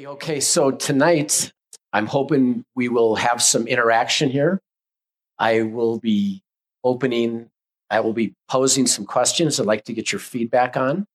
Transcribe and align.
Hey, 0.00 0.06
okay, 0.06 0.40
so 0.40 0.70
tonight 0.70 1.52
I'm 1.92 2.06
hoping 2.06 2.64
we 2.74 2.88
will 2.88 3.16
have 3.16 3.42
some 3.42 3.66
interaction 3.66 4.30
here. 4.30 4.58
I 5.38 5.60
will 5.60 5.98
be 5.98 6.42
opening, 6.82 7.50
I 7.90 8.00
will 8.00 8.14
be 8.14 8.32
posing 8.48 8.86
some 8.86 9.04
questions 9.04 9.60
I'd 9.60 9.66
like 9.66 9.84
to 9.84 9.92
get 9.92 10.10
your 10.10 10.18
feedback 10.18 10.78
on. 10.78 11.06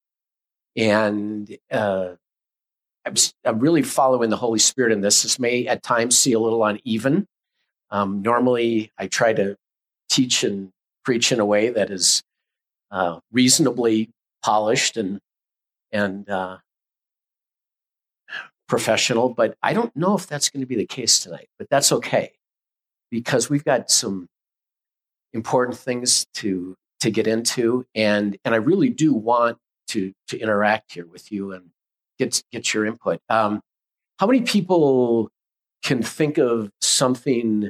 And 0.76 1.58
uh, 1.72 2.10
I'm, 3.08 3.16
I'm, 3.44 3.58
really 3.58 3.82
following 3.82 4.30
the 4.30 4.38
Holy 4.38 4.60
Spirit 4.60 4.92
in 4.92 5.02
this. 5.02 5.24
This 5.24 5.40
may 5.40 5.66
at 5.66 5.82
times 5.82 6.16
see 6.16 6.34
a 6.34 6.40
little 6.40 6.64
uneven. 6.64 7.26
Um, 7.90 8.22
normally, 8.22 8.92
I 9.00 9.08
try 9.08 9.34
to 9.34 9.58
teach 10.12 10.44
and 10.44 10.70
preach 11.04 11.32
in 11.32 11.40
a 11.40 11.46
way 11.46 11.70
that 11.70 11.90
is 11.90 12.22
uh, 12.92 13.20
reasonably 13.32 14.12
polished 14.44 14.96
and 14.96 15.20
and 15.92 16.30
uh, 16.30 16.58
professional, 18.68 19.30
but 19.30 19.56
I 19.62 19.74
don't 19.74 19.96
know 19.96 20.16
if 20.16 20.28
that's 20.28 20.50
going 20.50 20.62
to 20.62 20.68
be 20.68 20.76
the 20.76 20.86
case 20.86 21.20
tonight. 21.20 21.50
But 21.58 21.70
that's 21.70 21.92
okay 21.92 22.34
because 23.12 23.50
we've 23.50 23.64
got 23.64 23.90
some 23.90 24.28
important 25.34 25.78
things 25.78 26.26
to 26.36 26.76
to 27.02 27.12
get 27.12 27.28
into, 27.28 27.86
and 27.94 28.38
and 28.44 28.56
I 28.56 28.58
really 28.58 28.90
do 28.90 29.14
want 29.14 29.58
to 29.90 30.14
to 30.30 30.40
interact 30.40 30.94
here 30.94 31.06
with 31.06 31.32
you 31.32 31.52
and 31.52 31.70
get 32.18 32.44
get 32.52 32.74
your 32.74 32.86
input. 32.86 33.20
Um, 33.30 33.62
how 34.20 34.28
many 34.28 34.42
people 34.42 35.30
can 35.84 36.02
think 36.02 36.38
of 36.38 36.72
something 36.82 37.70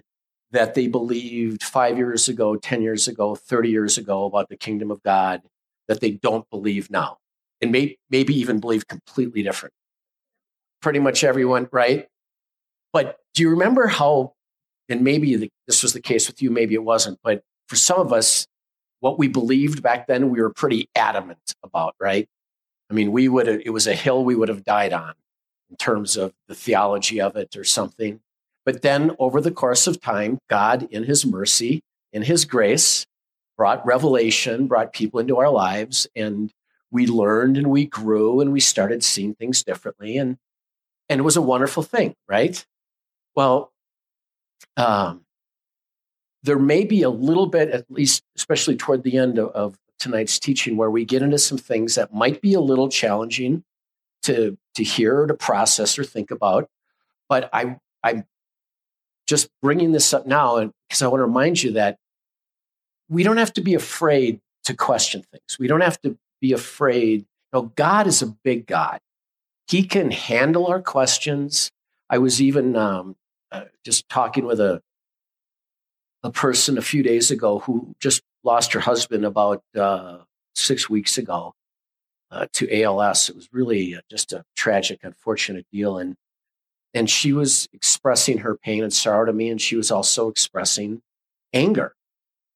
that 0.51 0.73
they 0.73 0.87
believed 0.87 1.63
five 1.63 1.97
years 1.97 2.29
ago, 2.29 2.55
ten 2.55 2.81
years 2.81 3.07
ago, 3.07 3.35
thirty 3.35 3.69
years 3.69 3.97
ago 3.97 4.25
about 4.25 4.49
the 4.49 4.57
kingdom 4.57 4.91
of 4.91 5.03
God 5.03 5.41
that 5.87 5.99
they 5.99 6.11
don't 6.11 6.49
believe 6.49 6.89
now, 6.89 7.17
and 7.61 7.71
may, 7.71 7.97
maybe 8.09 8.33
even 8.33 8.59
believe 8.59 8.87
completely 8.87 9.43
different? 9.43 9.73
Pretty 10.85 10.99
much 10.99 11.23
everyone, 11.23 11.67
right? 11.71 12.07
But 12.93 13.17
do 13.33 13.41
you 13.41 13.49
remember 13.49 13.87
how? 13.87 14.33
And 14.87 15.01
maybe 15.01 15.35
the, 15.35 15.49
this 15.65 15.81
was 15.81 15.93
the 15.93 15.99
case 15.99 16.27
with 16.27 16.43
you, 16.43 16.51
maybe 16.51 16.75
it 16.75 16.83
wasn't, 16.83 17.17
but 17.23 17.41
for 17.67 17.75
some 17.75 17.99
of 17.99 18.13
us, 18.13 18.45
what 18.99 19.17
we 19.17 19.27
believed 19.27 19.81
back 19.81 20.05
then, 20.05 20.29
we 20.29 20.39
were 20.39 20.53
pretty 20.53 20.87
adamant 20.95 21.55
about, 21.63 21.95
right? 21.99 22.29
I 22.91 22.93
mean, 22.93 23.11
we 23.11 23.27
would 23.27 23.47
have, 23.47 23.61
it 23.65 23.71
was 23.71 23.87
a 23.87 23.95
hill 23.95 24.23
we 24.23 24.35
would 24.35 24.47
have 24.47 24.63
died 24.63 24.93
on 24.93 25.15
in 25.71 25.75
terms 25.77 26.17
of 26.17 26.33
the 26.47 26.53
theology 26.53 27.19
of 27.19 27.35
it 27.35 27.57
or 27.57 27.63
something. 27.63 28.19
But 28.63 28.83
then 28.83 29.15
over 29.17 29.41
the 29.41 29.49
course 29.49 29.87
of 29.87 29.99
time, 29.99 30.37
God, 30.51 30.87
in 30.91 31.05
his 31.05 31.25
mercy, 31.25 31.81
in 32.13 32.21
his 32.21 32.45
grace, 32.45 33.07
brought 33.57 33.83
revelation, 33.87 34.67
brought 34.67 34.93
people 34.93 35.19
into 35.19 35.37
our 35.37 35.49
lives, 35.49 36.05
and 36.15 36.51
we 36.91 37.07
learned 37.07 37.57
and 37.57 37.71
we 37.71 37.87
grew 37.87 38.39
and 38.39 38.53
we 38.53 38.59
started 38.59 39.03
seeing 39.03 39.33
things 39.33 39.63
differently. 39.63 40.19
And, 40.19 40.37
and 41.09 41.19
it 41.19 41.23
was 41.23 41.37
a 41.37 41.41
wonderful 41.41 41.83
thing, 41.83 42.15
right? 42.27 42.65
Well, 43.35 43.71
um, 44.77 45.25
there 46.43 46.59
may 46.59 46.83
be 46.83 47.01
a 47.01 47.09
little 47.09 47.47
bit, 47.47 47.69
at 47.69 47.89
least, 47.89 48.23
especially 48.35 48.75
toward 48.75 49.03
the 49.03 49.17
end 49.17 49.39
of, 49.39 49.49
of 49.49 49.77
tonight's 49.99 50.39
teaching 50.39 50.77
where 50.77 50.91
we 50.91 51.05
get 51.05 51.21
into 51.21 51.39
some 51.39 51.57
things 51.57 51.95
that 51.95 52.13
might 52.13 52.41
be 52.41 52.53
a 52.53 52.59
little 52.59 52.89
challenging 52.89 53.63
to 54.23 54.57
to 54.75 54.83
hear 54.83 55.21
or 55.21 55.27
to 55.27 55.33
process 55.33 55.97
or 55.97 56.03
think 56.03 56.31
about. 56.31 56.69
But 57.29 57.49
I 57.53 57.77
I'm 58.03 58.25
just 59.27 59.49
bringing 59.61 59.91
this 59.91 60.13
up 60.13 60.27
now 60.27 60.57
and 60.57 60.71
because 60.87 61.01
I 61.01 61.07
want 61.07 61.19
to 61.21 61.25
remind 61.25 61.63
you 61.63 61.71
that 61.73 61.97
we 63.09 63.23
don't 63.23 63.37
have 63.37 63.53
to 63.53 63.61
be 63.61 63.73
afraid 63.73 64.39
to 64.65 64.73
question 64.73 65.23
things. 65.31 65.57
We 65.59 65.67
don't 65.67 65.81
have 65.81 65.99
to 66.01 66.17
be 66.41 66.53
afraid. 66.53 67.21
You 67.21 67.25
know, 67.53 67.61
God 67.75 68.07
is 68.07 68.21
a 68.21 68.27
big 68.27 68.67
God. 68.67 68.99
He 69.67 69.83
can 69.83 70.11
handle 70.11 70.67
our 70.67 70.81
questions. 70.81 71.71
I 72.09 72.19
was 72.19 72.41
even 72.41 72.75
um, 72.75 73.15
uh, 73.51 73.65
just 73.83 74.07
talking 74.09 74.45
with 74.45 74.59
a 74.59 74.81
a 76.23 76.31
person 76.31 76.77
a 76.77 76.81
few 76.81 77.03
days 77.03 77.29
ago 77.29 77.59
who 77.59 77.95
just 77.99 78.23
lost 78.43 78.73
her 78.73 78.79
husband 78.79 79.25
about 79.25 79.61
uh, 79.77 80.17
six 80.55 80.89
weeks 80.89 81.19
ago 81.19 81.53
uh, 82.31 82.47
to 82.53 82.81
ALS. 82.81 83.29
It 83.29 83.35
was 83.35 83.47
really 83.51 83.95
uh, 83.95 84.01
just 84.09 84.33
a 84.33 84.43
tragic, 84.55 85.01
unfortunate 85.03 85.65
deal, 85.71 85.97
and 85.97 86.15
and 86.93 87.09
she 87.09 87.33
was 87.33 87.67
expressing 87.73 88.39
her 88.39 88.55
pain 88.55 88.83
and 88.83 88.93
sorrow 88.93 89.25
to 89.25 89.33
me, 89.33 89.49
and 89.49 89.61
she 89.61 89.75
was 89.75 89.91
also 89.91 90.29
expressing 90.29 91.01
anger. 91.53 91.93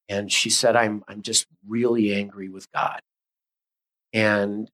And 0.08 0.32
she 0.32 0.50
said, 0.50 0.76
"I'm 0.76 1.04
I'm 1.08 1.22
just 1.22 1.46
really 1.66 2.12
angry 2.12 2.48
with 2.48 2.70
God." 2.72 3.00
And 4.12 4.70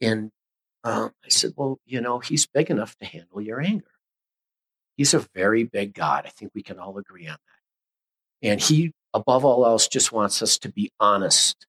and 0.00 0.30
um, 0.84 1.12
I 1.24 1.28
said, 1.28 1.52
"Well, 1.56 1.78
you 1.84 2.00
know, 2.00 2.18
He's 2.18 2.46
big 2.46 2.70
enough 2.70 2.96
to 2.96 3.06
handle 3.06 3.40
your 3.40 3.60
anger. 3.60 3.90
He's 4.96 5.14
a 5.14 5.26
very 5.34 5.64
big 5.64 5.94
God. 5.94 6.24
I 6.26 6.30
think 6.30 6.52
we 6.54 6.62
can 6.62 6.78
all 6.78 6.98
agree 6.98 7.26
on 7.28 7.36
that. 7.36 8.48
And 8.48 8.60
He 8.60 8.92
above 9.14 9.44
all 9.44 9.66
else, 9.66 9.88
just 9.88 10.12
wants 10.12 10.42
us 10.42 10.58
to 10.58 10.68
be 10.68 10.90
honest 11.00 11.66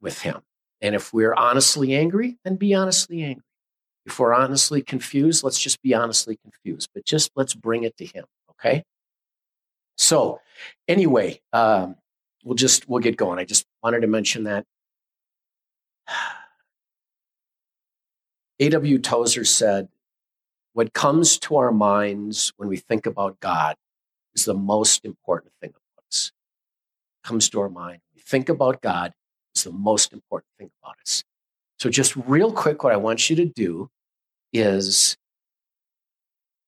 with 0.00 0.20
Him. 0.22 0.40
And 0.80 0.94
if 0.94 1.12
we're 1.12 1.34
honestly 1.34 1.94
angry, 1.94 2.38
then 2.44 2.56
be 2.56 2.74
honestly 2.74 3.22
angry. 3.22 3.44
If 4.06 4.18
we're 4.18 4.32
honestly 4.34 4.82
confused, 4.82 5.44
let's 5.44 5.60
just 5.60 5.82
be 5.82 5.94
honestly 5.94 6.38
confused, 6.42 6.88
but 6.94 7.04
just 7.04 7.30
let's 7.36 7.54
bring 7.54 7.84
it 7.84 7.96
to 7.98 8.06
Him, 8.06 8.24
okay? 8.52 8.84
So, 9.98 10.40
anyway, 10.88 11.40
um, 11.52 11.96
we'll 12.42 12.54
just 12.54 12.88
we'll 12.88 13.02
get 13.02 13.18
going. 13.18 13.38
I 13.38 13.44
just 13.44 13.66
wanted 13.82 14.00
to 14.00 14.06
mention 14.06 14.44
that. 14.44 14.64
A.W. 18.60 18.98
Tozer 18.98 19.44
said, 19.44 19.88
What 20.74 20.92
comes 20.92 21.38
to 21.40 21.56
our 21.56 21.72
minds 21.72 22.52
when 22.58 22.68
we 22.68 22.76
think 22.76 23.06
about 23.06 23.40
God 23.40 23.76
is 24.34 24.44
the 24.44 24.54
most 24.54 25.06
important 25.06 25.54
thing 25.62 25.70
about 25.70 26.04
us. 26.10 26.30
What 27.22 27.28
comes 27.28 27.48
to 27.48 27.60
our 27.60 27.70
mind. 27.70 28.00
When 28.10 28.16
we 28.16 28.22
think 28.22 28.50
about 28.50 28.82
God 28.82 29.14
is 29.54 29.64
the 29.64 29.72
most 29.72 30.12
important 30.12 30.50
thing 30.58 30.70
about 30.82 30.96
us. 31.00 31.24
So, 31.78 31.88
just 31.88 32.14
real 32.14 32.52
quick, 32.52 32.84
what 32.84 32.92
I 32.92 32.98
want 32.98 33.30
you 33.30 33.36
to 33.36 33.46
do 33.46 33.88
is 34.52 35.16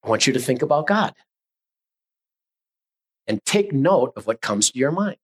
I 0.03 0.09
want 0.09 0.27
you 0.27 0.33
to 0.33 0.41
think 0.41 0.63
about 0.63 0.87
God 0.87 1.13
and 3.27 3.45
take 3.45 3.71
note 3.71 4.15
of 4.17 4.27
what 4.27 4.41
comes 4.41 4.71
to 4.71 4.79
your 4.79 4.93
mind. 4.93 5.19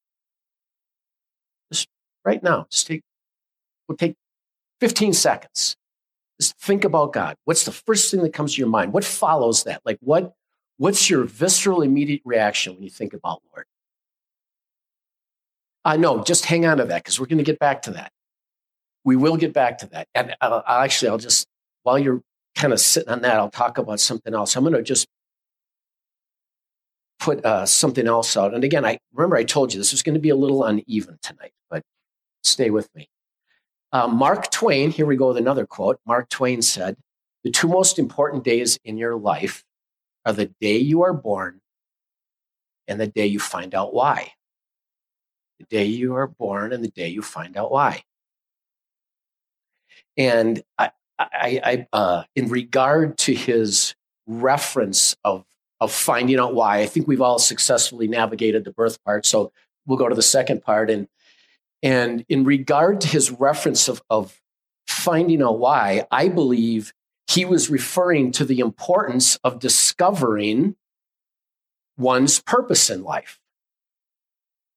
Just 1.73 1.89
right 2.27 2.43
now, 2.43 2.67
just 2.71 2.87
take, 2.87 3.03
we'll 3.89 3.97
take 3.97 4.17
15 4.81 5.15
seconds. 5.15 5.78
Think 6.41 6.84
about 6.84 7.12
God. 7.12 7.37
What's 7.44 7.65
the 7.65 7.72
first 7.72 8.10
thing 8.10 8.22
that 8.22 8.32
comes 8.32 8.54
to 8.54 8.60
your 8.60 8.69
mind? 8.69 8.93
What 8.93 9.04
follows 9.04 9.65
that? 9.65 9.82
Like, 9.84 9.99
what, 10.00 10.34
what's 10.76 11.10
your 11.10 11.25
visceral 11.25 11.82
immediate 11.82 12.22
reaction 12.25 12.75
when 12.75 12.84
you 12.84 12.91
think 12.91 13.12
about 13.12 13.43
Lord? 13.53 13.66
Uh, 15.84 15.97
know, 15.97 16.22
just 16.22 16.44
hang 16.44 16.66
on 16.66 16.76
to 16.76 16.84
that 16.84 17.03
because 17.03 17.19
we're 17.19 17.26
going 17.26 17.38
to 17.38 17.44
get 17.44 17.59
back 17.59 17.82
to 17.82 17.93
that. 17.93 18.12
We 19.04 19.16
will 19.16 19.37
get 19.37 19.53
back 19.53 19.78
to 19.78 19.87
that. 19.87 20.06
And 20.15 20.37
uh, 20.41 20.62
actually, 20.66 21.09
I'll 21.09 21.19
just, 21.19 21.47
while 21.82 21.99
you're 21.99 22.22
kind 22.55 22.72
of 22.72 22.81
sitting 22.81 23.09
on 23.09 23.22
that, 23.22 23.37
I'll 23.37 23.50
talk 23.50 23.78
about 23.78 23.99
something 23.99 24.34
else. 24.34 24.55
I'm 24.55 24.65
going 24.65 24.75
to 24.75 24.82
just 24.82 25.06
put 27.19 27.44
uh, 27.44 27.66
something 27.66 28.06
else 28.06 28.37
out. 28.37 28.55
And 28.55 28.65
again, 28.65 28.84
I 28.84 28.99
remember 29.12 29.37
I 29.37 29.44
told 29.44 29.72
you 29.72 29.81
this 29.81 29.93
was 29.93 30.03
going 30.03 30.15
to 30.15 30.20
be 30.20 30.28
a 30.28 30.37
little 30.37 30.65
uneven 30.65 31.19
tonight, 31.22 31.53
but 31.70 31.82
stay 32.44 32.70
with 32.70 32.94
me. 32.94 33.09
Uh, 33.91 34.06
Mark 34.06 34.50
Twain, 34.50 34.91
here 34.91 35.06
we 35.06 35.16
go 35.16 35.28
with 35.28 35.38
another 35.38 35.66
quote. 35.66 35.99
Mark 36.06 36.28
Twain 36.28 36.62
said, 36.62 36.97
The 37.44 37.50
two 37.50 37.69
most 37.69 37.99
important 37.99 38.44
days 38.44 38.78
in 38.84 38.99
your 38.99 39.16
life 39.16 39.65
are 40.26 40.32
the 40.32 40.53
day 40.60 40.76
you 40.76 41.03
are 41.03 41.15
born 41.15 41.60
and 42.87 43.00
the 43.00 43.06
day 43.06 43.26
you 43.26 43.38
find 43.38 43.75
out 43.75 43.94
why 43.94 44.32
the 45.59 45.65
day 45.65 45.84
you 45.84 46.15
are 46.15 46.26
born 46.26 46.72
and 46.72 46.84
the 46.84 46.91
day 46.91 47.09
you 47.09 47.22
find 47.22 47.56
out 47.56 47.71
why. 47.71 48.03
And 50.17 50.62
I, 50.79 50.91
I, 51.19 51.61
I 51.64 51.87
uh, 51.93 52.23
in 52.34 52.49
regard 52.49 53.19
to 53.19 53.34
his 53.34 53.94
reference 54.26 55.17
of 55.25 55.44
of 55.81 55.93
finding 55.93 56.41
out 56.41 56.55
why, 56.55 56.79
I 56.79 56.87
think 56.87 57.06
we've 57.06 57.20
all 57.20 57.38
successfully 57.38 58.08
navigated 58.08 58.64
the 58.64 58.73
birth 58.73 59.02
part. 59.05 59.25
So 59.25 59.52
we'll 59.87 59.99
go 59.99 60.08
to 60.08 60.14
the 60.14 60.23
second 60.23 60.62
part. 60.62 60.91
And 60.91 61.06
and 61.83 62.25
in 62.29 62.45
regard 62.45 63.01
to 63.03 63.09
his 63.09 63.31
reference 63.31 63.89
of, 63.89 64.03
of 64.11 64.41
finding 64.87 65.43
a 65.43 65.53
why, 65.53 66.07
I 66.11 66.29
believe 66.29 66.93
he 67.29 67.45
was 67.45 67.71
referring 67.71 68.33
to 68.33 68.45
the 68.45 68.61
importance 68.61 69.37
of 69.45 69.61
discovering 69.61 70.77
one's 71.97 72.41
purpose 72.41 72.91
in 72.91 73.03
life. 73.03 73.39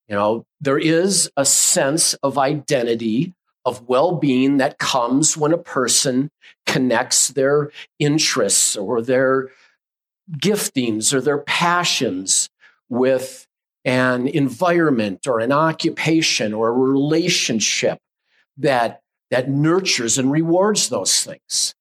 You 0.07 0.15
know, 0.15 0.45
there 0.59 0.77
is 0.77 1.31
a 1.37 1.45
sense 1.45 2.13
of 2.15 2.37
identity, 2.37 3.33
of 3.63 3.87
well 3.87 4.17
being 4.17 4.57
that 4.57 4.79
comes 4.79 5.37
when 5.37 5.53
a 5.53 5.57
person 5.57 6.29
connects 6.65 7.29
their 7.29 7.71
interests 7.99 8.75
or 8.75 9.01
their 9.01 9.49
giftings 10.37 11.13
or 11.13 11.21
their 11.21 11.37
passions 11.37 12.49
with 12.89 13.47
an 13.83 14.27
environment 14.27 15.27
or 15.27 15.39
an 15.39 15.51
occupation 15.51 16.53
or 16.53 16.69
a 16.69 16.73
relationship 16.73 17.99
that, 18.57 19.01
that 19.31 19.49
nurtures 19.49 20.17
and 20.17 20.31
rewards 20.31 20.89
those 20.89 21.23
things. 21.23 21.73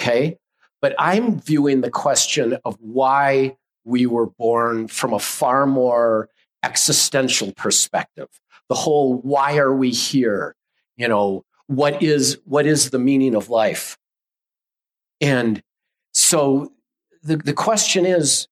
Okay? 0.00 0.38
But 0.80 0.94
I'm 0.98 1.40
viewing 1.40 1.80
the 1.80 1.90
question 1.90 2.58
of 2.64 2.76
why 2.80 3.56
we 3.84 4.06
were 4.06 4.26
born 4.26 4.88
from 4.88 5.12
a 5.12 5.18
far 5.18 5.66
more 5.66 6.28
existential 6.62 7.52
perspective. 7.52 8.28
The 8.68 8.74
whole 8.74 9.14
why 9.14 9.58
are 9.58 9.74
we 9.74 9.90
here? 9.90 10.54
You 10.96 11.08
know, 11.08 11.44
what 11.66 12.02
is 12.02 12.38
what 12.44 12.66
is 12.66 12.90
the 12.90 12.98
meaning 12.98 13.34
of 13.34 13.48
life? 13.48 13.96
And 15.20 15.62
so 16.12 16.72
the, 17.22 17.36
the 17.36 17.52
question 17.52 18.06
is, 18.06 18.48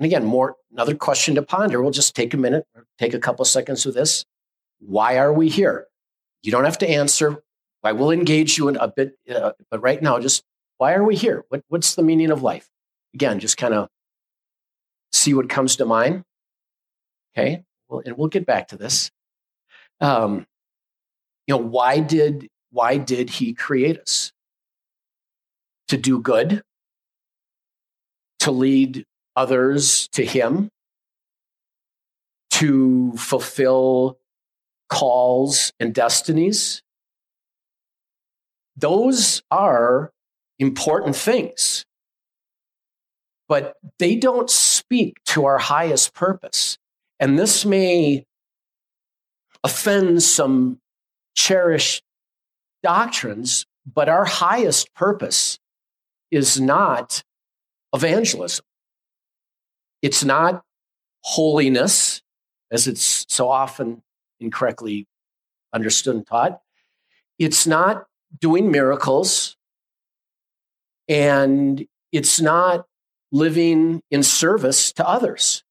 and 0.00 0.06
again, 0.06 0.24
more 0.24 0.56
another 0.72 0.94
question 0.94 1.34
to 1.34 1.42
ponder. 1.42 1.82
We'll 1.82 1.90
just 1.90 2.16
take 2.16 2.32
a 2.32 2.38
minute, 2.38 2.66
take 2.98 3.12
a 3.12 3.18
couple 3.18 3.44
seconds 3.44 3.84
with 3.84 3.94
this. 3.94 4.24
Why 4.78 5.18
are 5.18 5.30
we 5.30 5.50
here? 5.50 5.88
You 6.42 6.50
don't 6.50 6.64
have 6.64 6.78
to 6.78 6.88
answer. 6.88 7.42
I 7.84 7.92
will 7.92 8.10
engage 8.10 8.56
you 8.56 8.68
in 8.68 8.76
a 8.76 8.88
bit, 8.88 9.18
uh, 9.30 9.52
but 9.70 9.82
right 9.82 10.00
now, 10.00 10.18
just 10.18 10.42
why 10.78 10.94
are 10.94 11.04
we 11.04 11.16
here? 11.16 11.44
What, 11.50 11.64
what's 11.68 11.96
the 11.96 12.02
meaning 12.02 12.30
of 12.30 12.42
life? 12.42 12.70
Again, 13.12 13.40
just 13.40 13.58
kind 13.58 13.74
of 13.74 13.90
see 15.12 15.34
what 15.34 15.50
comes 15.50 15.76
to 15.76 15.84
mind. 15.84 16.24
Okay, 17.36 17.64
well, 17.90 18.00
and 18.04 18.16
we'll 18.16 18.28
get 18.28 18.46
back 18.46 18.68
to 18.68 18.78
this. 18.78 19.10
Um, 20.00 20.46
you 21.46 21.54
know, 21.54 21.62
why 21.62 22.00
did 22.00 22.48
why 22.70 22.96
did 22.96 23.28
He 23.28 23.52
create 23.52 23.98
us? 23.98 24.32
To 25.88 25.98
do 25.98 26.20
good, 26.20 26.62
to 28.38 28.50
lead 28.50 29.04
others 29.36 30.08
to 30.12 30.24
Him, 30.24 30.70
to 32.50 33.12
fulfill 33.16 34.18
calls 34.88 35.72
and 35.80 35.94
destinies. 35.94 36.82
Those 38.76 39.42
are 39.50 40.12
important 40.58 41.16
things, 41.16 41.84
but 43.48 43.76
they 43.98 44.16
don't 44.16 44.50
speak 44.50 45.22
to 45.26 45.44
our 45.44 45.58
highest 45.58 46.14
purpose. 46.14 46.78
And 47.18 47.38
this 47.38 47.64
may 47.64 48.24
offend 49.62 50.22
some 50.22 50.80
cherished 51.34 52.02
doctrines, 52.82 53.66
but 53.86 54.08
our 54.08 54.24
highest 54.24 54.94
purpose 54.94 55.58
is 56.30 56.60
not 56.60 57.22
evangelism. 57.92 58.64
It's 60.02 60.24
not 60.24 60.62
holiness, 61.22 62.22
as 62.70 62.86
it's 62.86 63.26
so 63.28 63.48
often 63.48 64.02
incorrectly 64.38 65.06
understood 65.72 66.16
and 66.16 66.26
taught. 66.26 66.60
It's 67.38 67.66
not 67.66 68.06
doing 68.40 68.70
miracles, 68.70 69.56
and 71.08 71.86
it's 72.12 72.40
not 72.40 72.86
living 73.32 74.02
in 74.10 74.22
service 74.22 74.92
to 74.92 75.06
others. 75.08 75.62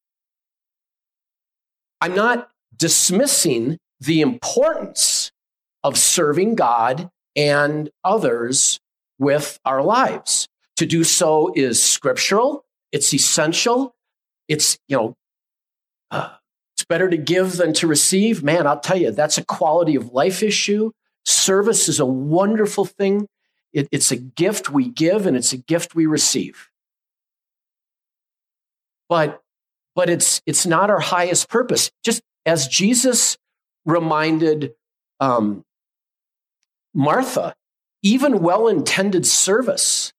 I'm 2.02 2.16
not 2.16 2.50
dismissing 2.76 3.78
the 4.00 4.22
importance 4.22 5.32
of 5.84 5.98
serving 5.98 6.56
God 6.56 7.10
and 7.36 7.90
others 8.04 8.80
with 9.18 9.60
our 9.66 9.84
lives. 9.84 10.48
To 10.78 10.86
do 10.86 11.04
so 11.04 11.52
is 11.56 11.82
scriptural, 11.82 12.66
it's 12.92 13.14
essential, 13.14 13.94
it's, 14.50 14.78
you 14.88 14.98
know, 14.98 15.16
uh, 16.12 16.32
it's 16.76 16.84
better 16.84 17.10
to 17.10 17.18
give 17.18 17.58
than 17.58 17.74
to 17.74 17.88
receive. 17.88 18.44
Man, 18.44 18.68
I'll 18.68 18.80
tell 18.80 18.98
you, 18.98 19.12
that's 19.12 19.38
a 19.38 19.46
quality 19.46 19.96
of 19.96 20.12
life 20.12 20.44
issue. 20.44 20.92
Service 21.26 21.88
is 21.88 22.00
a 22.00 22.06
wonderful 22.06 22.84
thing. 22.84 23.28
It, 23.72 23.88
it's 23.92 24.12
a 24.12 24.16
gift 24.18 24.72
we 24.72 24.90
give 24.90 25.26
and 25.28 25.38
it's 25.38 25.54
a 25.54 25.58
gift 25.58 25.94
we 25.94 26.08
receive. 26.08 26.70
But, 29.08 29.42
but 29.96 30.10
it's, 30.10 30.42
it's 30.46 30.66
not 30.66 30.90
our 30.90 31.00
highest 31.00 31.50
purpose. 31.50 31.92
Just 32.04 32.22
as 32.46 32.68
Jesus 32.68 33.38
reminded 33.86 34.74
um, 35.20 35.64
Martha, 36.94 37.56
even 38.02 38.40
well 38.40 38.68
intended 38.68 39.26
service 39.26 40.12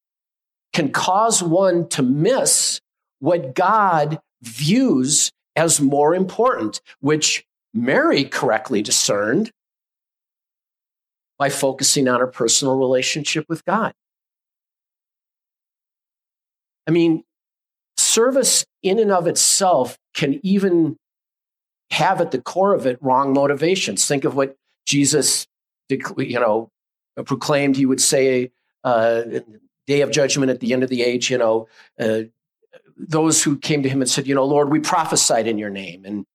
can 0.73 0.93
cause 0.93 1.43
one 1.43 1.89
to 1.89 2.03
miss 2.03 2.81
what 3.21 3.55
God 3.55 4.21
views 4.43 5.31
as 5.57 5.81
more 5.81 6.15
important, 6.15 6.81
which 7.01 7.47
Mary 7.73 8.25
correctly 8.25 8.83
discerned 8.83 9.53
by 11.39 11.49
focusing 11.49 12.09
on 12.09 12.21
her 12.21 12.27
personal 12.27 12.77
relationship 12.77 13.47
with 13.49 13.65
God. 13.65 13.95
I 16.87 16.91
mean, 16.91 17.25
service 17.97 18.65
in 18.83 18.99
and 18.99 19.13
of 19.13 19.27
itself 19.27 19.99
can 20.15 20.41
even 20.43 20.97
have 21.91 22.21
at 22.21 22.31
the 22.31 22.41
core 22.41 22.75
of 22.75 22.87
it 22.87 22.99
wrong 23.01 23.33
motivations. 23.33 24.07
Think 24.07 24.25
of 24.25 24.35
what 24.35 24.57
Jesus, 24.87 25.47
you 25.89 26.41
know, 26.41 26.71
proclaimed. 27.25 27.77
He 27.77 27.87
would 27.87 28.01
say, 28.01 28.51
uh, 28.85 29.23
"Day 29.87 30.01
of 30.01 30.11
judgment 30.11 30.51
at 30.51 30.61
the 30.61 30.73
end 30.73 30.83
of 30.83 30.89
the 30.89 31.03
age." 31.03 31.31
You 31.31 31.39
know, 31.39 31.69
uh, 31.99 32.23
those 33.09 33.43
who 33.43 33.59
came 33.59 33.83
to 33.83 33.89
him 33.89 34.01
and 34.01 34.11
said, 34.11 34.27
"You 34.27 34.35
know, 34.35 34.45
Lord, 34.45 34.71
we 34.71 34.81
prophesied 34.81 35.47
in 35.47 35.59
your 35.59 35.71
name 35.71 36.05
and 36.05 36.27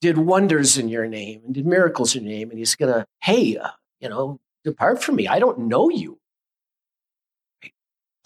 did 0.00 0.18
wonders 0.18 0.78
in 0.78 0.88
your 0.88 1.06
name 1.06 1.42
and 1.44 1.54
did 1.54 1.66
miracles 1.66 2.14
in 2.14 2.24
your 2.24 2.32
name," 2.32 2.50
and 2.50 2.58
he's 2.58 2.74
gonna, 2.74 3.06
"Hey, 3.22 3.56
uh, 3.56 3.70
you 4.00 4.08
know, 4.08 4.40
depart 4.64 5.02
from 5.02 5.16
me. 5.16 5.28
I 5.28 5.38
don't 5.38 5.60
know 5.60 5.88
you." 5.90 6.18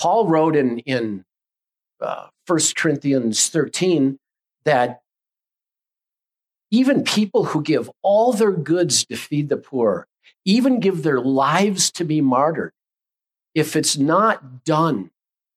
Paul 0.01 0.27
wrote 0.27 0.57
in 0.57 0.79
in 0.81 1.25
uh, 2.01 2.29
1 2.47 2.75
Corinthians 2.77 3.49
13 3.49 4.19
that 4.65 5.03
even 6.71 7.05
people 7.05 7.45
who 7.45 7.63
give 7.63 7.91
all 8.03 8.33
their 8.33 8.51
goods 8.51 9.05
to 9.07 9.17
feed 9.17 9.49
the 9.49 9.57
poor, 9.57 10.09
even 10.45 10.81
give 10.81 11.03
their 11.03 11.21
lives 11.21 11.91
to 11.93 12.05
be 12.05 12.21
martyred, 12.21 12.73
if 13.55 13.77
it's 13.77 13.97
not 13.97 14.65
done 14.65 15.11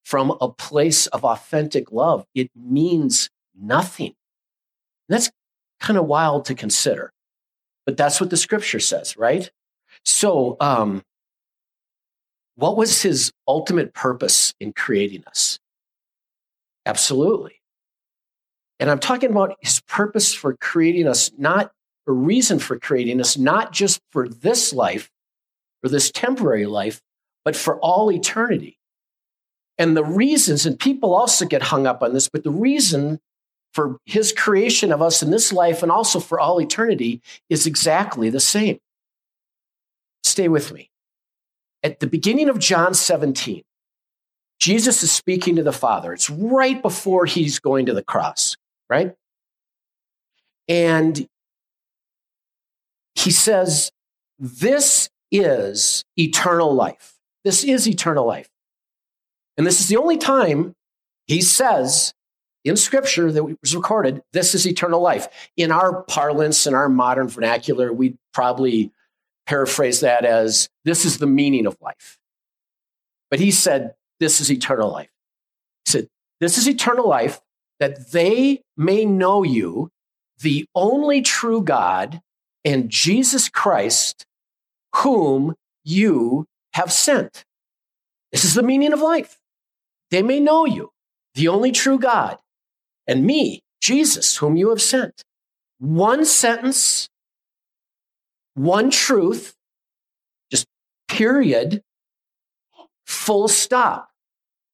from 0.06 0.38
a 0.40 0.48
place 0.48 1.08
of 1.08 1.26
authentic 1.26 1.92
love, 1.92 2.26
it 2.36 2.52
means 2.56 3.30
nothing. 3.60 4.14
That's 5.10 5.32
kind 5.80 5.98
of 5.98 6.06
wild 6.06 6.46
to 6.46 6.56
consider, 6.56 7.12
but 7.86 7.98
that's 7.98 8.22
what 8.22 8.30
the 8.30 8.38
scripture 8.38 8.80
says, 8.80 9.18
right? 9.18 9.50
So, 10.06 10.58
um, 10.60 11.04
what 12.56 12.78
was 12.78 13.02
his 13.02 13.34
ultimate 13.48 13.94
purpose 13.94 14.54
in 14.60 14.72
creating 14.74 15.24
us? 15.28 15.60
Absolutely. 16.86 17.60
And 18.80 18.92
I'm 18.92 19.00
talking 19.00 19.32
about 19.32 19.58
his 19.60 19.82
purpose 19.82 20.34
for 20.34 20.56
creating 20.58 21.08
us, 21.08 21.32
not 21.38 21.72
a 22.08 22.12
reason 22.12 22.60
for 22.60 22.78
creating 22.78 23.20
us, 23.20 23.38
not 23.38 23.74
just 23.74 24.00
for 24.12 24.30
this 24.30 24.72
life 24.72 25.10
or 25.84 25.90
this 25.90 26.12
temporary 26.12 26.66
life, 26.66 27.02
but 27.44 27.56
for 27.56 27.80
all 27.80 28.12
eternity. 28.12 28.75
And 29.78 29.96
the 29.96 30.04
reasons, 30.04 30.66
and 30.66 30.80
people 30.80 31.14
also 31.14 31.46
get 31.46 31.62
hung 31.62 31.86
up 31.86 32.02
on 32.02 32.14
this, 32.14 32.30
but 32.30 32.44
the 32.44 32.52
reason 32.52 33.20
for 33.74 33.98
his 34.06 34.32
creation 34.32 34.94
of 34.94 35.02
us 35.02 35.22
in 35.22 35.32
this 35.32 35.52
life 35.52 35.84
and 35.84 35.92
also 35.92 36.20
for 36.20 36.40
all 36.40 36.62
eternity 36.62 37.22
is 37.50 37.68
exactly 37.68 38.30
the 38.30 38.40
same. 38.40 38.80
Stay 40.24 40.48
with 40.48 40.72
me. 40.72 40.90
At 41.84 42.00
the 42.00 42.08
beginning 42.08 42.48
of 42.48 42.58
John 42.58 42.94
17, 42.94 43.64
Jesus 44.60 45.04
is 45.04 45.12
speaking 45.12 45.58
to 45.58 45.64
the 45.64 45.74
Father. 45.74 46.14
It's 46.14 46.30
right 46.30 46.82
before 46.82 47.26
he's 47.26 47.60
going 47.60 47.86
to 47.88 47.94
the 47.94 48.02
cross 48.02 48.56
right? 48.90 49.14
And 50.68 51.28
he 53.16 53.32
says, 53.32 53.92
This 54.40 55.10
is 55.32 56.04
eternal 56.18 56.74
life. 56.74 57.16
This 57.44 57.64
is 57.64 57.88
eternal 57.88 58.26
life. 58.26 58.50
And 59.58 59.66
this 59.66 59.80
is 59.80 59.88
the 59.88 59.98
only 59.98 60.18
time 60.18 60.76
he 61.28 61.42
says 61.42 62.14
in 62.64 62.76
scripture 62.76 63.32
that 63.32 63.44
was 63.44 63.76
recorded, 63.76 64.22
this 64.34 64.56
is 64.56 64.68
eternal 64.68 65.02
life. 65.02 65.28
In 65.56 65.72
our 65.72 66.04
parlance, 66.04 66.68
in 66.68 66.74
our 66.74 66.90
modern 66.90 67.28
vernacular, 67.28 67.94
we'd 67.94 68.18
probably 68.34 68.92
paraphrase 69.46 70.00
that 70.02 70.26
as 70.26 70.68
this 70.84 71.06
is 71.06 71.20
the 71.20 71.28
meaning 71.28 71.68
of 71.68 71.78
life. 71.82 72.18
But 73.30 73.40
he 73.40 73.52
said, 73.52 73.96
this 74.20 74.42
is 74.42 74.52
eternal 74.52 74.92
life. 74.92 75.10
He 75.86 75.92
said, 75.92 76.10
this 76.40 76.58
is 76.58 76.68
eternal 76.68 77.08
life, 77.08 77.40
that 77.80 78.12
they 78.12 78.62
may 78.76 79.06
know 79.06 79.44
you, 79.44 79.92
the 80.40 80.66
only 80.74 81.22
true 81.22 81.62
God, 81.62 82.22
and 82.64 82.90
Jesus 82.90 83.48
Christ, 83.48 84.26
whom 84.96 85.56
you 85.84 86.48
have 86.74 86.92
sent. 86.92 87.46
This 88.32 88.44
is 88.44 88.54
the 88.54 88.64
meaning 88.64 88.92
of 88.92 89.02
life. 89.02 89.40
They 90.16 90.22
may 90.22 90.40
know 90.40 90.66
you, 90.66 90.94
the 91.34 91.50
only 91.50 91.74
true 91.74 92.00
God, 92.00 92.38
and 93.06 93.26
me, 93.26 93.64
Jesus, 93.82 94.38
whom 94.38 94.56
you 94.56 94.70
have 94.70 94.82
sent. 94.82 95.26
One 95.78 96.24
sentence, 96.24 97.10
one 98.54 98.92
truth, 98.92 99.58
just 100.50 100.68
period, 101.10 101.84
full 103.06 103.50
stop. 103.50 104.08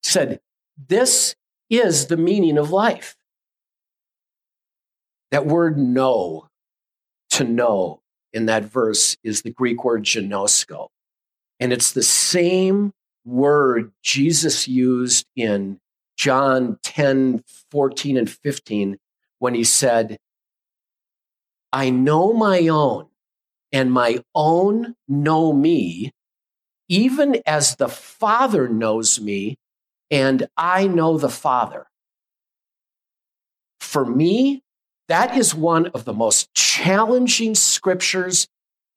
said, 0.04 0.42
This 0.78 1.34
is 1.72 2.06
the 2.06 2.18
meaning 2.18 2.60
of 2.60 2.70
life. 2.70 3.16
That 5.32 5.48
word 5.48 5.76
know, 5.76 6.50
to 7.32 7.44
know 7.44 8.04
in 8.32 8.46
that 8.46 8.66
verse 8.66 9.18
is 9.24 9.42
the 9.42 9.50
Greek 9.50 9.84
word 9.84 10.04
ginosko. 10.04 10.90
And 11.60 11.74
it's 11.74 11.94
the 11.94 12.04
same 12.04 12.94
word 13.25 13.92
Jesus 14.04 14.68
used 14.68 15.25
in 15.36 15.80
John 16.18 16.78
10, 16.84 17.44
14, 17.72 18.18
and 18.18 18.30
15 18.30 18.98
when 19.40 19.56
he 19.56 19.63
said, 19.63 20.18
I 21.74 21.90
know 21.90 22.34
my 22.34 22.68
own, 22.68 23.08
and 23.72 23.92
my 23.92 24.20
own 24.36 24.96
know 25.08 25.54
me, 25.54 26.12
even 26.90 27.42
as 27.46 27.78
the 27.78 27.88
Father 27.88 28.68
knows 28.68 29.22
me, 29.22 29.58
and 30.10 30.48
I 30.58 30.88
know 30.88 31.18
the 31.18 31.30
Father. 31.30 31.88
For 33.80 34.06
me, 34.06 34.62
that 35.08 35.36
is 35.38 35.56
one 35.56 35.88
of 35.88 36.06
the 36.06 36.13
most 36.13 36.54
challenging 36.54 37.56
scriptures 37.56 38.48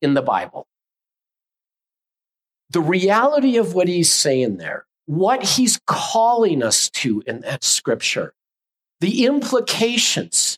in 0.01 0.13
the 0.13 0.21
Bible. 0.21 0.67
The 2.69 2.81
reality 2.81 3.57
of 3.57 3.73
what 3.73 3.87
he's 3.87 4.11
saying 4.11 4.57
there, 4.57 4.85
what 5.05 5.43
he's 5.43 5.79
calling 5.85 6.63
us 6.63 6.89
to 6.91 7.23
in 7.27 7.41
that 7.41 7.63
scripture, 7.63 8.33
the 8.99 9.25
implications 9.25 10.57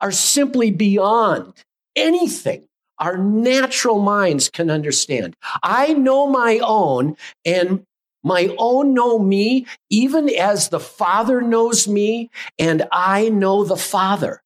are 0.00 0.12
simply 0.12 0.70
beyond 0.70 1.54
anything 1.96 2.66
our 2.98 3.16
natural 3.16 4.00
minds 4.00 4.48
can 4.48 4.70
understand. 4.70 5.36
I 5.62 5.92
know 5.94 6.26
my 6.26 6.60
own, 6.62 7.16
and 7.44 7.84
my 8.22 8.54
own 8.58 8.94
know 8.94 9.18
me, 9.18 9.66
even 9.90 10.28
as 10.30 10.68
the 10.68 10.80
Father 10.80 11.40
knows 11.40 11.88
me, 11.88 12.30
and 12.58 12.86
I 12.92 13.28
know 13.28 13.64
the 13.64 13.76
Father. 13.76 14.42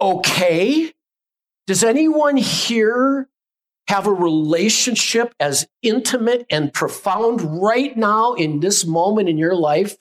Okay. 0.00 0.92
Does 1.66 1.82
anyone 1.82 2.36
here 2.36 3.28
have 3.88 4.06
a 4.06 4.12
relationship 4.12 5.34
as 5.40 5.66
intimate 5.82 6.46
and 6.50 6.72
profound 6.72 7.62
right 7.62 7.96
now 7.96 8.34
in 8.34 8.60
this 8.60 8.84
moment 8.84 9.28
in 9.30 9.38
your 9.38 9.54
life 9.54 9.96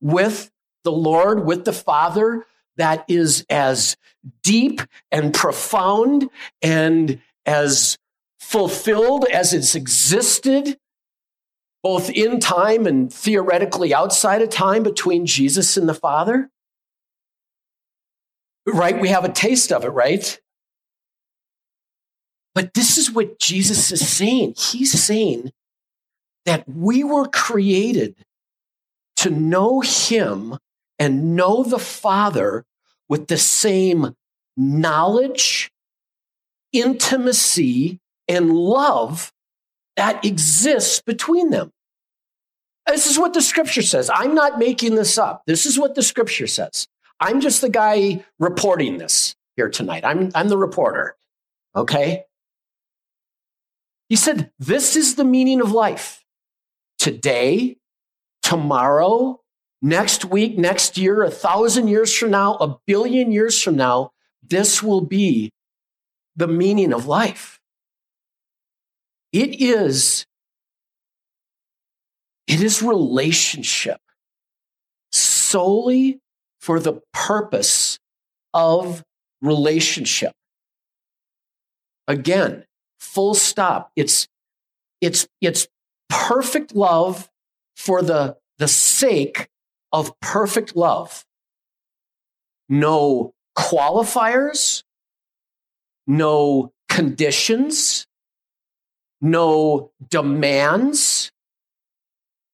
with 0.00 0.50
the 0.84 0.92
Lord, 0.92 1.44
with 1.44 1.66
the 1.66 1.72
Father, 1.72 2.46
that 2.76 3.04
is 3.08 3.44
as 3.50 3.96
deep 4.42 4.80
and 5.10 5.34
profound 5.34 6.30
and 6.62 7.20
as 7.44 7.98
fulfilled 8.40 9.26
as 9.26 9.52
it's 9.52 9.74
existed, 9.74 10.78
both 11.82 12.08
in 12.08 12.40
time 12.40 12.86
and 12.86 13.12
theoretically 13.12 13.92
outside 13.92 14.40
of 14.40 14.48
time 14.48 14.82
between 14.82 15.26
Jesus 15.26 15.76
and 15.76 15.88
the 15.88 15.94
Father? 15.94 16.50
Right? 18.66 18.98
We 18.98 19.08
have 19.08 19.24
a 19.24 19.32
taste 19.32 19.72
of 19.72 19.84
it, 19.84 19.90
right? 19.90 20.40
But 22.56 22.72
this 22.72 22.96
is 22.96 23.12
what 23.12 23.38
Jesus 23.38 23.92
is 23.92 24.08
saying. 24.08 24.54
He's 24.56 24.98
saying 24.98 25.52
that 26.46 26.66
we 26.66 27.04
were 27.04 27.28
created 27.28 28.16
to 29.16 29.28
know 29.28 29.80
Him 29.82 30.56
and 30.98 31.36
know 31.36 31.64
the 31.64 31.78
Father 31.78 32.64
with 33.10 33.26
the 33.26 33.36
same 33.36 34.16
knowledge, 34.56 35.70
intimacy, 36.72 38.00
and 38.26 38.54
love 38.54 39.34
that 39.96 40.24
exists 40.24 41.02
between 41.02 41.50
them. 41.50 41.72
This 42.86 43.06
is 43.06 43.18
what 43.18 43.34
the 43.34 43.42
scripture 43.42 43.82
says. 43.82 44.10
I'm 44.10 44.34
not 44.34 44.58
making 44.58 44.94
this 44.94 45.18
up. 45.18 45.42
This 45.46 45.66
is 45.66 45.78
what 45.78 45.94
the 45.94 46.02
scripture 46.02 46.46
says. 46.46 46.88
I'm 47.20 47.42
just 47.42 47.60
the 47.60 47.68
guy 47.68 48.24
reporting 48.38 48.96
this 48.96 49.36
here 49.56 49.68
tonight. 49.68 50.06
I'm, 50.06 50.30
I'm 50.34 50.48
the 50.48 50.56
reporter. 50.56 51.16
Okay? 51.76 52.24
He 54.08 54.16
said, 54.16 54.50
This 54.58 54.96
is 54.96 55.14
the 55.14 55.24
meaning 55.24 55.60
of 55.60 55.72
life. 55.72 56.24
Today, 56.98 57.76
tomorrow, 58.42 59.40
next 59.82 60.24
week, 60.24 60.58
next 60.58 60.96
year, 60.96 61.22
a 61.22 61.30
thousand 61.30 61.88
years 61.88 62.16
from 62.16 62.30
now, 62.30 62.54
a 62.56 62.76
billion 62.86 63.32
years 63.32 63.60
from 63.60 63.76
now, 63.76 64.12
this 64.42 64.82
will 64.82 65.00
be 65.00 65.50
the 66.36 66.46
meaning 66.46 66.92
of 66.92 67.06
life. 67.06 67.58
It 69.32 69.60
is, 69.60 70.24
it 72.46 72.62
is 72.62 72.82
relationship 72.82 74.00
solely 75.12 76.20
for 76.60 76.78
the 76.80 77.00
purpose 77.12 77.98
of 78.54 79.02
relationship. 79.40 80.32
Again, 82.08 82.65
full 82.98 83.34
stop. 83.34 83.90
It's, 83.96 84.28
it's, 85.00 85.26
it's 85.40 85.68
perfect 86.08 86.74
love 86.74 87.30
for 87.76 88.02
the, 88.02 88.36
the 88.58 88.68
sake 88.68 89.48
of 89.92 90.18
perfect 90.20 90.76
love. 90.76 91.24
No 92.68 93.34
qualifiers, 93.56 94.82
no 96.06 96.72
conditions, 96.88 98.06
no 99.20 99.92
demands. 100.10 101.30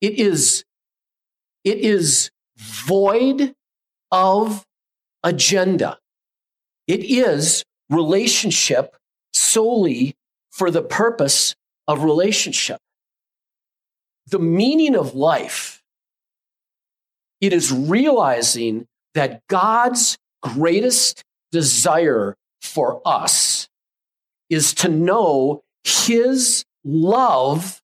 It 0.01 0.19
is, 0.19 0.65
it 1.65 1.79
is 1.79 2.31
void 2.57 3.55
of 4.11 4.65
agenda. 5.23 5.99
It 6.87 7.05
is 7.05 7.65
relationship 7.89 8.97
solely 9.33 10.17
for 10.53 10.71
the 10.71 10.83
purpose 10.83 11.57
of 11.89 12.05
relationship. 12.05 12.79
The 14.29 14.39
meaning 14.39 14.95
of 14.95 15.15
life 15.15 15.83
it 17.43 17.53
is 17.53 17.73
realizing 17.73 18.87
that 19.15 19.43
God's 19.49 20.17
greatest 20.43 21.25
desire 21.51 22.37
for 22.63 23.03
us 23.05 23.69
is 24.49 24.73
to 24.75 24.89
know 24.89 25.65
his 25.83 26.65
love 26.85 27.81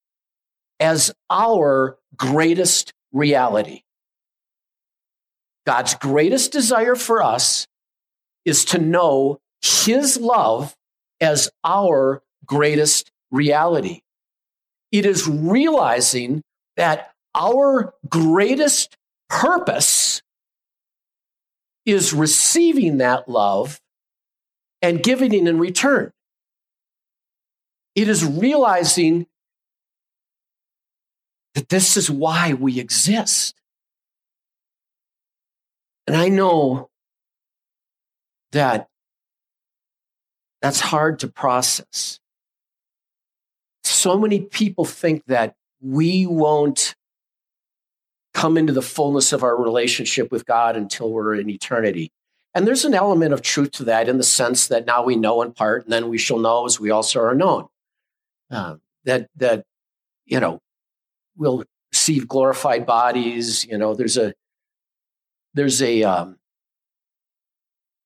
as 0.79 1.13
our 1.29 1.99
greatest 2.17 2.93
reality. 3.13 3.83
God's 5.67 5.95
greatest 5.95 6.53
desire 6.53 6.95
for 6.95 7.21
us 7.23 7.67
is 8.45 8.65
to 8.67 8.79
know 8.79 9.39
his 9.61 10.19
love 10.19 10.75
as 11.21 11.51
our 11.65 12.23
greatest 12.49 13.11
reality. 13.31 14.01
It 14.91 15.07
is 15.07 15.29
realizing 15.29 16.43
that 16.77 17.13
our 17.35 17.95
greatest 18.09 18.97
purpose 19.29 20.23
is 21.85 22.13
receiving 22.13 22.99
that 22.99 23.29
love 23.29 23.81
and 24.83 25.03
giving 25.03 25.33
it 25.33 25.47
in 25.47 25.59
return. 25.59 26.13
It 27.95 28.09
is 28.09 28.25
realizing 28.25 29.27
that 31.55 31.69
this 31.69 31.97
is 31.97 32.11
why 32.11 32.55
we 32.55 32.79
exist. 32.79 33.55
And 36.07 36.17
I 36.17 36.29
know 36.29 36.89
that 38.53 38.89
that's 40.63 40.81
hard 40.81 41.19
to 41.21 41.29
process. 41.29 42.21
So 43.99 44.17
many 44.17 44.43
people 44.43 44.85
think 44.85 45.25
that 45.27 45.57
we 45.81 46.25
won't 46.25 46.95
come 48.33 48.57
into 48.57 48.73
the 48.73 48.81
fullness 48.81 49.33
of 49.33 49.43
our 49.43 49.61
relationship 49.61 50.31
with 50.31 50.47
God 50.47 50.77
until 50.77 51.11
we're 51.11 51.35
in 51.35 51.51
eternity. 51.51 52.13
And 52.55 52.65
there's 52.65 52.85
an 52.85 52.95
element 52.95 53.33
of 53.33 53.43
truth 53.43 53.73
to 53.73 53.85
that 53.85 54.09
in 54.09 54.17
the 54.17 54.23
sense 54.23 54.69
that 54.69 54.87
now 54.87 55.03
we 55.03 55.17
know 55.17 55.43
in 55.43 55.53
part, 55.53 55.83
and 55.83 55.93
then 55.93 56.09
we 56.09 56.17
shall 56.17 56.39
know 56.39 56.65
as 56.65 56.79
we 56.79 56.93
also 56.93 57.19
are 57.19 57.35
known. 57.35 57.67
Uh, 58.53 58.77
that 59.03 59.29
that 59.35 59.65
you 60.27 60.39
know 60.39 60.61
we'll 61.37 61.65
receive 61.93 62.29
glorified 62.29 62.87
bodies. 62.87 63.65
You 63.65 63.79
know, 63.79 63.95
there's 63.95 64.17
a 64.17 64.33
there's 65.55 65.83
a 65.83 66.05
um, 66.05 66.37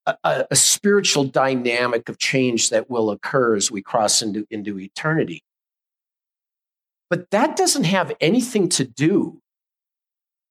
a, 0.07 0.47
a 0.49 0.55
spiritual 0.55 1.25
dynamic 1.25 2.09
of 2.09 2.17
change 2.17 2.71
that 2.71 2.89
will 2.89 3.11
occur 3.11 3.55
as 3.55 3.69
we 3.69 3.83
cross 3.83 4.23
into 4.23 4.47
into 4.49 4.79
eternity. 4.79 5.43
But 7.13 7.29
that 7.29 7.55
doesn't 7.55 7.83
have 7.83 8.11
anything 8.19 8.69
to 8.69 8.83
do 8.83 9.39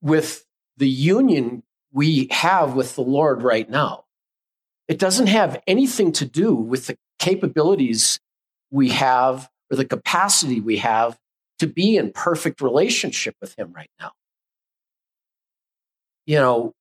with 0.01 0.45
the 0.77 0.89
union 0.89 1.65
we 1.91 2.29
have 2.31 2.77
with 2.77 2.95
the 2.95 3.03
Lord 3.03 3.43
right 3.43 3.69
now. 3.69 4.05
It 4.87 5.01
doesn't 5.01 5.27
have 5.27 5.61
anything 5.67 6.13
to 6.13 6.25
do 6.25 6.55
with 6.55 6.87
the 6.87 6.97
capabilities 7.19 8.21
we 8.71 8.91
have 8.91 9.51
or 9.73 9.77
the 9.77 9.85
capacity 9.85 10.61
we 10.61 10.77
have 10.77 11.19
to 11.59 11.67
be 11.67 11.97
in 11.97 12.13
perfect 12.13 12.61
relationship 12.61 13.35
with 13.41 13.59
Him 13.59 13.73
right 13.73 13.91
now. 13.99 14.13
You 16.27 16.37
know, 16.37 16.75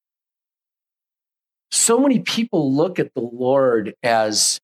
so 1.72 1.98
many 1.98 2.20
people 2.20 2.72
look 2.72 3.00
at 3.00 3.16
the 3.16 3.22
Lord 3.22 3.96
as, 4.04 4.62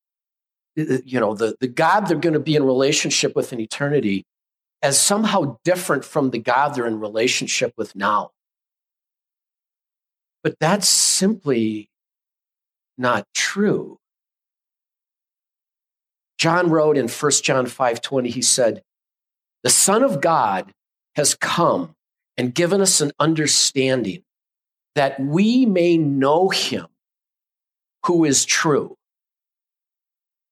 you 0.76 1.20
know, 1.20 1.34
the, 1.34 1.56
the 1.60 1.68
God 1.68 2.02
they're 2.02 2.20
going 2.20 2.34
to 2.34 2.40
be 2.40 2.56
in 2.56 2.64
relationship 2.64 3.36
with 3.36 3.52
in 3.52 3.60
eternity 3.60 4.24
as 4.82 5.00
somehow 5.00 5.58
different 5.64 6.06
from 6.06 6.32
the 6.32 6.40
God 6.40 6.76
they're 6.76 6.88
in 6.88 7.00
relationship 7.00 7.74
with 7.78 7.96
now. 7.96 8.32
But 10.44 10.56
that's 10.60 10.88
simply 10.88 11.90
not 12.98 13.26
true. 13.34 13.98
John 16.38 16.70
wrote 16.70 16.98
in 16.98 17.08
1 17.08 17.44
John 17.44 17.66
5:20 17.66 18.30
he 18.30 18.42
said, 18.42 18.84
"The 19.64 19.70
Son 19.70 20.04
of 20.04 20.22
God 20.22 20.72
has 21.16 21.34
come 21.34 21.96
and 22.38 22.54
given 22.54 22.80
us 22.80 23.02
an 23.02 23.12
understanding 23.20 24.24
that 24.94 25.20
we 25.20 25.66
may 25.66 25.98
know 25.98 26.50
him 26.50 26.88
who 28.06 28.24
is 28.24 28.46
true. 28.46 28.96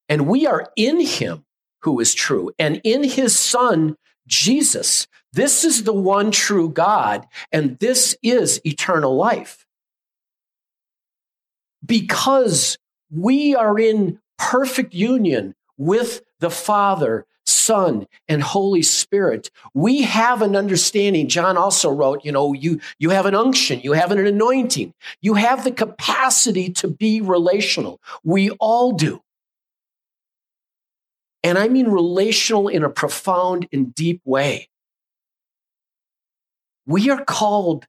And 0.08 0.26
we 0.26 0.46
are 0.46 0.70
in 0.76 1.00
him 1.00 1.44
who 1.82 1.98
is 2.00 2.14
true 2.14 2.52
and 2.58 2.80
in 2.84 3.02
his 3.02 3.36
son 3.36 3.96
Jesus. 4.26 5.06
This 5.32 5.64
is 5.64 5.84
the 5.84 5.92
one 5.92 6.30
true 6.30 6.68
God 6.68 7.26
and 7.52 7.78
this 7.78 8.16
is 8.22 8.60
eternal 8.64 9.16
life." 9.16 9.66
Because 11.84 12.78
we 13.10 13.54
are 13.54 13.78
in 13.78 14.18
perfect 14.38 14.94
union 14.94 15.54
with 15.78 16.22
the 16.40 16.50
Father, 16.50 17.26
Son, 17.44 18.06
and 18.28 18.42
Holy 18.42 18.82
Spirit. 18.82 19.50
We 19.72 20.02
have 20.02 20.42
an 20.42 20.56
understanding. 20.56 21.28
John 21.28 21.56
also 21.56 21.90
wrote, 21.90 22.24
you 22.24 22.32
know, 22.32 22.52
you, 22.52 22.80
you 22.98 23.10
have 23.10 23.26
an 23.26 23.34
unction, 23.34 23.80
you 23.80 23.92
have 23.92 24.10
an 24.10 24.24
anointing, 24.24 24.92
you 25.20 25.34
have 25.34 25.64
the 25.64 25.70
capacity 25.70 26.70
to 26.72 26.88
be 26.88 27.20
relational. 27.20 28.00
We 28.24 28.50
all 28.50 28.92
do. 28.92 29.22
And 31.46 31.56
I 31.56 31.68
mean 31.68 31.86
relational 31.86 32.66
in 32.66 32.82
a 32.82 32.90
profound 32.90 33.68
and 33.72 33.94
deep 33.94 34.20
way. 34.24 34.68
We 36.86 37.08
are 37.08 37.24
called 37.24 37.86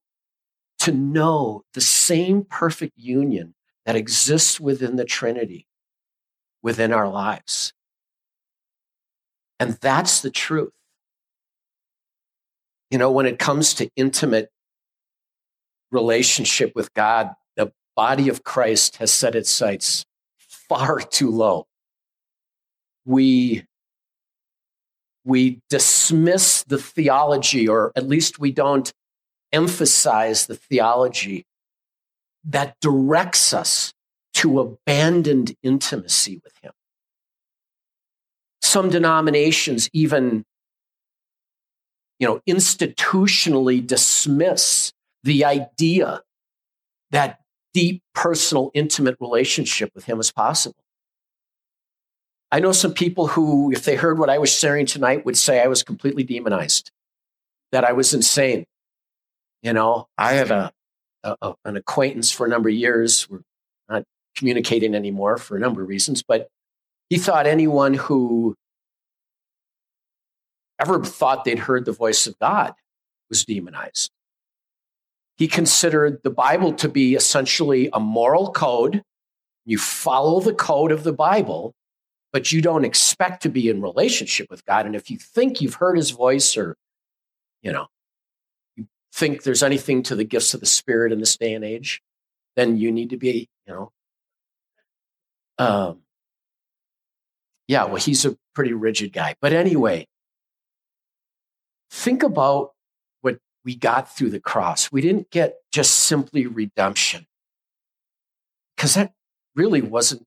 to 0.81 0.91
know 0.91 1.63
the 1.73 1.81
same 1.81 2.45
perfect 2.45 2.99
union 2.99 3.55
that 3.87 3.95
exists 3.95 4.59
within 4.59 4.95
the 4.95 5.05
Trinity, 5.05 5.65
within 6.61 6.93
our 6.93 7.09
lives. 7.09 7.73
And 9.59 9.73
that's 9.81 10.21
the 10.21 10.29
truth. 10.29 10.73
You 12.91 12.99
know, 12.99 13.11
when 13.11 13.25
it 13.25 13.39
comes 13.39 13.73
to 13.73 13.89
intimate 13.95 14.51
relationship 15.91 16.73
with 16.75 16.93
God, 16.93 17.31
the 17.55 17.71
body 17.95 18.29
of 18.29 18.43
Christ 18.43 18.97
has 18.97 19.11
set 19.11 19.33
its 19.33 19.49
sights 19.49 20.05
far 20.37 20.99
too 20.99 21.31
low. 21.31 21.65
We, 23.07 23.63
we 25.23 25.61
dismiss 25.69 26.63
the 26.63 26.77
theology, 26.77 27.67
or 27.67 27.93
at 27.95 28.05
least 28.05 28.37
we 28.37 28.51
don't 28.51 28.91
emphasize 29.53 30.45
the 30.45 30.55
theology 30.55 31.45
that 32.43 32.75
directs 32.81 33.53
us 33.53 33.93
to 34.33 34.59
abandoned 34.59 35.55
intimacy 35.63 36.41
with 36.43 36.53
Him. 36.61 36.73
Some 38.61 38.89
denominations 38.89 39.89
even, 39.93 40.43
you 42.19 42.27
know, 42.27 42.41
institutionally 42.47 43.85
dismiss 43.87 44.91
the 45.23 45.45
idea 45.45 46.23
that 47.11 47.39
deep, 47.73 48.03
personal, 48.13 48.69
intimate 48.73 49.15
relationship 49.21 49.91
with 49.95 50.03
Him 50.03 50.19
is 50.19 50.29
possible. 50.29 50.83
I 52.51 52.59
know 52.59 52.71
some 52.71 52.93
people 52.93 53.27
who, 53.27 53.71
if 53.71 53.83
they 53.83 53.95
heard 53.95 54.19
what 54.19 54.29
I 54.29 54.37
was 54.37 54.49
sharing 54.49 54.85
tonight, 54.85 55.25
would 55.25 55.37
say 55.37 55.61
I 55.61 55.67
was 55.67 55.83
completely 55.83 56.23
demonized, 56.23 56.91
that 57.71 57.83
I 57.83 57.91
was 57.91 58.13
insane. 58.13 58.65
You 59.61 59.73
know, 59.73 60.07
I 60.17 60.33
have 60.33 60.51
a, 60.51 60.71
a, 61.23 61.53
an 61.65 61.75
acquaintance 61.75 62.31
for 62.31 62.45
a 62.45 62.49
number 62.49 62.69
of 62.69 62.75
years. 62.75 63.29
We're 63.29 63.41
not 63.89 64.03
communicating 64.35 64.95
anymore 64.95 65.37
for 65.37 65.57
a 65.57 65.59
number 65.59 65.81
of 65.81 65.89
reasons, 65.89 66.23
but 66.23 66.47
he 67.09 67.17
thought 67.17 67.47
anyone 67.47 67.95
who 67.95 68.55
ever 70.79 71.03
thought 71.03 71.43
they'd 71.43 71.59
heard 71.59 71.85
the 71.85 71.91
voice 71.91 72.27
of 72.27 72.37
God 72.39 72.73
was 73.29 73.43
demonized. 73.43 74.11
He 75.37 75.47
considered 75.47 76.21
the 76.23 76.29
Bible 76.29 76.73
to 76.73 76.89
be 76.89 77.15
essentially 77.15 77.89
a 77.93 77.99
moral 77.99 78.51
code. 78.51 79.03
You 79.65 79.77
follow 79.77 80.39
the 80.39 80.53
code 80.53 80.91
of 80.91 81.03
the 81.03 81.13
Bible, 81.13 81.73
but 82.37 82.51
you 82.51 82.61
don't 82.61 82.85
expect 82.85 83.41
to 83.41 83.49
be 83.49 83.67
in 83.67 83.81
relationship 83.81 84.45
with 84.51 84.63
God. 84.63 84.85
And 84.85 84.95
if 84.95 85.09
you 85.09 85.17
think 85.17 85.59
you've 85.59 85.73
heard 85.73 85.97
his 85.97 86.11
voice 86.11 86.55
or, 86.55 86.77
you 87.63 87.71
know, 87.71 87.87
you 88.75 88.85
think 89.11 89.41
there's 89.41 89.63
anything 89.63 90.03
to 90.03 90.15
the 90.15 90.23
gifts 90.23 90.53
of 90.53 90.59
the 90.59 90.67
Spirit 90.67 91.11
in 91.11 91.19
this 91.19 91.35
day 91.35 91.55
and 91.55 91.65
age, 91.65 91.99
then 92.55 92.77
you 92.77 92.91
need 92.91 93.09
to 93.09 93.17
be, 93.17 93.49
you 93.65 93.73
know, 93.73 93.91
um, 95.57 96.01
yeah, 97.67 97.85
well, 97.85 97.95
he's 97.95 98.23
a 98.23 98.37
pretty 98.53 98.73
rigid 98.73 99.11
guy. 99.13 99.33
But 99.41 99.53
anyway, 99.53 100.05
think 101.89 102.21
about 102.21 102.73
what 103.21 103.39
we 103.65 103.75
got 103.75 104.15
through 104.15 104.29
the 104.29 104.39
cross. 104.39 104.91
We 104.91 105.01
didn't 105.01 105.31
get 105.31 105.55
just 105.71 106.01
simply 106.01 106.45
redemption, 106.45 107.25
because 108.75 108.93
that 108.93 109.13
really 109.55 109.81
wasn't 109.81 110.26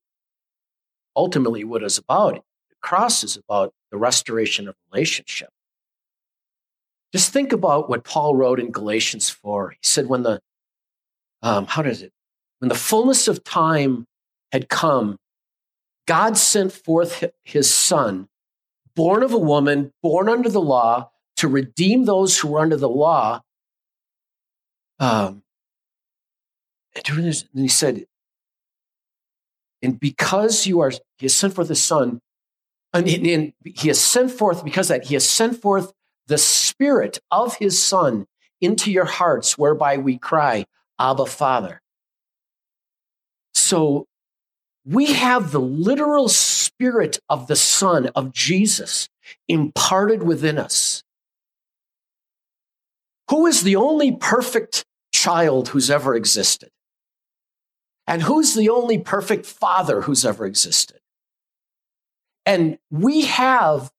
ultimately 1.17 1.65
what 1.65 1.83
it's 1.83 1.99
about. 1.99 2.35
The 2.35 2.77
cross 2.81 3.25
is 3.25 3.37
about 3.37 3.73
the 3.91 3.99
restoration 3.99 4.69
of 4.69 4.77
relationship. 4.93 5.51
Just 7.13 7.33
think 7.33 7.53
about 7.53 7.89
what 7.89 8.05
Paul 8.05 8.37
wrote 8.37 8.61
in 8.61 8.71
Galatians 8.71 9.29
4. 9.31 9.71
He 9.71 9.79
said, 9.83 10.07
when 10.07 10.23
the, 10.23 10.41
um, 11.43 11.67
how 11.67 11.83
does 11.83 12.03
it? 12.03 12.13
When 12.61 12.69
the 12.69 12.75
fullness 12.75 13.27
of 13.27 13.43
time 13.43 14.07
had 14.53 14.69
come, 14.69 15.17
God 16.07 16.37
sent 16.37 16.73
forth 16.73 17.25
his 17.43 17.73
son, 17.73 18.29
born 18.95 19.23
of 19.23 19.33
a 19.33 19.39
woman, 19.39 19.93
born 20.03 20.29
under 20.29 20.49
the 20.49 20.61
law, 20.61 21.11
to 21.37 21.49
redeem 21.49 22.05
those 22.05 22.39
who 22.39 22.49
were 22.49 22.61
under 22.61 22.77
the 22.77 22.89
law. 22.89 23.41
Um, 24.99 25.43
and 26.95 27.35
he 27.55 27.69
said, 27.69 28.07
and 29.83 29.99
because 29.99 30.67
you 30.67 30.81
are, 30.81 30.91
he 31.19 31.27
has 31.27 31.35
sent 31.35 31.55
forth 31.55 31.69
the 31.69 31.75
son, 31.75 32.21
and, 32.93 33.09
and 33.09 33.53
he 33.65 33.89
has 33.89 34.01
sent 34.01 34.31
forth, 34.31 34.65
because 34.65 34.89
that, 34.89 35.05
he 35.05 35.15
has 35.15 35.29
sent 35.29 35.61
forth 35.61 35.93
the 36.27 36.39
spirit 36.39 37.19
of 37.31 37.57
his 37.57 37.83
son 37.83 38.27
into 38.61 38.91
your 38.91 39.05
hearts, 39.05 39.57
whereby 39.57 39.97
we 39.97 40.19
cry, 40.19 40.65
Abba, 40.99 41.27
Father. 41.27 41.81
So 43.55 44.07
we 44.85 45.13
have 45.13 45.53
the 45.53 45.61
literal 45.61 46.29
spirit 46.29 47.19
of 47.29 47.47
the 47.47 47.57
Son 47.57 48.11
of 48.15 48.33
Jesus 48.33 49.09
imparted 49.49 50.23
within 50.23 50.59
us. 50.59 51.03
Who 53.31 53.47
is 53.47 53.63
the 53.63 53.77
only 53.77 54.13
perfect 54.13 54.85
child 55.13 55.69
who's 55.69 55.91
ever 55.91 56.15
existed? 56.15 56.71
And 58.11 58.23
who's 58.23 58.55
the 58.55 58.69
only 58.69 58.99
perfect 58.99 59.47
father 59.47 60.03
who's 60.03 60.27
ever 60.27 60.45
existed? 60.45 60.99
And 62.45 62.79
we 62.91 63.23
have 63.23 63.91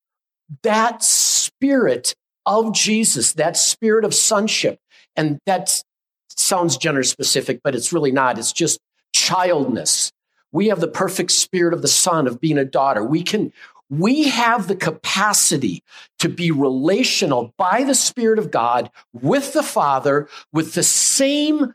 that 0.62 1.04
spirit 1.04 2.16
of 2.46 2.74
Jesus, 2.74 3.34
that 3.34 3.58
spirit 3.58 4.06
of 4.06 4.14
sonship. 4.14 4.80
And 5.16 5.40
that 5.48 5.82
sounds 6.30 6.78
gender 6.78 7.04
specific, 7.04 7.62
but 7.64 7.74
it's 7.74 7.92
really 7.92 8.12
not. 8.12 8.38
It's 8.38 8.52
just 8.52 8.80
childness 9.14 10.12
we 10.52 10.68
have 10.68 10.80
the 10.80 10.88
perfect 10.88 11.32
spirit 11.32 11.74
of 11.74 11.82
the 11.82 11.88
son, 11.88 12.28
of 12.28 12.42
being 12.42 12.58
a 12.58 12.66
daughter. 12.66 13.04
We 13.04 13.24
can, 13.24 13.54
we 13.90 14.24
have 14.30 14.68
the 14.68 14.76
capacity 14.76 15.84
to 16.20 16.30
be 16.30 16.52
relational 16.52 17.54
by 17.58 17.84
the 17.84 17.96
Spirit 17.96 18.40
of 18.40 18.52
God 18.52 18.92
with 19.14 19.54
the 19.54 19.64
Father 19.64 20.28
with 20.52 20.74
the 20.74 20.84
same 20.84 21.74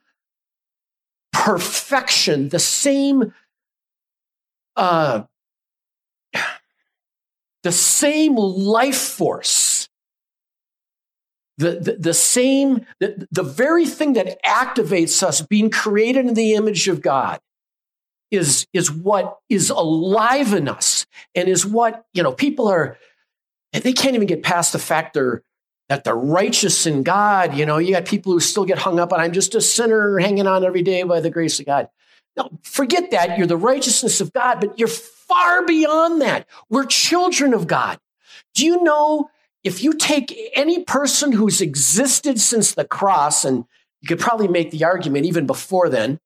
perfection, 1.46 2.48
the 2.48 2.58
same, 2.58 3.32
uh, 4.74 5.22
the 7.62 7.70
same 7.70 8.34
life 8.34 8.98
force, 8.98 9.88
the, 11.56 11.78
the, 11.78 11.96
the 12.00 12.14
same, 12.14 12.84
the, 12.98 13.28
the 13.30 13.44
very 13.44 13.86
thing 13.86 14.14
that 14.14 14.42
activates 14.42 15.22
us 15.22 15.40
being 15.40 15.70
created 15.70 16.26
in 16.26 16.34
the 16.34 16.54
image 16.54 16.88
of 16.88 17.00
God 17.00 17.38
is, 18.32 18.66
is 18.72 18.90
what 18.90 19.38
is 19.48 19.70
alive 19.70 20.52
in 20.52 20.68
us 20.68 21.06
and 21.36 21.48
is 21.48 21.64
what, 21.64 22.06
you 22.12 22.24
know, 22.24 22.32
people 22.32 22.66
are, 22.66 22.98
they 23.72 23.92
can't 23.92 24.16
even 24.16 24.26
get 24.26 24.42
past 24.42 24.72
the 24.72 24.80
fact 24.80 25.14
they're, 25.14 25.44
that 25.88 26.04
they're 26.04 26.16
righteous 26.16 26.86
in 26.86 27.02
God. 27.02 27.54
You 27.54 27.66
know, 27.66 27.78
you 27.78 27.92
got 27.92 28.04
people 28.04 28.32
who 28.32 28.40
still 28.40 28.64
get 28.64 28.78
hung 28.78 28.98
up 28.98 29.12
on, 29.12 29.20
I'm 29.20 29.32
just 29.32 29.54
a 29.54 29.60
sinner 29.60 30.18
hanging 30.18 30.46
on 30.46 30.64
every 30.64 30.82
day 30.82 31.02
by 31.04 31.20
the 31.20 31.30
grace 31.30 31.60
of 31.60 31.66
God. 31.66 31.88
No, 32.36 32.50
forget 32.62 33.10
that. 33.12 33.38
You're 33.38 33.46
the 33.46 33.56
righteousness 33.56 34.20
of 34.20 34.32
God, 34.32 34.60
but 34.60 34.78
you're 34.78 34.88
far 34.88 35.64
beyond 35.64 36.20
that. 36.20 36.46
We're 36.68 36.84
children 36.84 37.54
of 37.54 37.66
God. 37.66 37.98
Do 38.54 38.64
you 38.64 38.82
know 38.82 39.30
if 39.64 39.82
you 39.82 39.94
take 39.94 40.36
any 40.54 40.84
person 40.84 41.32
who's 41.32 41.60
existed 41.60 42.40
since 42.40 42.74
the 42.74 42.84
cross, 42.84 43.44
and 43.44 43.64
you 44.00 44.08
could 44.08 44.20
probably 44.20 44.48
make 44.48 44.70
the 44.70 44.84
argument 44.84 45.26
even 45.26 45.46
before 45.46 45.88
then, 45.88 46.20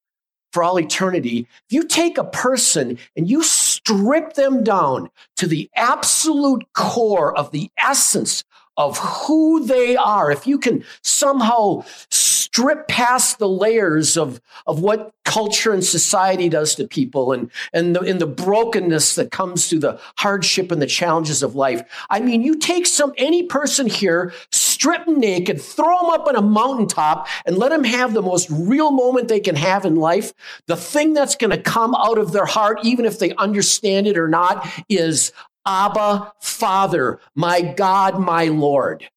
for 0.52 0.64
all 0.64 0.80
eternity, 0.80 1.46
if 1.68 1.72
you 1.72 1.84
take 1.84 2.18
a 2.18 2.24
person 2.24 2.98
and 3.16 3.30
you 3.30 3.42
strip 3.42 4.34
them 4.34 4.64
down 4.64 5.08
to 5.36 5.46
the 5.46 5.70
absolute 5.76 6.64
core 6.74 7.36
of 7.36 7.52
the 7.52 7.70
essence 7.78 8.42
of 8.80 8.96
who 8.96 9.66
they 9.66 9.94
are, 9.94 10.30
if 10.30 10.46
you 10.46 10.58
can 10.58 10.82
somehow 11.02 11.84
strip 12.10 12.88
past 12.88 13.38
the 13.38 13.48
layers 13.48 14.16
of, 14.16 14.40
of 14.66 14.80
what 14.80 15.12
culture 15.24 15.72
and 15.72 15.84
society 15.84 16.48
does 16.48 16.74
to 16.74 16.88
people 16.88 17.32
and, 17.32 17.50
and, 17.74 17.94
the, 17.94 18.00
and 18.00 18.20
the 18.20 18.26
brokenness 18.26 19.14
that 19.16 19.30
comes 19.30 19.68
through 19.68 19.78
the 19.78 20.00
hardship 20.16 20.72
and 20.72 20.80
the 20.80 20.86
challenges 20.86 21.42
of 21.42 21.54
life. 21.54 21.82
I 22.08 22.20
mean, 22.20 22.42
you 22.42 22.56
take 22.56 22.86
some, 22.86 23.12
any 23.18 23.42
person 23.42 23.86
here, 23.86 24.32
strip 24.50 25.04
them 25.04 25.20
naked, 25.20 25.60
throw 25.60 26.00
them 26.00 26.10
up 26.10 26.26
on 26.26 26.34
a 26.34 26.42
mountaintop 26.42 27.28
and 27.44 27.58
let 27.58 27.68
them 27.68 27.84
have 27.84 28.14
the 28.14 28.22
most 28.22 28.48
real 28.50 28.90
moment 28.90 29.28
they 29.28 29.40
can 29.40 29.56
have 29.56 29.84
in 29.84 29.96
life. 29.96 30.32
The 30.66 30.76
thing 30.76 31.12
that's 31.12 31.36
going 31.36 31.50
to 31.50 31.62
come 31.62 31.94
out 31.94 32.16
of 32.16 32.32
their 32.32 32.46
heart, 32.46 32.80
even 32.82 33.04
if 33.04 33.18
they 33.18 33.34
understand 33.34 34.06
it 34.06 34.16
or 34.16 34.26
not, 34.26 34.66
is 34.88 35.32
Abba, 35.66 36.32
Father, 36.40 37.20
my 37.34 37.60
God, 37.60 38.18
my 38.18 38.46
Lord. 38.46 39.08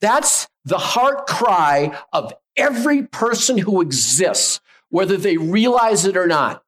That's 0.00 0.48
the 0.64 0.78
heart 0.78 1.26
cry 1.26 1.98
of 2.12 2.32
every 2.56 3.02
person 3.02 3.58
who 3.58 3.80
exists, 3.80 4.60
whether 4.88 5.16
they 5.16 5.36
realize 5.36 6.04
it 6.04 6.16
or 6.16 6.26
not. 6.26 6.62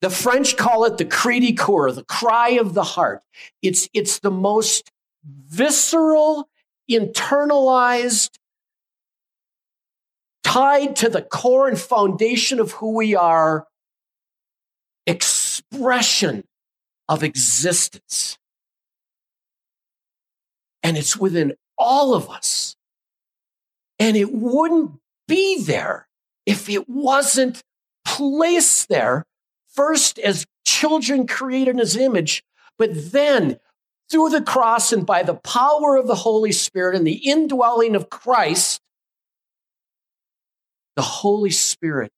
The 0.00 0.10
French 0.10 0.56
call 0.56 0.84
it 0.84 0.96
the 0.96 1.04
cri 1.04 1.40
du 1.40 1.54
coeur, 1.54 1.92
the 1.92 2.04
cry 2.04 2.50
of 2.50 2.72
the 2.74 2.82
heart. 2.82 3.22
It's, 3.62 3.88
it's 3.92 4.18
the 4.18 4.30
most 4.30 4.90
visceral, 5.24 6.48
internalized, 6.90 8.30
tied 10.42 10.96
to 10.96 11.08
the 11.08 11.22
core 11.22 11.68
and 11.68 11.78
foundation 11.78 12.60
of 12.60 12.72
who 12.72 12.96
we 12.96 13.14
are 13.14 13.66
expression 15.06 16.44
of 17.10 17.24
existence. 17.24 18.38
And 20.82 20.96
it's 20.96 21.16
within 21.16 21.54
all 21.76 22.14
of 22.14 22.30
us. 22.30 22.76
And 23.98 24.16
it 24.16 24.32
wouldn't 24.32 24.92
be 25.26 25.60
there 25.60 26.08
if 26.46 26.70
it 26.70 26.88
wasn't 26.88 27.62
placed 28.06 28.88
there 28.88 29.26
first 29.66 30.18
as 30.20 30.46
children 30.64 31.26
created 31.26 31.72
in 31.72 31.78
his 31.78 31.96
image, 31.96 32.44
but 32.78 32.90
then 32.94 33.58
through 34.10 34.30
the 34.30 34.42
cross 34.42 34.92
and 34.92 35.04
by 35.04 35.22
the 35.22 35.34
power 35.34 35.96
of 35.96 36.06
the 36.06 36.14
Holy 36.14 36.52
Spirit 36.52 36.96
and 36.96 37.06
the 37.06 37.28
indwelling 37.28 37.96
of 37.96 38.08
Christ, 38.08 38.80
the 40.94 41.02
Holy 41.02 41.50
Spirit 41.50 42.12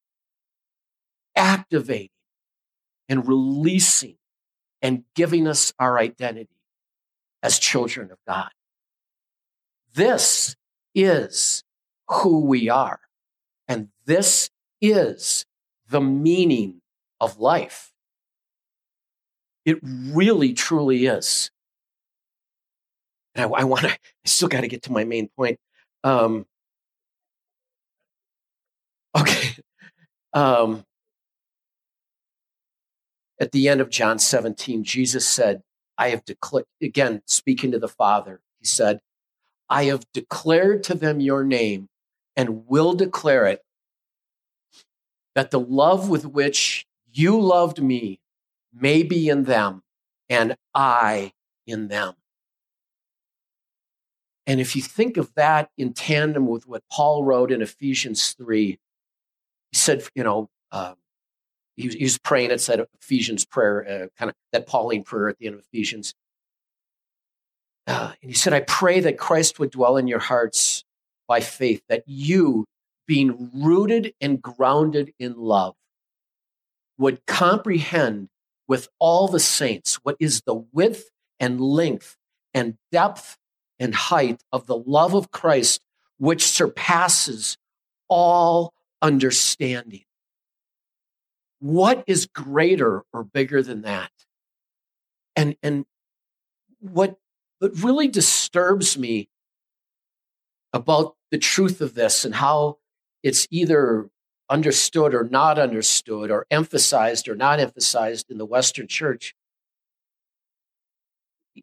activating 1.34 2.08
and 3.08 3.26
releasing 3.26 4.16
and 4.82 5.04
giving 5.14 5.46
us 5.46 5.72
our 5.78 5.98
identity 5.98 6.58
as 7.42 7.58
children 7.58 8.10
of 8.10 8.18
God. 8.26 8.50
This 9.94 10.56
is 10.94 11.62
who 12.08 12.40
we 12.40 12.68
are. 12.68 13.00
And 13.68 13.88
this 14.04 14.50
is 14.80 15.46
the 15.88 16.00
meaning 16.00 16.80
of 17.20 17.38
life. 17.38 17.92
It 19.64 19.78
really, 19.82 20.52
truly 20.52 21.06
is. 21.06 21.50
And 23.34 23.44
I, 23.44 23.60
I 23.60 23.64
want 23.64 23.82
to, 23.82 23.90
I 23.90 23.96
still 24.24 24.48
got 24.48 24.62
to 24.62 24.68
get 24.68 24.82
to 24.84 24.92
my 24.92 25.04
main 25.04 25.28
point. 25.28 25.58
Um, 26.02 26.46
okay. 29.18 29.54
Um, 30.32 30.84
at 33.42 33.50
the 33.50 33.68
end 33.68 33.80
of 33.80 33.90
John 33.90 34.20
17, 34.20 34.84
Jesus 34.84 35.28
said, 35.28 35.64
I 35.98 36.10
have 36.10 36.24
declared, 36.24 36.66
again, 36.80 37.22
speaking 37.26 37.72
to 37.72 37.78
the 37.80 37.88
Father, 37.88 38.40
he 38.60 38.66
said, 38.66 39.00
I 39.68 39.86
have 39.86 40.04
declared 40.14 40.84
to 40.84 40.94
them 40.94 41.18
your 41.18 41.42
name 41.42 41.88
and 42.36 42.68
will 42.68 42.92
declare 42.92 43.46
it 43.46 43.60
that 45.34 45.50
the 45.50 45.58
love 45.58 46.08
with 46.08 46.24
which 46.24 46.86
you 47.12 47.40
loved 47.40 47.82
me 47.82 48.20
may 48.72 49.02
be 49.02 49.28
in 49.28 49.42
them 49.42 49.82
and 50.28 50.54
I 50.72 51.32
in 51.66 51.88
them. 51.88 52.14
And 54.46 54.60
if 54.60 54.76
you 54.76 54.82
think 54.82 55.16
of 55.16 55.34
that 55.34 55.70
in 55.76 55.94
tandem 55.94 56.46
with 56.46 56.68
what 56.68 56.84
Paul 56.92 57.24
wrote 57.24 57.50
in 57.50 57.60
Ephesians 57.60 58.34
3, 58.34 58.66
he 58.68 58.78
said, 59.72 60.04
you 60.14 60.22
know, 60.22 60.48
uh, 60.70 60.94
he, 61.76 61.86
was, 61.86 61.94
he, 61.94 62.04
was, 62.04 62.18
praying, 62.18 62.50
it 62.50 62.60
said 62.60 62.84
Ephesians 63.00 63.44
prayer, 63.44 63.86
uh, 63.88 64.06
kind 64.18 64.28
of 64.28 64.34
that 64.52 64.66
Pauline 64.66 65.04
prayer 65.04 65.28
at 65.28 65.38
the 65.38 65.46
end 65.46 65.54
of 65.54 65.64
Ephesians. 65.72 66.14
Uh, 67.86 68.12
and 68.22 68.30
he 68.30 68.36
said, 68.36 68.52
I 68.52 68.60
pray 68.60 69.00
that 69.00 69.18
Christ 69.18 69.58
would 69.58 69.70
dwell 69.70 69.96
in 69.96 70.06
your 70.06 70.20
hearts 70.20 70.84
by 71.26 71.40
faith, 71.40 71.82
that 71.88 72.04
you, 72.06 72.64
being 73.06 73.50
rooted 73.54 74.14
and 74.20 74.40
grounded 74.40 75.12
in 75.18 75.34
love, 75.36 75.74
would 76.98 77.24
comprehend 77.26 78.28
with 78.68 78.88
all 78.98 79.28
the 79.28 79.40
saints 79.40 79.96
what 80.02 80.16
is 80.20 80.42
the 80.42 80.54
width 80.72 81.10
and 81.40 81.60
length 81.60 82.16
and 82.54 82.76
depth 82.92 83.36
and 83.78 83.94
height 83.94 84.42
of 84.52 84.66
the 84.66 84.76
love 84.76 85.14
of 85.14 85.30
Christ, 85.30 85.80
which 86.18 86.44
surpasses 86.44 87.56
all 88.08 88.72
understanding. 89.00 90.04
What 91.62 92.02
is 92.08 92.26
greater 92.26 93.04
or 93.12 93.22
bigger 93.22 93.62
than 93.62 93.82
that? 93.82 94.10
And, 95.36 95.54
and 95.62 95.84
what, 96.80 97.20
what 97.60 97.80
really 97.80 98.08
disturbs 98.08 98.98
me 98.98 99.28
about 100.72 101.14
the 101.30 101.38
truth 101.38 101.80
of 101.80 101.94
this 101.94 102.24
and 102.24 102.34
how 102.34 102.78
it's 103.22 103.46
either 103.52 104.10
understood 104.50 105.14
or 105.14 105.22
not 105.22 105.56
understood 105.56 106.32
or 106.32 106.46
emphasized 106.50 107.28
or 107.28 107.36
not 107.36 107.60
emphasized 107.60 108.28
in 108.28 108.38
the 108.38 108.44
Western 108.44 108.88
church. 108.88 109.36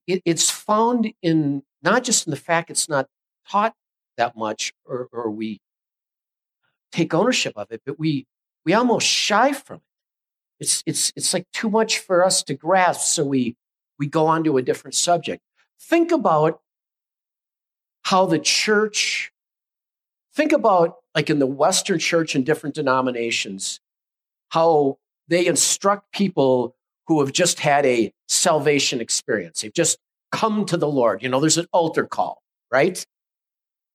It, 0.07 0.21
it's 0.23 0.49
found 0.49 1.11
in 1.21 1.63
not 1.83 2.05
just 2.05 2.25
in 2.25 2.31
the 2.31 2.37
fact 2.37 2.69
it's 2.69 2.87
not 2.87 3.07
taught 3.49 3.73
that 4.15 4.37
much 4.37 4.71
or, 4.85 5.09
or 5.11 5.29
we 5.29 5.59
take 6.93 7.13
ownership 7.13 7.51
of 7.57 7.67
it, 7.69 7.81
but 7.85 7.99
we, 7.99 8.27
we 8.65 8.73
almost 8.73 9.05
shy 9.05 9.51
from 9.51 9.77
it. 9.79 9.88
It's, 10.59 10.83
it's, 10.85 11.13
it's 11.15 11.33
like 11.33 11.45
too 11.53 11.69
much 11.69 11.99
for 11.99 12.23
us 12.23 12.43
to 12.43 12.53
grasp, 12.53 13.07
so 13.13 13.25
we, 13.25 13.55
we 13.97 14.07
go 14.07 14.27
on 14.27 14.43
to 14.43 14.57
a 14.57 14.61
different 14.61 14.95
subject. 14.95 15.41
Think 15.81 16.11
about 16.11 16.61
how 18.03 18.25
the 18.25 18.39
church, 18.39 19.31
think 20.33 20.51
about 20.51 20.97
like 21.15 21.29
in 21.29 21.39
the 21.39 21.47
Western 21.47 21.99
church 21.99 22.35
and 22.35 22.45
different 22.45 22.75
denominations, 22.75 23.79
how 24.49 24.97
they 25.27 25.45
instruct 25.45 26.11
people 26.11 26.75
who 27.07 27.19
have 27.21 27.31
just 27.31 27.59
had 27.59 27.85
a 27.85 28.11
salvation 28.27 29.01
experience. 29.01 29.61
They've 29.61 29.73
just 29.73 29.97
come 30.31 30.65
to 30.65 30.77
the 30.77 30.87
Lord. 30.87 31.23
You 31.23 31.29
know, 31.29 31.39
there's 31.39 31.57
an 31.57 31.67
altar 31.71 32.05
call, 32.05 32.41
right? 32.71 33.03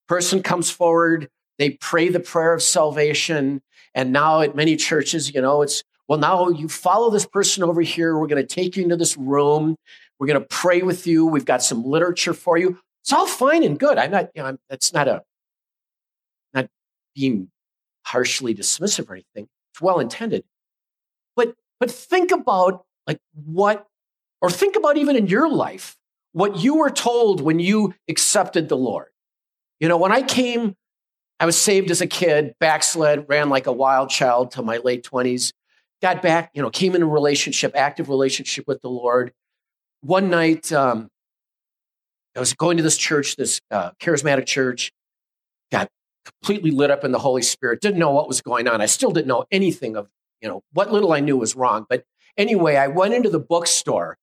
Person 0.08 0.42
comes 0.42 0.70
forward, 0.70 1.28
they 1.58 1.70
pray 1.70 2.08
the 2.08 2.20
prayer 2.20 2.54
of 2.54 2.62
salvation. 2.62 3.62
And 3.94 4.12
now 4.12 4.40
at 4.40 4.56
many 4.56 4.76
churches, 4.76 5.32
you 5.32 5.40
know, 5.40 5.62
it's, 5.62 5.84
well, 6.08 6.18
now 6.18 6.48
you 6.50 6.68
follow 6.68 7.10
this 7.10 7.26
person 7.26 7.64
over 7.64 7.80
here. 7.80 8.18
We're 8.18 8.26
going 8.26 8.44
to 8.44 8.54
take 8.54 8.76
you 8.76 8.82
into 8.82 8.96
this 8.96 9.16
room. 9.16 9.76
We're 10.18 10.26
going 10.26 10.40
to 10.40 10.46
pray 10.46 10.82
with 10.82 11.06
you. 11.06 11.26
We've 11.26 11.44
got 11.44 11.62
some 11.62 11.84
literature 11.84 12.34
for 12.34 12.56
you. 12.56 12.78
It's 13.02 13.12
all 13.12 13.26
fine 13.26 13.62
and 13.62 13.78
good. 13.78 13.98
I'm 13.98 14.10
not, 14.10 14.30
you 14.34 14.42
know, 14.42 14.48
I'm, 14.48 14.58
that's 14.68 14.92
not 14.92 15.08
a, 15.08 15.22
not 16.52 16.68
being 17.14 17.50
harshly 18.04 18.54
dismissive 18.54 19.08
or 19.08 19.14
anything. 19.14 19.48
It's 19.72 19.80
well 19.80 19.98
intended. 19.98 20.44
But, 21.36 21.54
but 21.80 21.90
think 21.90 22.30
about 22.30 22.84
like 23.06 23.18
what, 23.44 23.86
or 24.40 24.50
think 24.50 24.76
about 24.76 24.96
even 24.96 25.16
in 25.16 25.26
your 25.26 25.48
life, 25.48 25.96
what 26.32 26.58
you 26.58 26.76
were 26.76 26.90
told 26.90 27.40
when 27.40 27.58
you 27.58 27.94
accepted 28.08 28.68
the 28.68 28.76
Lord. 28.76 29.08
You 29.80 29.88
know, 29.88 29.96
when 29.96 30.12
I 30.12 30.22
came, 30.22 30.76
I 31.40 31.46
was 31.46 31.60
saved 31.60 31.90
as 31.90 32.00
a 32.00 32.06
kid, 32.06 32.54
backslid, 32.60 33.26
ran 33.28 33.48
like 33.48 33.66
a 33.66 33.72
wild 33.72 34.10
child 34.10 34.50
till 34.50 34.64
my 34.64 34.78
late 34.78 35.04
20s, 35.04 35.52
got 36.02 36.22
back, 36.22 36.50
you 36.54 36.62
know, 36.62 36.70
came 36.70 36.94
in 36.94 37.02
a 37.02 37.06
relationship, 37.06 37.72
active 37.74 38.08
relationship 38.08 38.66
with 38.66 38.82
the 38.82 38.88
Lord. 38.88 39.32
One 40.02 40.30
night, 40.30 40.72
um, 40.72 41.08
I 42.36 42.40
was 42.40 42.52
going 42.52 42.76
to 42.76 42.82
this 42.82 42.96
church, 42.96 43.36
this 43.36 43.60
uh, 43.70 43.92
charismatic 44.00 44.46
church, 44.46 44.92
got 45.70 45.88
completely 46.24 46.70
lit 46.70 46.90
up 46.90 47.04
in 47.04 47.12
the 47.12 47.18
Holy 47.18 47.42
Spirit, 47.42 47.80
didn't 47.80 47.98
know 47.98 48.10
what 48.10 48.28
was 48.28 48.40
going 48.40 48.66
on. 48.68 48.80
I 48.80 48.86
still 48.86 49.10
didn't 49.10 49.28
know 49.28 49.44
anything 49.50 49.96
of, 49.96 50.08
you 50.40 50.48
know, 50.48 50.62
what 50.72 50.92
little 50.92 51.12
I 51.12 51.20
knew 51.20 51.36
was 51.36 51.54
wrong. 51.54 51.86
But 51.88 52.04
anyway, 52.36 52.76
I 52.76 52.88
went 52.88 53.14
into 53.14 53.30
the 53.30 53.40
bookstore 53.40 54.16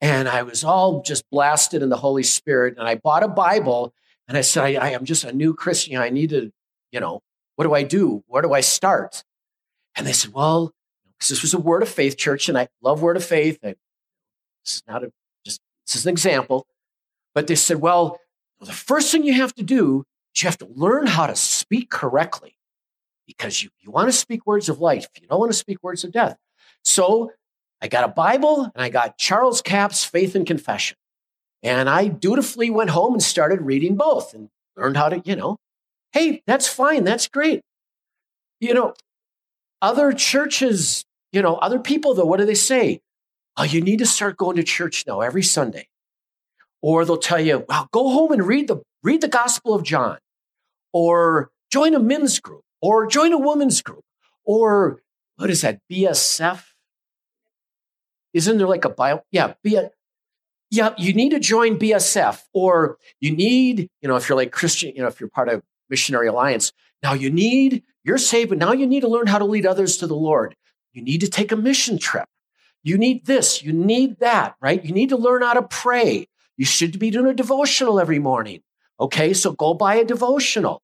and 0.00 0.28
I 0.28 0.42
was 0.42 0.64
all 0.64 1.02
just 1.02 1.24
blasted 1.30 1.82
in 1.82 1.88
the 1.88 1.96
Holy 1.96 2.22
Spirit. 2.22 2.76
And 2.78 2.88
I 2.88 2.94
bought 2.94 3.22
a 3.22 3.28
Bible 3.28 3.92
and 4.28 4.36
I 4.36 4.42
said, 4.42 4.64
I, 4.64 4.74
I 4.74 4.90
am 4.90 5.04
just 5.04 5.24
a 5.24 5.32
new 5.32 5.54
Christian. 5.54 5.96
I 5.96 6.10
need 6.10 6.30
to, 6.30 6.50
you 6.92 7.00
know, 7.00 7.20
what 7.56 7.64
do 7.64 7.74
I 7.74 7.82
do? 7.82 8.22
Where 8.28 8.42
do 8.42 8.52
I 8.52 8.60
start? 8.60 9.24
And 9.96 10.06
they 10.06 10.12
said, 10.12 10.32
well, 10.32 10.72
because 11.18 11.28
this 11.28 11.42
was 11.42 11.54
a 11.54 11.58
word 11.58 11.82
of 11.82 11.88
faith 11.88 12.16
church 12.16 12.48
and 12.48 12.56
I 12.56 12.68
love 12.82 13.02
word 13.02 13.16
of 13.16 13.24
faith. 13.24 13.58
I, 13.64 13.74
is 14.64 14.82
not 14.86 15.02
a, 15.04 15.12
just, 15.44 15.60
this 15.86 15.96
is 15.96 16.06
an 16.06 16.10
example. 16.10 16.66
But 17.34 17.46
they 17.46 17.54
said, 17.54 17.80
well, 17.80 18.18
the 18.60 18.72
first 18.72 19.10
thing 19.10 19.24
you 19.24 19.34
have 19.34 19.54
to 19.54 19.62
do 19.62 20.04
is 20.34 20.42
you 20.42 20.46
have 20.46 20.58
to 20.58 20.68
learn 20.74 21.06
how 21.06 21.26
to 21.26 21.36
speak 21.36 21.90
correctly 21.90 22.56
because 23.26 23.62
you, 23.62 23.70
you 23.80 23.90
want 23.90 24.08
to 24.08 24.12
speak 24.12 24.46
words 24.46 24.68
of 24.68 24.80
life. 24.80 25.06
You 25.20 25.28
don't 25.28 25.38
want 25.38 25.52
to 25.52 25.58
speak 25.58 25.82
words 25.82 26.04
of 26.04 26.12
death. 26.12 26.36
So 26.84 27.32
I 27.80 27.88
got 27.88 28.04
a 28.04 28.08
Bible 28.08 28.64
and 28.74 28.82
I 28.82 28.88
got 28.88 29.18
Charles 29.18 29.62
Capps' 29.62 30.04
Faith 30.04 30.34
and 30.34 30.46
Confession. 30.46 30.96
And 31.62 31.88
I 31.88 32.08
dutifully 32.08 32.70
went 32.70 32.90
home 32.90 33.14
and 33.14 33.22
started 33.22 33.62
reading 33.62 33.96
both 33.96 34.32
and 34.32 34.48
learned 34.76 34.96
how 34.96 35.08
to, 35.08 35.20
you 35.24 35.36
know, 35.36 35.58
hey, 36.12 36.42
that's 36.46 36.68
fine. 36.68 37.04
That's 37.04 37.28
great. 37.28 37.62
You 38.60 38.74
know, 38.74 38.94
other 39.82 40.12
churches, 40.12 41.04
you 41.32 41.42
know, 41.42 41.56
other 41.56 41.78
people, 41.78 42.14
though, 42.14 42.24
what 42.24 42.38
do 42.38 42.46
they 42.46 42.54
say? 42.54 43.00
Oh, 43.56 43.64
you 43.64 43.80
need 43.80 43.98
to 43.98 44.06
start 44.06 44.36
going 44.36 44.56
to 44.56 44.62
church 44.62 45.04
now 45.06 45.20
every 45.20 45.42
Sunday. 45.42 45.88
Or 46.80 47.04
they'll 47.04 47.18
tell 47.18 47.40
you, 47.40 47.64
well, 47.68 47.88
go 47.92 48.08
home 48.08 48.32
and 48.32 48.46
read 48.46 48.68
the 48.68 48.82
read 49.02 49.20
the 49.20 49.28
Gospel 49.28 49.74
of 49.74 49.82
John, 49.82 50.18
or 50.92 51.50
join 51.70 51.94
a 51.94 51.98
men's 51.98 52.38
group, 52.38 52.62
or 52.80 53.06
join 53.06 53.32
a 53.32 53.38
women's 53.38 53.82
group, 53.82 54.04
or 54.44 55.00
what 55.36 55.50
is 55.50 55.62
that, 55.62 55.80
BSF? 55.90 56.64
Isn't 58.32 58.58
there 58.58 58.68
like 58.68 58.84
a 58.84 58.90
bio? 58.90 59.22
Yeah, 59.32 59.54
be 59.62 59.78
yeah, 60.70 60.94
you 60.98 61.14
need 61.14 61.30
to 61.30 61.40
join 61.40 61.78
BSF, 61.78 62.42
or 62.52 62.98
you 63.20 63.34
need, 63.34 63.88
you 64.02 64.08
know, 64.08 64.16
if 64.16 64.28
you're 64.28 64.36
like 64.36 64.52
Christian, 64.52 64.94
you 64.94 65.00
know, 65.00 65.08
if 65.08 65.18
you're 65.18 65.30
part 65.30 65.48
of 65.48 65.62
Missionary 65.88 66.28
Alliance, 66.28 66.72
now 67.02 67.14
you 67.14 67.30
need, 67.30 67.82
you're 68.04 68.18
saved, 68.18 68.50
but 68.50 68.58
now 68.58 68.72
you 68.72 68.86
need 68.86 69.00
to 69.00 69.08
learn 69.08 69.26
how 69.26 69.38
to 69.38 69.44
lead 69.44 69.64
others 69.64 69.96
to 69.98 70.06
the 70.06 70.16
Lord. 70.16 70.54
You 70.92 71.02
need 71.02 71.20
to 71.20 71.28
take 71.28 71.52
a 71.52 71.56
mission 71.56 71.98
trip. 71.98 72.26
You 72.82 72.96
need 72.96 73.26
this, 73.26 73.62
you 73.62 73.72
need 73.72 74.18
that, 74.20 74.54
right? 74.60 74.84
You 74.84 74.92
need 74.92 75.10
to 75.10 75.16
learn 75.16 75.42
how 75.42 75.54
to 75.54 75.62
pray. 75.62 76.28
You 76.56 76.64
should 76.64 76.98
be 76.98 77.10
doing 77.10 77.26
a 77.26 77.34
devotional 77.34 78.00
every 78.00 78.18
morning. 78.18 78.62
Okay, 79.00 79.32
so 79.32 79.52
go 79.52 79.74
buy 79.74 79.96
a 79.96 80.04
devotional. 80.04 80.82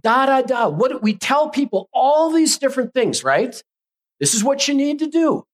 Da 0.00 0.26
da 0.26 0.42
da. 0.42 0.68
What 0.68 1.02
we 1.02 1.14
tell 1.14 1.48
people 1.48 1.88
all 1.92 2.30
these 2.30 2.58
different 2.58 2.94
things, 2.94 3.24
right? 3.24 3.60
This 4.20 4.34
is 4.34 4.44
what 4.44 4.68
you 4.68 4.74
need 4.74 4.98
to 5.00 5.06
do. 5.06 5.44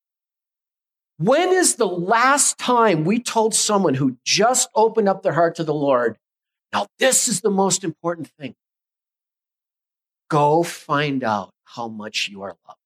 When 1.18 1.50
is 1.50 1.76
the 1.76 1.87
last 1.87 2.59
time 2.59 3.04
we 3.04 3.20
told 3.20 3.54
someone 3.54 3.94
who 3.94 4.18
just 4.24 4.68
opened 4.74 5.09
up 5.09 5.22
their 5.22 5.33
heart 5.33 5.54
to 5.57 5.64
the 5.64 5.74
Lord, 5.74 6.18
now 6.72 6.87
this 6.98 7.28
is 7.28 7.40
the 7.40 7.50
most 7.50 7.85
important 7.85 8.28
thing? 8.38 8.54
Go 10.28 10.62
find 10.62 11.22
out 11.22 11.54
how 11.64 11.88
much 11.88 12.28
you 12.28 12.42
are 12.42 12.57
loved. 12.66 12.78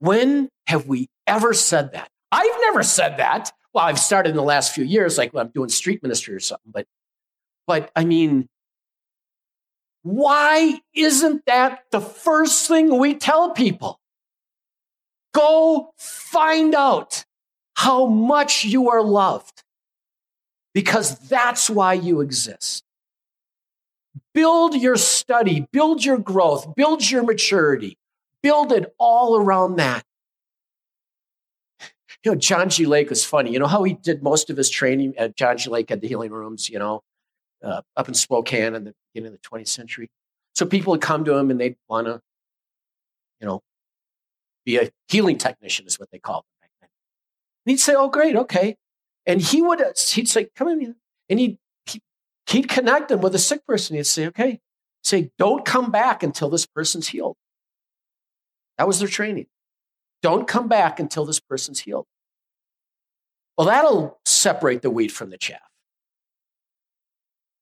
When 0.00 0.48
have 0.66 0.86
we 0.86 1.08
ever 1.26 1.52
said 1.52 1.92
that? 1.92 2.10
I've 2.30 2.60
never 2.60 2.82
said 2.82 3.16
that 3.16 3.52
well, 3.72 3.84
I've 3.84 3.98
started 3.98 4.30
in 4.30 4.36
the 4.36 4.42
last 4.42 4.74
few 4.74 4.84
years, 4.84 5.18
like 5.18 5.32
when 5.32 5.46
I'm 5.46 5.52
doing 5.52 5.68
street 5.68 6.02
ministry 6.02 6.34
or 6.34 6.40
something, 6.40 6.72
but, 6.72 6.86
but 7.66 7.90
I 7.94 8.04
mean, 8.04 8.48
why 10.02 10.80
isn't 10.94 11.44
that 11.46 11.82
the 11.90 12.00
first 12.00 12.66
thing 12.66 12.98
we 12.98 13.14
tell 13.14 13.50
people? 13.50 14.00
Go 15.34 15.92
find 15.98 16.74
out 16.74 17.24
how 17.74 18.06
much 18.06 18.64
you 18.64 18.90
are 18.90 19.02
loved 19.02 19.62
because 20.72 21.18
that's 21.28 21.68
why 21.68 21.92
you 21.92 22.20
exist. 22.20 22.84
Build 24.32 24.74
your 24.74 24.96
study, 24.96 25.66
build 25.72 26.04
your 26.04 26.18
growth, 26.18 26.74
build 26.74 27.08
your 27.08 27.22
maturity, 27.22 27.97
build 28.42 28.72
it 28.72 28.94
all 28.98 29.36
around 29.36 29.76
that 29.76 30.04
you 32.24 32.32
know, 32.32 32.36
John 32.36 32.68
G. 32.68 32.86
Lake 32.86 33.10
was 33.10 33.24
funny. 33.24 33.52
You 33.52 33.58
know 33.58 33.66
how 33.66 33.84
he 33.84 33.94
did 33.94 34.22
most 34.22 34.50
of 34.50 34.56
his 34.56 34.70
training 34.70 35.16
at 35.16 35.36
John 35.36 35.56
G. 35.56 35.70
Lake 35.70 35.90
at 35.90 36.00
the 36.00 36.08
healing 36.08 36.32
rooms, 36.32 36.68
you 36.68 36.78
know, 36.78 37.02
uh, 37.62 37.82
up 37.96 38.08
in 38.08 38.14
Spokane 38.14 38.74
in 38.74 38.84
the 38.84 38.94
beginning 39.12 39.34
of 39.34 39.40
the 39.40 39.48
20th 39.48 39.68
century. 39.68 40.10
So 40.54 40.66
people 40.66 40.90
would 40.92 41.00
come 41.00 41.24
to 41.24 41.34
him 41.34 41.50
and 41.50 41.60
they'd 41.60 41.76
want 41.88 42.06
to, 42.06 42.20
you 43.40 43.46
know, 43.46 43.62
be 44.64 44.78
a 44.78 44.90
healing 45.08 45.38
technician 45.38 45.86
is 45.86 45.98
what 45.98 46.10
they 46.10 46.18
called 46.18 46.44
then. 46.60 46.88
And 47.64 47.70
he'd 47.70 47.80
say, 47.80 47.94
"Oh, 47.94 48.08
great, 48.08 48.34
okay," 48.34 48.76
and 49.24 49.40
he 49.40 49.62
would 49.62 49.80
uh, 49.80 49.92
he'd 50.10 50.28
say, 50.28 50.48
"Come 50.56 50.68
in," 50.68 50.96
and 51.28 51.38
he'd 51.38 51.58
he'd 52.48 52.68
connect 52.68 53.08
them 53.08 53.20
with 53.20 53.34
a 53.34 53.38
sick 53.38 53.64
person. 53.66 53.96
He'd 53.96 54.06
say, 54.06 54.26
"Okay," 54.26 54.60
say, 55.04 55.30
"Don't 55.38 55.64
come 55.64 55.90
back 55.90 56.22
until 56.24 56.50
this 56.50 56.66
person's 56.66 57.08
healed." 57.08 57.36
That 58.78 58.86
was 58.86 59.00
their 59.00 59.08
training. 59.08 59.46
Don't 60.22 60.46
come 60.46 60.68
back 60.68 61.00
until 61.00 61.24
this 61.24 61.40
person's 61.40 61.80
healed. 61.80 62.06
Well, 63.56 63.66
that'll 63.66 64.20
separate 64.24 64.82
the 64.82 64.90
wheat 64.90 65.10
from 65.10 65.30
the 65.30 65.38
chaff. 65.38 65.60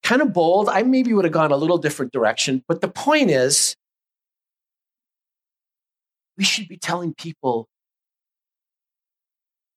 Kind 0.03 0.21
of 0.23 0.33
bold. 0.33 0.69
I 0.69 0.83
maybe 0.83 1.13
would 1.15 1.25
have 1.25 1.33
gone 1.33 1.53
a 1.53 1.57
little 1.57 1.79
different 1.79 2.13
direction, 2.13 2.63
but 2.69 2.83
the 2.83 2.89
point 2.89 3.31
is, 3.31 3.77
we 6.37 6.45
should 6.45 6.69
be 6.69 6.77
telling 6.77 7.15
people 7.15 7.67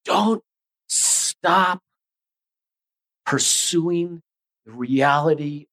don't 0.04 0.44
stop 0.88 1.80
pursuing 3.26 4.22
the 4.66 4.74
reality 4.74 5.68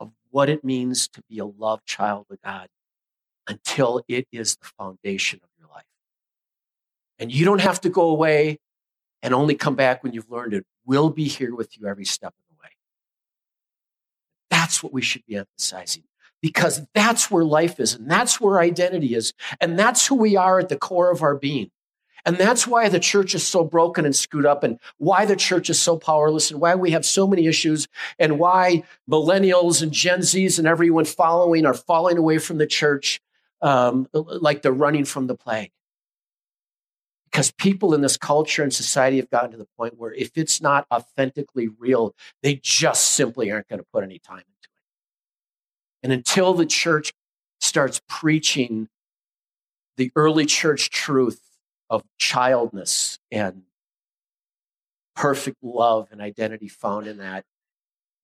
of 0.00 0.12
what 0.30 0.48
it 0.48 0.64
means 0.64 1.08
to 1.08 1.22
be 1.28 1.38
a 1.38 1.44
loved 1.44 1.84
child 1.86 2.26
of 2.30 2.40
God 2.42 2.68
until 3.48 4.02
it 4.08 4.26
is 4.32 4.56
the 4.56 4.66
foundation 4.78 5.40
of 5.42 5.48
your 5.58 5.68
life. 5.68 5.84
And 7.18 7.32
you 7.32 7.44
don't 7.44 7.60
have 7.60 7.80
to 7.82 7.88
go 7.88 8.10
away 8.10 8.58
and 9.22 9.34
only 9.34 9.54
come 9.54 9.74
back 9.74 10.02
when 10.02 10.12
you've 10.12 10.30
learned 10.30 10.54
it. 10.54 10.64
We'll 10.84 11.10
be 11.10 11.24
here 11.24 11.54
with 11.54 11.78
you 11.78 11.86
every 11.86 12.04
step 12.04 12.34
of 12.34 12.44
the 12.50 12.62
way. 12.62 12.70
That's 14.50 14.82
what 14.82 14.92
we 14.92 15.02
should 15.02 15.24
be 15.26 15.36
emphasizing 15.36 16.04
because 16.42 16.86
that's 16.94 17.30
where 17.30 17.44
life 17.44 17.80
is 17.80 17.94
and 17.94 18.10
that's 18.10 18.40
where 18.40 18.60
identity 18.60 19.14
is. 19.14 19.32
And 19.60 19.78
that's 19.78 20.06
who 20.06 20.14
we 20.14 20.36
are 20.36 20.60
at 20.60 20.68
the 20.68 20.76
core 20.76 21.10
of 21.10 21.22
our 21.22 21.34
being. 21.34 21.70
And 22.26 22.36
that's 22.36 22.66
why 22.66 22.88
the 22.88 22.98
church 22.98 23.36
is 23.36 23.46
so 23.46 23.62
broken 23.62 24.04
and 24.04 24.14
screwed 24.14 24.46
up, 24.46 24.64
and 24.64 24.80
why 24.98 25.24
the 25.26 25.36
church 25.36 25.70
is 25.70 25.80
so 25.80 25.96
powerless, 25.96 26.50
and 26.50 26.60
why 26.60 26.74
we 26.74 26.90
have 26.90 27.06
so 27.06 27.24
many 27.24 27.46
issues, 27.46 27.86
and 28.18 28.40
why 28.40 28.82
millennials 29.08 29.80
and 29.80 29.92
Gen 29.92 30.20
Zs 30.20 30.58
and 30.58 30.66
everyone 30.66 31.04
following 31.04 31.64
are 31.64 31.72
falling 31.72 32.18
away 32.18 32.38
from 32.38 32.58
the 32.58 32.66
church 32.66 33.20
um, 33.62 34.08
like 34.12 34.62
they're 34.62 34.72
running 34.72 35.04
from 35.04 35.26
the 35.26 35.34
plague. 35.34 35.72
Because 37.30 37.50
people 37.50 37.92
in 37.92 38.00
this 38.00 38.16
culture 38.16 38.62
and 38.62 38.72
society 38.72 39.16
have 39.18 39.28
gotten 39.28 39.50
to 39.50 39.56
the 39.58 39.68
point 39.76 39.98
where 39.98 40.12
if 40.12 40.30
it's 40.36 40.60
not 40.60 40.86
authentically 40.92 41.68
real, 41.68 42.14
they 42.42 42.60
just 42.62 43.12
simply 43.12 43.50
aren't 43.50 43.68
going 43.68 43.80
to 43.80 43.86
put 43.92 44.04
any 44.04 44.18
time 44.18 44.38
into 44.38 44.48
it. 44.48 44.70
And 46.02 46.12
until 46.12 46.54
the 46.54 46.64
church 46.64 47.12
starts 47.60 48.00
preaching 48.08 48.88
the 49.96 50.10
early 50.14 50.46
church 50.46 50.88
truth 50.90 51.42
of 51.90 52.04
childness 52.18 53.18
and 53.30 53.62
perfect 55.14 55.56
love 55.62 56.08
and 56.10 56.20
identity 56.20 56.68
found 56.68 57.06
in 57.06 57.18
that, 57.18 57.44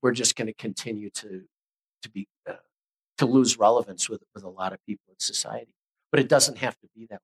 we're 0.03 0.13
just 0.13 0.37
going 0.37 0.47
to 0.47 0.55
continue 0.55 1.11
to, 1.11 1.43
to 2.03 2.11
be 2.11 2.27
to 3.19 3.27
lose 3.27 3.59
relevance 3.59 4.09
with, 4.09 4.23
with 4.35 4.45
a 4.45 4.49
lot 4.49 4.73
of 4.73 4.85
people 4.87 5.05
in 5.11 5.19
society. 5.19 5.75
But 6.11 6.21
it 6.21 6.29
doesn't 6.29 6.59
have 6.59 6.79
to 6.81 6.89
be 6.95 7.07
that 7.07 7.17
way. 7.17 7.21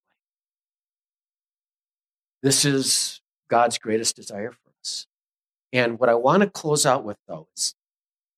This 2.42 2.64
is 2.64 3.20
God's 3.48 3.79
greatest 3.79 4.16
desire 4.16 4.53
for 4.53 4.70
us. 4.81 5.07
And 5.72 5.98
what 5.98 6.09
I 6.09 6.14
want 6.14 6.42
to 6.42 6.51
close 6.51 6.87
out 6.87 7.05
with, 7.05 7.18
though, 7.27 7.48
is, 7.57 7.74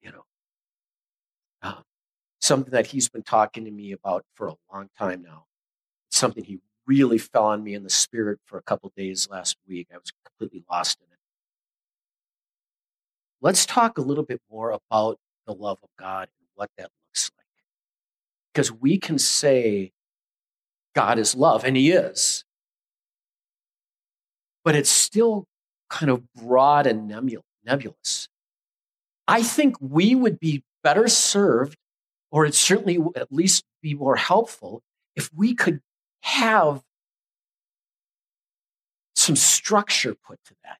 you 0.02 0.10
know, 0.10 0.24
uh, 1.62 1.82
something 2.40 2.72
that 2.72 2.86
he's 2.86 3.08
been 3.08 3.22
talking 3.22 3.64
to 3.64 3.70
me 3.70 3.92
about 3.92 4.24
for 4.34 4.48
a 4.48 4.54
long 4.72 4.88
time 4.98 5.22
now. 5.22 5.44
something 6.10 6.44
he 6.44 6.60
really 6.86 7.18
fell 7.18 7.44
on 7.44 7.62
me 7.62 7.74
in 7.74 7.84
the 7.84 7.90
spirit 7.90 8.38
for 8.46 8.58
a 8.58 8.62
couple 8.62 8.92
days 8.96 9.28
last 9.30 9.56
week. 9.68 9.88
I 9.92 9.96
was 9.96 10.12
completely 10.24 10.64
lost 10.70 10.98
in 11.00 11.12
it. 11.12 11.18
Let's 13.40 13.64
talk 13.64 13.96
a 13.98 14.02
little 14.02 14.24
bit 14.24 14.40
more 14.50 14.70
about 14.70 15.18
the 15.46 15.54
love 15.54 15.78
of 15.82 15.88
God 15.98 16.28
and 16.38 16.48
what 16.54 16.70
that. 16.78 16.90
Because 18.60 18.72
we 18.72 18.98
can 18.98 19.18
say 19.18 19.92
God 20.94 21.18
is 21.18 21.34
love, 21.34 21.64
and 21.64 21.76
He 21.76 21.92
is 21.92 22.44
but 24.64 24.76
it's 24.76 24.90
still 24.90 25.46
kind 25.88 26.10
of 26.10 26.22
broad 26.34 26.86
and 26.86 27.08
nebulous. 27.64 28.28
I 29.26 29.42
think 29.42 29.76
we 29.80 30.14
would 30.14 30.38
be 30.38 30.62
better 30.82 31.08
served, 31.08 31.76
or 32.30 32.44
it 32.44 32.54
certainly 32.54 32.98
would 32.98 33.16
at 33.16 33.32
least 33.32 33.64
be 33.82 33.94
more 33.94 34.16
helpful, 34.16 34.82
if 35.16 35.30
we 35.34 35.54
could 35.54 35.80
have 36.22 36.82
some 39.14 39.36
structure 39.36 40.14
put 40.14 40.38
to 40.44 40.54
that. 40.64 40.78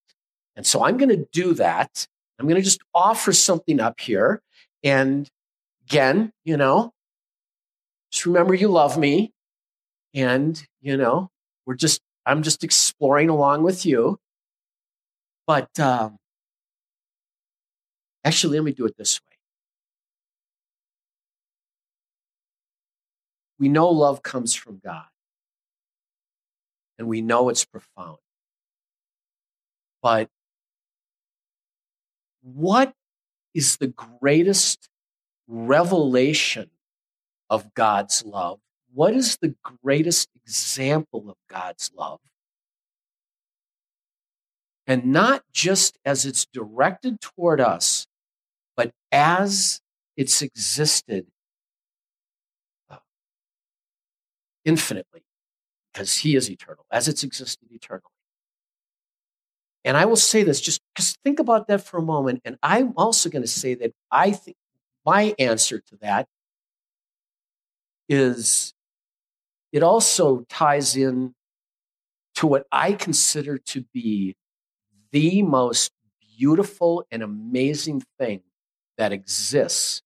And 0.56 0.66
so 0.66 0.84
I'm 0.84 0.96
going 0.96 1.08
to 1.08 1.26
do 1.32 1.54
that. 1.54 2.06
I'm 2.38 2.46
going 2.46 2.56
to 2.56 2.62
just 2.62 2.80
offer 2.94 3.32
something 3.32 3.80
up 3.80 4.00
here. 4.00 4.42
And 4.82 5.28
again, 5.86 6.32
you 6.44 6.56
know, 6.56 6.92
just 8.10 8.26
remember 8.26 8.54
you 8.54 8.68
love 8.68 8.98
me. 8.98 9.32
And, 10.14 10.60
you 10.80 10.96
know, 10.96 11.30
we're 11.66 11.74
just, 11.74 12.00
I'm 12.26 12.42
just 12.42 12.64
exploring 12.64 13.28
along 13.28 13.62
with 13.62 13.86
you. 13.86 14.18
But 15.46 15.78
um, 15.78 16.16
actually, 18.24 18.58
let 18.58 18.64
me 18.64 18.72
do 18.72 18.86
it 18.86 18.96
this 18.96 19.20
way. 19.20 19.36
We 23.58 23.68
know 23.68 23.88
love 23.90 24.22
comes 24.22 24.54
from 24.54 24.80
God, 24.82 25.04
and 26.98 27.08
we 27.08 27.20
know 27.20 27.50
it's 27.50 27.64
profound. 27.64 28.18
But 30.02 30.30
what 32.42 32.94
is 33.52 33.76
the 33.76 33.88
greatest 33.88 34.88
revelation 35.46 36.70
of 37.50 37.74
God's 37.74 38.24
love? 38.24 38.60
What 38.94 39.14
is 39.14 39.36
the 39.36 39.54
greatest 39.82 40.28
example 40.34 41.28
of 41.28 41.36
God's 41.50 41.90
love? 41.94 42.20
And 44.86 45.06
not 45.06 45.42
just 45.52 45.98
as 46.04 46.24
it's 46.24 46.46
directed 46.46 47.20
toward 47.20 47.60
us, 47.60 48.06
but 48.76 48.92
as 49.12 49.80
it's 50.16 50.42
existed 50.42 51.26
uh, 52.88 52.96
infinitely, 54.64 55.22
because 55.92 56.18
He 56.18 56.34
is 56.34 56.50
eternal, 56.50 56.86
as 56.90 57.08
it's 57.08 57.22
existed 57.22 57.68
eternally. 57.70 58.04
And 59.84 59.96
I 59.96 60.04
will 60.04 60.16
say 60.16 60.42
this, 60.42 60.60
just, 60.60 60.82
just 60.96 61.18
think 61.24 61.38
about 61.38 61.68
that 61.68 61.82
for 61.82 61.98
a 61.98 62.02
moment. 62.02 62.42
And 62.44 62.58
I'm 62.62 62.92
also 62.96 63.30
going 63.30 63.42
to 63.42 63.48
say 63.48 63.74
that 63.74 63.92
I 64.10 64.32
think 64.32 64.56
my 65.06 65.34
answer 65.38 65.80
to 65.80 65.96
that 66.02 66.26
is 68.10 68.74
it 69.72 69.84
also 69.84 70.44
ties 70.48 70.96
in 70.96 71.32
to 72.34 72.46
what 72.48 72.66
I 72.72 72.92
consider 72.92 73.56
to 73.56 73.84
be 73.94 74.34
the 75.12 75.42
most 75.42 75.92
beautiful 76.36 77.06
and 77.10 77.22
amazing 77.22 78.02
thing 78.18 78.42
that 78.98 79.12
exists 79.12 80.02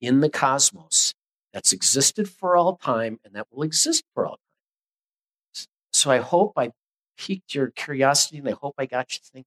in 0.00 0.20
the 0.20 0.30
cosmos, 0.30 1.14
that's 1.52 1.72
existed 1.72 2.28
for 2.28 2.56
all 2.56 2.76
time, 2.76 3.18
and 3.24 3.34
that 3.34 3.48
will 3.50 3.64
exist 3.64 4.04
for 4.14 4.24
all 4.26 4.36
time. 4.36 5.66
So 5.92 6.10
I 6.10 6.18
hope 6.18 6.52
I 6.56 6.70
piqued 7.18 7.54
your 7.54 7.68
curiosity 7.68 8.38
and 8.38 8.48
I 8.48 8.52
hope 8.52 8.74
I 8.78 8.86
got 8.86 9.12
you 9.14 9.20
thinking. 9.22 9.46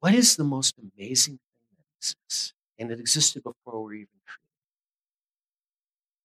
What 0.00 0.14
is 0.14 0.36
the 0.36 0.44
most 0.44 0.76
amazing 0.78 1.34
thing 1.34 1.68
that 1.76 1.84
exists? 1.98 2.54
And 2.78 2.90
it 2.90 2.98
existed 2.98 3.42
before 3.42 3.82
we 3.82 3.82
were 3.82 3.94
even. 3.94 4.21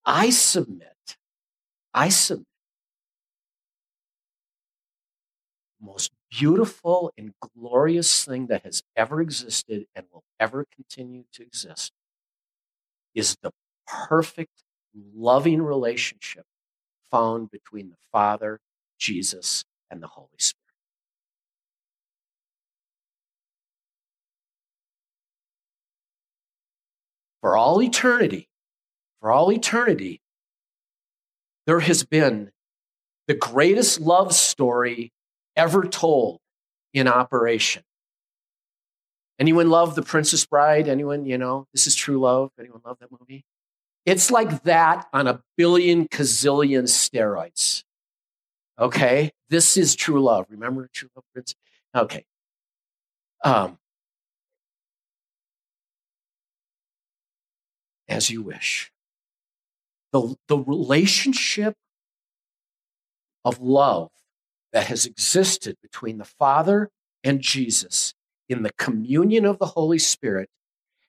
I 0.10 0.30
submit, 0.30 1.18
I 1.94 2.08
submit, 2.08 2.48
most 5.82 6.12
beautiful 6.32 7.12
and 7.18 7.34
glorious 7.42 8.24
thing 8.24 8.48
that 8.48 8.64
has 8.64 8.84
ever 8.96 9.20
existed 9.20 9.86
and 9.94 10.06
will 10.14 10.24
ever 10.40 10.66
continue 10.74 11.26
to 11.34 11.44
exist 11.44 11.92
is 13.14 13.36
the 13.42 13.52
perfect, 13.86 14.64
loving 15.14 15.62
relationship 15.62 16.46
found 17.12 17.52
between 17.52 17.90
the 17.90 17.98
Father, 18.10 18.62
Jesus, 18.98 19.66
and 19.92 20.02
the 20.02 20.08
Holy 20.08 20.30
Spirit. 20.38 20.56
For 27.42 27.58
all 27.58 27.82
eternity, 27.82 28.48
for 29.28 29.34
all 29.34 29.52
eternity, 29.52 30.22
there 31.66 31.82
has 31.82 32.06
been 32.06 32.50
the 33.28 33.34
greatest 33.34 34.00
love 34.00 34.34
story 34.34 35.12
ever 35.58 35.84
told 35.84 36.40
in 36.94 37.10
operation. 37.10 37.84
Anyone 39.38 39.70
love 39.70 39.96
The 39.96 40.02
Princess 40.02 40.46
Bride? 40.46 40.88
Anyone, 40.88 41.26
you 41.26 41.38
know, 41.38 41.68
this 41.74 41.88
is 41.88 41.94
true 41.94 42.22
love? 42.22 42.52
Anyone 42.58 42.80
love 42.86 43.00
that 43.02 43.12
movie? 43.12 43.44
It's 44.06 44.32
like 44.32 44.64
that 44.64 45.10
on 45.12 45.28
a 45.28 45.42
billion 45.58 46.08
gazillion 46.08 46.84
steroids. 46.84 47.84
Okay? 48.80 49.32
This 49.50 49.76
is 49.76 49.94
true 49.94 50.24
love. 50.24 50.46
Remember 50.50 50.88
true 50.94 51.10
love, 51.18 51.26
Prince? 51.34 51.54
Okay. 51.94 52.24
Um, 53.44 53.78
as 58.08 58.30
you 58.30 58.42
wish. 58.42 58.90
The, 60.14 60.36
the 60.48 60.58
relationship 60.58 61.76
of 63.44 63.60
love 63.60 64.10
that 64.74 64.88
has 64.88 65.06
existed 65.06 65.78
between 65.82 66.18
the 66.18 66.26
Father 66.26 66.90
and 67.24 67.42
Jesus 67.42 68.14
in 68.50 68.64
the 68.64 68.74
communion 68.78 69.46
of 69.46 69.60
the 69.60 69.66
Holy 69.68 70.00
Spirit 70.00 70.50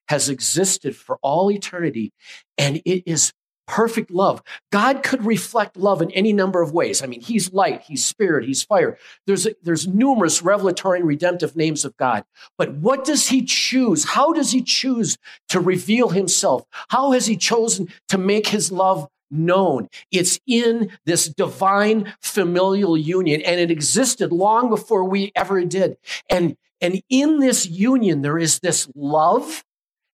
has 0.09 0.29
existed 0.29 0.97
for 0.97 1.19
all 1.23 1.51
eternity, 1.51 2.13
and 2.57 2.81
it 2.85 3.03
is 3.07 3.33
perfect 3.69 4.11
love. 4.11 4.43
God 4.73 5.03
could 5.03 5.25
reflect 5.25 5.77
love 5.77 6.03
in 6.03 6.11
any 6.13 6.33
number 6.33 6.63
of 6.63 6.73
ways. 6.73 7.03
I 7.03 7.07
mean, 7.07 7.21
He's 7.21 7.53
light, 7.53 7.83
He's 7.83 8.05
spirit, 8.05 8.47
He's 8.47 8.63
fire. 8.63 8.99
There's, 9.27 9.47
there's 9.63 9.87
numerous 9.87 10.43
revelatory 10.43 10.99
and 10.99 11.07
redemptive 11.07 11.55
names 11.55 11.85
of 11.85 11.97
God. 11.99 12.25
But 12.57 12.75
what 12.75 13.05
does 13.05 13.29
He 13.29 13.45
choose? 13.45 14.05
How 14.05 14.33
does 14.33 14.51
He 14.51 14.63
choose 14.63 15.19
to 15.51 15.61
reveal 15.61 16.09
Himself? 16.09 16.65
How 16.89 17.13
has 17.13 17.27
He 17.27 17.37
chosen 17.37 17.89
to 18.09 18.19
make 18.19 18.49
His 18.49 18.73
love 18.73 19.07
known? 19.31 19.89
It's 20.11 20.41
in 20.47 20.91
this 21.05 21.29
divine 21.29 22.15
familial 22.23 22.97
union, 22.97 23.43
and 23.43 23.61
it 23.61 23.71
existed 23.71 24.33
long 24.33 24.71
before 24.71 25.05
we 25.05 25.31
ever 25.37 25.63
did. 25.65 25.99
And, 26.31 26.57
and 26.81 27.03
in 27.11 27.39
this 27.39 27.67
union, 27.67 28.23
there 28.23 28.39
is 28.39 28.61
this 28.61 28.89
love 28.95 29.63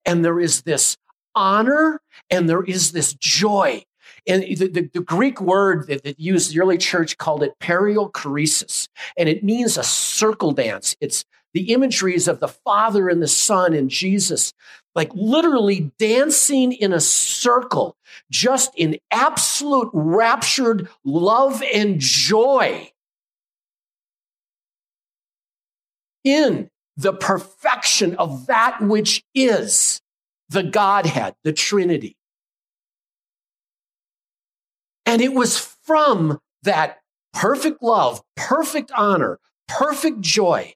and 0.07 0.25
there 0.25 0.39
is 0.39 0.63
this 0.63 0.97
honor 1.35 2.01
and 2.31 2.49
there 2.49 2.63
is 2.63 2.93
this 2.93 3.15
joy. 3.15 3.85
And 4.27 4.43
the, 4.43 4.69
the, 4.69 4.91
the 4.93 5.01
Greek 5.01 5.41
word 5.41 5.87
that, 5.89 6.03
that, 6.05 6.19
used 6.19 6.53
the 6.53 6.61
early 6.61 6.79
church 6.79 7.19
called 7.19 7.43
it 7.43 7.59
perichoresis, 7.61 8.89
and 9.19 9.29
it 9.29 9.45
means 9.45 9.77
a 9.77 9.83
circle 9.83 10.53
dance. 10.53 10.97
It's 11.01 11.25
the 11.53 11.73
imageries 11.73 12.27
of 12.27 12.41
the 12.41 12.49
Father 12.49 13.09
and 13.09 13.23
the 13.23 13.29
Son 13.29 13.75
and 13.75 13.91
Jesus, 13.91 14.53
like 14.95 15.11
literally 15.15 15.93
dancing 15.99 16.73
in 16.73 16.93
a 16.93 17.01
circle, 17.01 17.97
just 18.31 18.73
in 18.77 18.99
absolute 19.11 19.91
raptured 19.93 20.89
love 21.05 21.63
and 21.73 22.01
joy. 22.01 22.91
In 26.25 26.71
the 26.97 27.13
perfection 27.13 28.17
of 28.17 28.47
that 28.47 28.81
which 28.81 29.23
is 29.35 30.01
the 30.55 30.63
Godhead, 30.63 31.35
the 31.45 31.53
Trinity. 31.53 32.17
And 35.05 35.21
it 35.21 35.35
was 35.35 35.59
from 35.59 36.41
that 36.63 37.01
perfect 37.35 37.83
love, 37.83 38.23
perfect 38.37 38.91
honor, 38.97 39.39
perfect 39.69 40.23
joy 40.23 40.73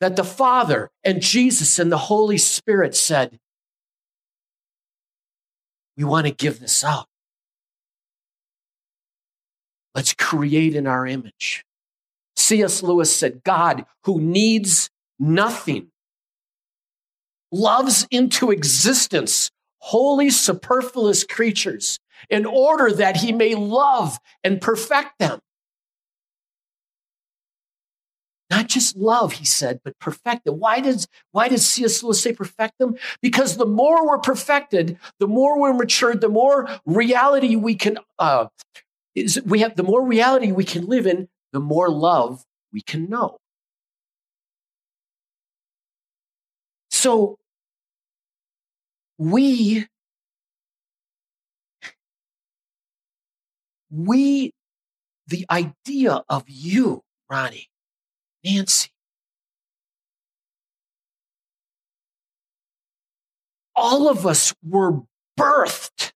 that 0.00 0.16
the 0.16 0.24
Father 0.24 0.90
and 1.04 1.22
Jesus 1.22 1.78
and 1.78 1.92
the 1.92 1.96
Holy 1.96 2.38
Spirit 2.38 2.96
said, 2.96 3.38
We 5.96 6.02
want 6.02 6.26
to 6.26 6.32
give 6.32 6.58
this 6.58 6.82
up. 6.82 7.06
Let's 9.94 10.14
create 10.14 10.74
in 10.74 10.88
our 10.88 11.06
image. 11.06 11.64
C.S. 12.34 12.82
Lewis 12.82 13.14
said, 13.14 13.44
God, 13.44 13.84
who 14.04 14.20
needs 14.20 14.90
nothing, 15.20 15.91
loves 17.52 18.06
into 18.10 18.50
existence 18.50 19.50
holy, 19.82 20.30
superfluous 20.30 21.24
creatures 21.24 21.98
in 22.30 22.46
order 22.46 22.92
that 22.92 23.16
he 23.16 23.32
may 23.32 23.54
love 23.54 24.16
and 24.44 24.60
perfect 24.60 25.18
them. 25.18 25.40
Not 28.48 28.68
just 28.68 28.96
love, 28.96 29.32
he 29.32 29.44
said, 29.44 29.80
but 29.82 29.98
perfect 29.98 30.44
them. 30.44 30.60
Why 30.60 30.80
does, 30.80 31.08
why 31.32 31.48
does 31.48 31.66
C.S. 31.66 32.02
Lewis 32.02 32.22
say 32.22 32.32
perfect 32.32 32.78
them? 32.78 32.96
Because 33.22 33.56
the 33.56 33.66
more 33.66 34.06
we're 34.06 34.18
perfected, 34.18 34.98
the 35.18 35.26
more 35.26 35.58
we're 35.58 35.72
matured, 35.72 36.20
the 36.20 36.28
more 36.28 36.68
reality 36.86 37.56
we 37.56 37.74
can, 37.74 37.98
uh, 38.18 38.46
is, 39.14 39.40
we 39.44 39.60
have, 39.60 39.74
the 39.74 39.82
more 39.82 40.06
reality 40.06 40.52
we 40.52 40.64
can 40.64 40.86
live 40.86 41.06
in, 41.06 41.28
the 41.52 41.60
more 41.60 41.90
love 41.90 42.44
we 42.72 42.82
can 42.82 43.08
know. 43.08 43.38
So 46.90 47.38
we 49.22 49.86
we 53.90 54.52
the 55.28 55.46
idea 55.48 56.24
of 56.28 56.44
you, 56.48 57.02
Ronnie, 57.30 57.68
Nancy, 58.44 58.90
all 63.76 64.08
of 64.08 64.26
us 64.26 64.52
were 64.66 65.02
birthed 65.38 66.12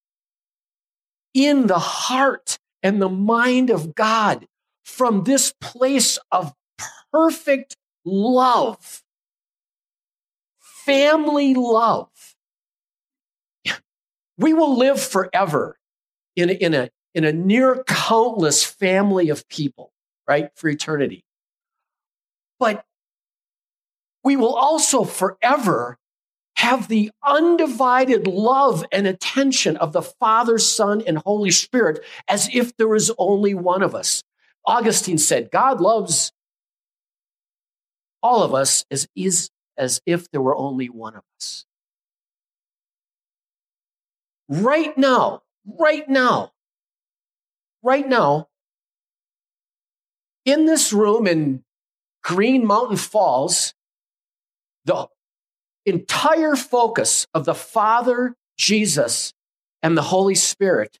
in 1.33 1.67
the 1.67 1.79
heart 1.79 2.59
and 2.83 3.01
the 3.01 3.09
mind 3.09 3.69
of 3.69 3.95
God 3.95 4.47
from 4.83 5.23
this 5.23 5.53
place 5.61 6.19
of 6.31 6.53
perfect 7.11 7.77
love, 8.03 9.01
family 10.59 11.53
love. 11.53 12.09
We 14.37 14.53
will 14.53 14.77
live 14.77 15.01
forever 15.01 15.77
in 16.35 16.49
a, 16.49 16.53
in 16.53 16.73
a, 16.73 16.89
in 17.15 17.23
a 17.23 17.31
near 17.31 17.83
countless 17.87 18.63
family 18.63 19.29
of 19.29 19.47
people, 19.49 19.91
right? 20.27 20.49
For 20.55 20.69
eternity. 20.69 21.23
But 22.59 22.85
we 24.23 24.35
will 24.35 24.55
also 24.55 25.03
forever 25.03 25.97
have 26.57 26.87
the 26.87 27.11
undivided 27.23 28.25
love 28.25 28.83
and 28.91 29.05
attention 29.05 29.77
of 29.77 29.93
the 29.93 30.01
Father, 30.01 30.57
Son, 30.57 31.03
and 31.05 31.19
Holy 31.19 31.51
Spirit 31.51 32.03
as 32.27 32.49
if 32.51 32.75
there 32.77 32.93
is 32.95 33.11
only 33.17 33.53
one 33.53 33.83
of 33.83 33.93
us. 33.93 34.23
Augustine 34.65 35.19
said, 35.19 35.49
God 35.51 35.79
loves 35.79 36.31
all 38.23 38.43
of 38.43 38.53
us 38.53 38.85
as, 38.91 39.07
is, 39.15 39.49
as 39.77 40.01
if 40.05 40.29
there 40.31 40.41
were 40.41 40.55
only 40.55 40.89
one 40.89 41.15
of 41.15 41.23
us. 41.39 41.65
Right 44.49 44.97
now, 44.97 45.43
right 45.65 46.07
now, 46.07 46.53
right 47.83 48.07
now, 48.07 48.47
in 50.45 50.65
this 50.65 50.93
room 50.93 51.27
in 51.27 51.63
Green 52.23 52.65
Mountain 52.65 52.97
Falls, 52.97 53.73
the 54.85 55.07
entire 55.85 56.55
focus 56.55 57.27
of 57.33 57.45
the 57.45 57.55
Father, 57.55 58.35
Jesus, 58.57 59.33
and 59.83 59.97
the 59.97 60.01
Holy 60.03 60.35
Spirit 60.35 60.99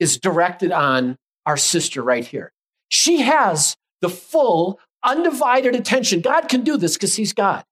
is 0.00 0.18
directed 0.18 0.72
on 0.72 1.16
our 1.46 1.56
sister 1.56 2.02
right 2.02 2.26
here. 2.26 2.52
She 2.88 3.22
has 3.22 3.76
the 4.00 4.08
full, 4.08 4.80
undivided 5.04 5.74
attention. 5.74 6.20
God 6.20 6.48
can 6.48 6.62
do 6.62 6.76
this 6.76 6.94
because 6.94 7.14
He's 7.14 7.32
God. 7.32 7.64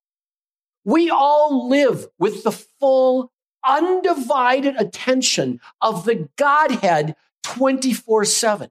We 0.85 1.11
all 1.11 1.69
live 1.69 2.07
with 2.19 2.43
the 2.43 2.53
full, 2.53 3.31
undivided 3.67 4.77
attention 4.77 5.61
of 5.81 6.05
the 6.05 6.29
Godhead 6.37 7.17
24 7.43 8.25
7. 8.25 8.71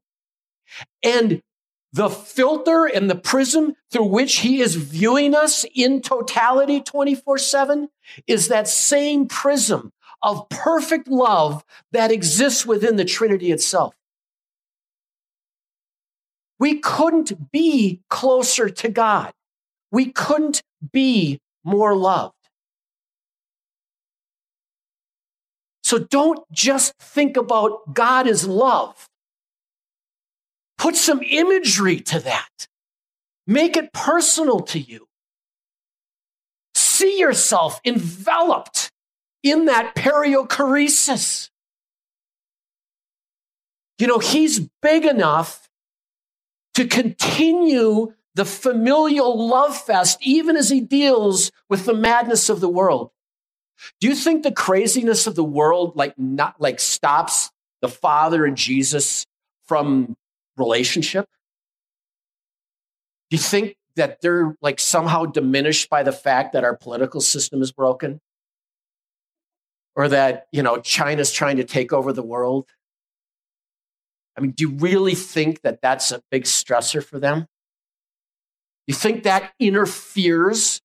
And 1.04 1.42
the 1.92 2.10
filter 2.10 2.86
and 2.86 3.10
the 3.10 3.16
prism 3.16 3.76
through 3.92 4.06
which 4.06 4.38
he 4.38 4.62
is 4.62 4.76
viewing 4.76 5.34
us 5.34 5.66
in 5.74 6.02
totality 6.02 6.82
24 6.82 7.38
7 7.38 7.90
is 8.28 8.48
that 8.48 8.68
same 8.68 9.28
prism 9.28 9.92
of 10.22 10.50
perfect 10.50 11.08
love 11.08 11.64
that 11.92 12.12
exists 12.12 12.66
within 12.66 12.98
the 12.98 13.06
Trinity 13.06 13.52
itself. 13.52 13.96
We 16.60 16.80
couldn't 16.80 17.52
be 17.52 18.02
closer 18.10 18.70
to 18.70 18.90
God. 18.90 19.32
We 19.92 20.12
couldn't 20.12 20.62
be 20.92 21.40
more 21.64 21.96
loved. 21.96 22.36
So 25.90 25.98
don't 25.98 26.40
just 26.52 26.94
think 27.00 27.36
about 27.36 27.96
God 27.96 28.28
as 28.28 28.46
love. 28.46 29.10
Put 30.78 30.96
some 30.96 31.24
imagery 31.24 32.00
to 32.02 32.20
that. 32.20 32.68
Make 33.48 33.76
it 33.76 33.92
personal 33.92 34.60
to 34.60 34.78
you. 34.78 35.08
See 36.76 37.18
yourself 37.20 37.82
enveloped 37.84 38.92
in 39.42 39.66
that 39.66 39.96
perichoresis. 39.96 41.50
You 43.98 44.06
know, 44.06 44.20
he's 44.20 44.70
big 44.84 45.06
enough 45.06 45.68
to 46.76 46.86
continue 46.86 48.14
the 48.36 48.46
familial 48.46 49.48
love 49.48 49.76
fest, 49.76 50.20
even 50.22 50.56
as 50.56 50.70
he 50.70 50.82
deals 50.82 51.52
with 51.68 51.88
the 51.88 51.96
madness 51.96 52.48
of 52.48 52.60
the 52.60 52.70
world. 52.70 53.10
Do 54.00 54.08
you 54.08 54.16
think 54.16 54.44
the 54.44 54.52
craziness 54.52 55.28
of 55.28 55.36
the 55.36 55.44
world 55.44 55.96
like 55.96 56.18
not 56.18 56.60
like 56.60 56.80
stops 56.80 57.50
the 57.82 57.90
Father 57.90 58.46
and 58.46 58.58
Jesus 58.58 59.26
from 59.66 60.16
relationship? 60.58 61.28
Do 63.30 63.38
you 63.38 63.42
think 63.42 63.76
that 63.96 64.22
they're 64.22 64.56
like 64.62 64.80
somehow 64.80 65.26
diminished 65.26 65.90
by 65.90 66.04
the 66.04 66.12
fact 66.12 66.54
that 66.54 66.64
our 66.64 66.76
political 66.76 67.22
system 67.22 67.62
is 67.62 67.72
broken? 67.72 68.22
Or 69.96 70.08
that, 70.08 70.48
you 70.52 70.64
know, 70.64 70.80
China's 70.80 71.32
trying 71.32 71.58
to 71.58 71.64
take 71.64 71.92
over 71.92 72.14
the 72.14 72.24
world? 72.24 72.70
I 74.38 74.42
mean, 74.42 74.52
do 74.52 74.64
you 74.64 74.78
really 74.78 75.16
think 75.16 75.62
that 75.62 75.82
that's 75.82 76.12
a 76.12 76.22
big 76.32 76.44
stressor 76.44 77.04
for 77.04 77.20
them? 77.20 77.48
You 78.88 78.94
think 78.94 79.24
that 79.24 79.52
interferes 79.60 80.82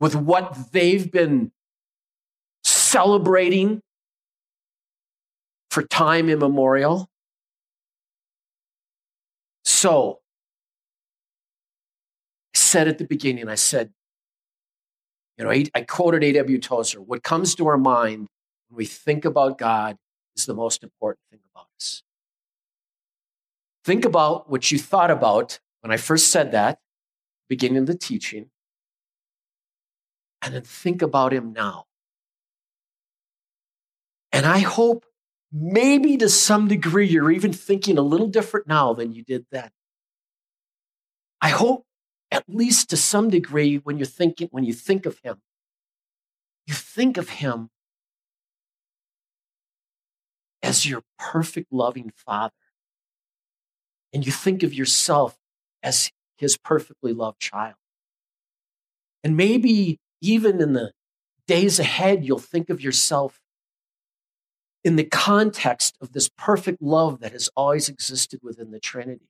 with 0.00 0.14
what 0.14 0.72
they've 0.72 1.10
been 1.10 1.52
celebrating 2.64 3.80
for 5.70 5.82
time 5.82 6.28
immemorial? 6.28 7.08
So, 9.64 10.20
I 12.54 12.58
said 12.58 12.88
at 12.88 12.98
the 12.98 13.04
beginning, 13.04 13.48
I 13.48 13.56
said, 13.56 13.92
you 15.36 15.44
know, 15.44 15.50
I, 15.50 15.80
quoted 15.82 16.24
A.W. 16.24 16.58
Tozer 16.58 17.00
what 17.00 17.22
comes 17.22 17.54
to 17.56 17.66
our 17.66 17.76
mind 17.76 18.28
when 18.68 18.78
we 18.78 18.86
think 18.86 19.24
about 19.24 19.58
God 19.58 19.96
is 20.34 20.46
the 20.46 20.54
most 20.54 20.82
important 20.82 21.20
thing 21.30 21.40
about 21.52 21.66
us. 21.78 22.02
Think 23.84 24.04
about 24.04 24.50
what 24.50 24.70
you 24.72 24.78
thought 24.78 25.10
about 25.10 25.58
when 25.82 25.92
I 25.92 25.96
first 25.96 26.30
said 26.30 26.52
that, 26.52 26.78
beginning 27.48 27.78
of 27.78 27.86
the 27.86 27.96
teaching, 27.96 28.50
and 30.46 30.54
then 30.54 30.62
think 30.62 31.02
about 31.02 31.32
him 31.32 31.52
now. 31.52 31.86
And 34.30 34.46
I 34.46 34.60
hope 34.60 35.04
maybe 35.52 36.16
to 36.18 36.28
some 36.28 36.68
degree 36.68 37.08
you're 37.08 37.32
even 37.32 37.52
thinking 37.52 37.98
a 37.98 38.02
little 38.02 38.28
different 38.28 38.68
now 38.68 38.94
than 38.94 39.12
you 39.12 39.24
did 39.24 39.46
then. 39.50 39.70
I 41.40 41.48
hope 41.48 41.84
at 42.30 42.44
least 42.46 42.90
to 42.90 42.96
some 42.96 43.28
degree 43.28 43.78
when 43.78 43.98
you're 43.98 44.06
thinking 44.06 44.48
when 44.52 44.62
you 44.62 44.72
think 44.72 45.04
of 45.04 45.18
him 45.24 45.36
you 46.66 46.74
think 46.74 47.16
of 47.16 47.28
him 47.28 47.70
as 50.62 50.86
your 50.86 51.02
perfect 51.18 51.72
loving 51.72 52.12
father 52.16 52.52
and 54.12 54.26
you 54.26 54.32
think 54.32 54.62
of 54.62 54.74
yourself 54.74 55.36
as 55.82 56.10
his 56.36 56.56
perfectly 56.56 57.12
loved 57.12 57.38
child 57.38 57.76
and 59.22 59.36
maybe 59.36 60.00
even 60.20 60.60
in 60.60 60.72
the 60.72 60.92
days 61.46 61.78
ahead 61.78 62.24
you'll 62.24 62.38
think 62.38 62.70
of 62.70 62.80
yourself 62.80 63.40
in 64.84 64.96
the 64.96 65.04
context 65.04 65.96
of 66.00 66.12
this 66.12 66.28
perfect 66.28 66.80
love 66.80 67.20
that 67.20 67.32
has 67.32 67.48
always 67.56 67.88
existed 67.88 68.40
within 68.42 68.70
the 68.70 68.78
Trinity. 68.78 69.28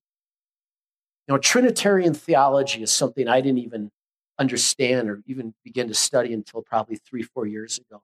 Know, 1.29 1.39
Trinitarian 1.39 2.15
theology 2.15 2.83
is 2.83 2.93
something 2.93 3.27
I 3.27 3.41
didn't 3.41 3.59
even 3.59 3.91
understand 4.39 5.09
or 5.09 5.23
even 5.27 5.55
begin 5.65 5.89
to 5.89 5.95
study 5.95 6.33
until 6.33 6.63
probably 6.63 6.97
three, 6.97 7.23
four 7.23 7.47
years 7.47 7.79
ago. 7.79 8.03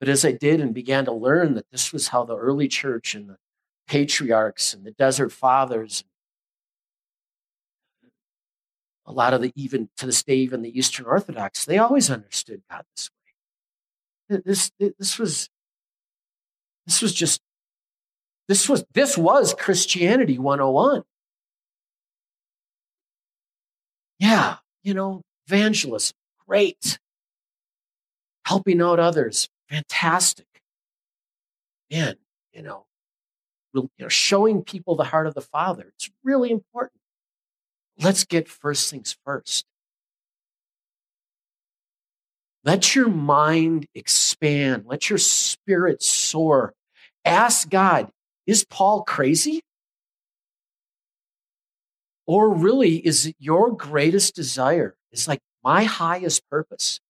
But 0.00 0.08
as 0.08 0.24
I 0.24 0.32
did 0.32 0.60
and 0.60 0.74
began 0.74 1.04
to 1.04 1.12
learn 1.12 1.54
that 1.54 1.70
this 1.70 1.92
was 1.92 2.08
how 2.08 2.24
the 2.24 2.36
early 2.36 2.66
church 2.66 3.14
and 3.14 3.28
the 3.28 3.36
patriarchs 3.86 4.72
and 4.72 4.84
the 4.84 4.92
desert 4.92 5.30
fathers, 5.30 6.02
a 9.10 9.12
lot 9.12 9.34
of 9.34 9.42
the 9.42 9.52
even 9.56 9.88
to 9.96 10.06
this 10.06 10.22
day, 10.22 10.36
even 10.36 10.62
the 10.62 10.76
Eastern 10.76 11.06
Orthodox, 11.06 11.64
they 11.64 11.78
always 11.78 12.10
understood 12.10 12.62
God 12.70 12.84
this 12.96 13.10
way. 14.30 14.40
This, 14.44 14.70
this 14.78 15.18
was 15.18 15.50
this 16.86 17.02
was 17.02 17.12
just, 17.12 17.40
this 18.48 18.68
was, 18.68 18.84
this 18.94 19.16
was 19.16 19.54
Christianity 19.54 20.38
101. 20.38 21.04
Yeah, 24.18 24.56
you 24.82 24.94
know, 24.94 25.22
evangelism, 25.46 26.16
great. 26.48 26.98
Helping 28.44 28.82
out 28.82 28.98
others, 28.98 29.48
fantastic. 29.68 30.46
Man, 31.92 32.16
you 32.52 32.62
know, 32.62 32.86
you 33.72 33.88
know, 34.00 34.08
showing 34.08 34.64
people 34.64 34.96
the 34.96 35.04
heart 35.04 35.28
of 35.28 35.34
the 35.34 35.40
Father. 35.40 35.92
It's 35.94 36.10
really 36.24 36.50
important. 36.50 36.99
Let's 38.02 38.24
get 38.24 38.48
first 38.48 38.90
things 38.90 39.16
first. 39.24 39.66
Let 42.64 42.94
your 42.94 43.08
mind 43.08 43.86
expand. 43.94 44.84
Let 44.86 45.08
your 45.10 45.18
spirit 45.18 46.02
soar. 46.02 46.74
Ask 47.24 47.68
God, 47.68 48.10
is 48.46 48.64
Paul 48.64 49.02
crazy? 49.02 49.62
Or 52.26 52.54
really, 52.54 52.96
is 52.96 53.26
it 53.26 53.36
your 53.38 53.74
greatest 53.74 54.34
desire? 54.34 54.94
It's 55.12 55.26
like 55.26 55.40
my 55.64 55.84
highest 55.84 56.48
purpose 56.48 57.00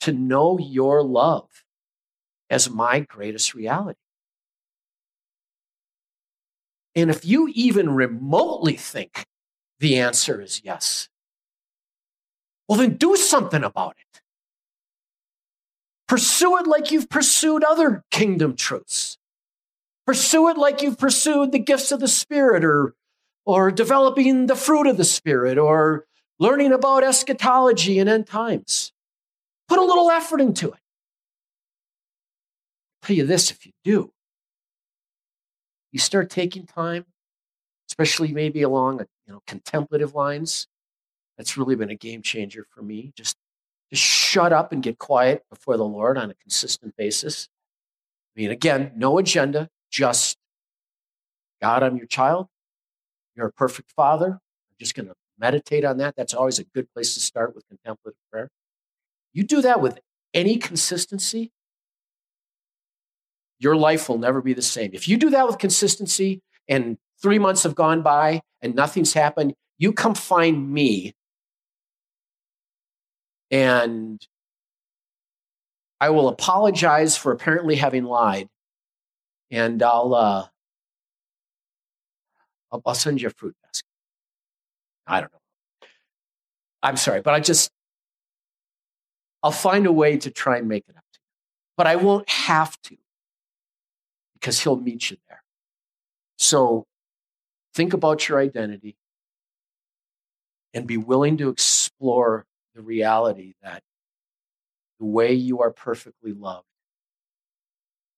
to 0.00 0.12
know 0.12 0.58
your 0.58 1.02
love 1.02 1.48
as 2.48 2.70
my 2.70 3.00
greatest 3.00 3.54
reality. 3.54 3.98
And 6.94 7.10
if 7.10 7.24
you 7.24 7.50
even 7.54 7.94
remotely 7.94 8.74
think 8.74 9.26
the 9.80 9.98
answer 9.98 10.40
is 10.40 10.62
yes, 10.64 11.08
well, 12.68 12.78
then 12.78 12.96
do 12.96 13.16
something 13.16 13.64
about 13.64 13.96
it. 13.98 14.20
Pursue 16.06 16.58
it 16.58 16.66
like 16.66 16.90
you've 16.90 17.08
pursued 17.08 17.64
other 17.64 18.04
kingdom 18.10 18.56
truths. 18.56 19.18
Pursue 20.06 20.48
it 20.48 20.58
like 20.58 20.82
you've 20.82 20.98
pursued 20.98 21.52
the 21.52 21.58
gifts 21.58 21.92
of 21.92 22.00
the 22.00 22.08
Spirit 22.08 22.64
or, 22.64 22.94
or 23.44 23.70
developing 23.70 24.46
the 24.46 24.56
fruit 24.56 24.86
of 24.86 24.96
the 24.96 25.04
Spirit 25.04 25.58
or 25.58 26.06
learning 26.38 26.72
about 26.72 27.04
eschatology 27.04 27.98
and 27.98 28.08
end 28.08 28.26
times. 28.26 28.92
Put 29.68 29.78
a 29.78 29.84
little 29.84 30.10
effort 30.10 30.40
into 30.40 30.68
it. 30.68 30.80
I'll 33.02 33.08
tell 33.08 33.16
you 33.16 33.26
this 33.26 33.50
if 33.50 33.66
you 33.66 33.72
do, 33.84 34.12
you 35.92 35.98
start 35.98 36.30
taking 36.30 36.66
time, 36.66 37.04
especially 37.88 38.32
maybe 38.32 38.62
along 38.62 39.00
you 39.26 39.32
know 39.32 39.42
contemplative 39.46 40.14
lines. 40.14 40.66
That's 41.36 41.56
really 41.56 41.76
been 41.76 41.90
a 41.90 41.94
game 41.96 42.22
changer 42.22 42.66
for 42.70 42.82
me. 42.82 43.12
Just 43.16 43.36
just 43.90 44.02
shut 44.02 44.52
up 44.52 44.72
and 44.72 44.82
get 44.82 44.98
quiet 44.98 45.44
before 45.50 45.76
the 45.76 45.84
Lord 45.84 46.18
on 46.18 46.30
a 46.30 46.34
consistent 46.34 46.96
basis. 46.96 47.48
I 48.36 48.40
mean, 48.40 48.50
again, 48.50 48.92
no 48.96 49.18
agenda, 49.18 49.68
just 49.90 50.36
God, 51.60 51.82
I'm 51.82 51.96
your 51.96 52.06
child. 52.06 52.48
You're 53.34 53.46
a 53.46 53.52
perfect 53.52 53.92
father. 53.92 54.26
I'm 54.32 54.76
just 54.78 54.94
going 54.94 55.08
to 55.08 55.14
meditate 55.38 55.84
on 55.84 55.98
that. 55.98 56.14
That's 56.16 56.34
always 56.34 56.58
a 56.58 56.64
good 56.64 56.92
place 56.92 57.14
to 57.14 57.20
start 57.20 57.54
with 57.54 57.66
contemplative 57.68 58.18
prayer. 58.30 58.50
You 59.32 59.44
do 59.44 59.62
that 59.62 59.80
with 59.80 59.98
any 60.34 60.56
consistency, 60.56 61.52
your 63.58 63.76
life 63.76 64.08
will 64.08 64.18
never 64.18 64.40
be 64.40 64.52
the 64.52 64.62
same. 64.62 64.90
If 64.92 65.08
you 65.08 65.16
do 65.16 65.30
that 65.30 65.46
with 65.46 65.58
consistency 65.58 66.42
and 66.68 66.98
three 67.22 67.38
months 67.38 67.62
have 67.62 67.74
gone 67.74 68.02
by 68.02 68.40
and 68.62 68.74
nothing's 68.74 69.12
happened, 69.12 69.54
you 69.78 69.92
come 69.92 70.14
find 70.14 70.72
me 70.72 71.14
and 73.50 74.26
I 76.00 76.10
will 76.10 76.28
apologize 76.28 77.16
for 77.16 77.32
apparently 77.32 77.76
having 77.76 78.04
lied, 78.04 78.48
and 79.50 79.82
I'll 79.82 80.14
uh, 80.14 80.46
I'll, 82.70 82.82
I'll 82.86 82.94
send 82.94 83.20
you 83.20 83.28
a 83.28 83.30
fruit 83.30 83.56
basket. 83.62 83.84
I 85.06 85.20
don't 85.20 85.32
know. 85.32 85.38
I'm 86.82 86.96
sorry, 86.96 87.20
but 87.20 87.34
I 87.34 87.40
just 87.40 87.70
I'll 89.42 89.50
find 89.50 89.86
a 89.86 89.92
way 89.92 90.18
to 90.18 90.30
try 90.30 90.58
and 90.58 90.68
make 90.68 90.84
it 90.88 90.96
up 90.96 91.04
to 91.12 91.18
you, 91.18 91.26
but 91.76 91.86
I 91.86 91.96
won't 91.96 92.28
have 92.30 92.80
to 92.82 92.96
because 94.34 94.60
He'll 94.60 94.76
meet 94.76 95.10
you 95.10 95.16
there. 95.28 95.42
So 96.36 96.86
think 97.78 97.94
about 97.94 98.28
your 98.28 98.40
identity 98.40 98.96
and 100.74 100.84
be 100.84 100.96
willing 100.96 101.36
to 101.36 101.48
explore 101.48 102.44
the 102.74 102.82
reality 102.82 103.54
that 103.62 103.84
the 104.98 105.06
way 105.06 105.32
you 105.32 105.60
are 105.60 105.70
perfectly 105.70 106.32
loved 106.32 106.66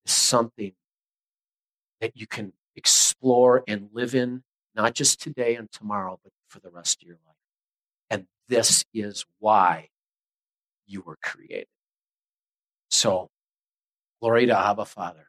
is 0.06 0.12
something 0.12 0.72
that 2.00 2.16
you 2.16 2.26
can 2.26 2.54
explore 2.74 3.62
and 3.68 3.90
live 3.92 4.14
in, 4.14 4.42
not 4.74 4.94
just 4.94 5.20
today 5.20 5.56
and 5.56 5.70
tomorrow, 5.70 6.18
but 6.24 6.32
for 6.48 6.60
the 6.60 6.70
rest 6.70 7.02
of 7.02 7.06
your 7.06 7.18
life. 7.26 7.36
And 8.08 8.26
this 8.48 8.86
is 8.94 9.26
why 9.40 9.90
you 10.86 11.02
were 11.02 11.18
created. 11.22 11.66
So, 12.88 13.28
glory 14.22 14.46
to 14.46 14.58
Abba 14.58 14.86
Father. 14.86 15.26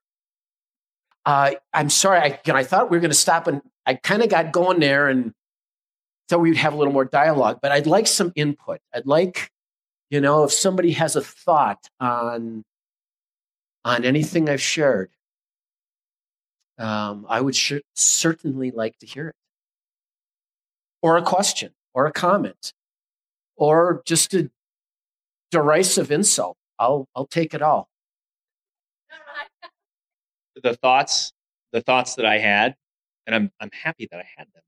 Uh, 1.26 1.52
I'm 1.74 1.90
sorry, 1.90 2.20
I, 2.20 2.40
I 2.54 2.64
thought 2.64 2.90
we 2.90 2.96
were 2.96 3.02
going 3.02 3.12
to 3.12 3.16
stop 3.16 3.48
and 3.48 3.62
I 3.86 3.96
kind 3.96 4.22
of 4.22 4.30
got 4.30 4.52
going 4.52 4.80
there 4.80 5.10
and 5.10 5.34
thought 6.30 6.40
we'd 6.40 6.58
have 6.58 6.74
a 6.74 6.78
little 6.78 6.94
more 6.94 7.06
dialogue, 7.06 7.60
but 7.62 7.72
I'd 7.72 7.88
like 7.88 8.08
some 8.08 8.32
input. 8.36 8.80
I'd 8.94 9.06
like, 9.06 9.52
you 10.10 10.22
know, 10.22 10.44
if 10.44 10.52
somebody 10.52 10.92
has 10.92 11.16
a 11.16 11.22
thought 11.22 11.90
on 12.00 12.64
on 13.84 14.06
anything 14.06 14.48
I've 14.48 14.62
shared, 14.62 15.10
um, 16.78 17.26
I 17.28 17.42
would 17.42 17.56
sh- 17.56 17.82
certainly 17.96 18.72
like 18.72 18.98
to 19.00 19.06
hear 19.06 19.30
it, 19.30 19.36
or 21.02 21.18
a 21.18 21.22
question, 21.22 21.74
or 21.94 22.06
a 22.06 22.12
comment, 22.12 22.74
or 23.56 24.04
just 24.06 24.34
a 24.34 24.50
derisive 25.50 26.12
insult. 26.12 26.58
I'll 26.80 27.08
I'll 27.16 27.28
take 27.28 27.54
it 27.54 27.62
all. 27.62 27.90
The 30.64 30.76
thoughts, 30.76 31.34
the 31.72 31.82
thoughts 31.82 32.16
that 32.16 32.26
I 32.26 32.38
had, 32.38 32.76
and 33.26 33.36
I'm 33.36 33.52
I'm 33.60 33.70
happy 33.72 34.08
that 34.12 34.20
I 34.20 34.26
had 34.38 34.48
them 34.54 34.64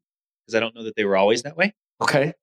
because 0.45 0.55
I 0.55 0.59
don't 0.59 0.75
know 0.75 0.83
that 0.83 0.95
they 0.95 1.05
were 1.05 1.17
always 1.17 1.43
that 1.43 1.57
way. 1.57 1.73
Okay. 2.01 2.33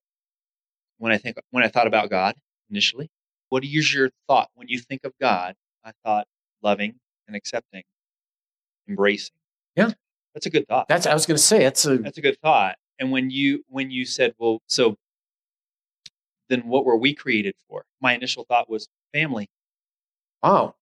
When 0.98 1.12
I 1.12 1.18
think 1.18 1.36
when 1.50 1.64
I 1.64 1.68
thought 1.68 1.86
about 1.86 2.10
God 2.10 2.34
initially, 2.70 3.10
what 3.48 3.64
is 3.64 3.94
your 3.94 4.10
thought 4.28 4.48
when 4.54 4.68
you 4.68 4.78
think 4.78 5.04
of 5.04 5.12
God? 5.20 5.54
I 5.84 5.92
thought 6.04 6.26
loving 6.62 6.94
and 7.26 7.36
accepting, 7.36 7.82
embracing. 8.88 9.34
Yeah, 9.76 9.92
that's 10.34 10.46
a 10.46 10.50
good 10.50 10.66
thought. 10.68 10.88
That's 10.88 11.06
I 11.06 11.14
was 11.14 11.26
going 11.26 11.36
to 11.36 11.42
say 11.42 11.64
it's 11.64 11.84
a 11.86 11.98
that's 11.98 12.18
a 12.18 12.22
good 12.22 12.38
thought. 12.40 12.76
And 12.98 13.10
when 13.10 13.30
you 13.30 13.64
when 13.68 13.90
you 13.90 14.04
said, 14.04 14.34
well, 14.38 14.60
so 14.66 14.96
then 16.48 16.66
what 16.66 16.84
were 16.84 16.96
we 16.96 17.14
created 17.14 17.54
for? 17.68 17.84
My 18.00 18.14
initial 18.14 18.44
thought 18.44 18.68
was 18.68 18.88
family. 19.14 19.48
Oh, 20.42 20.74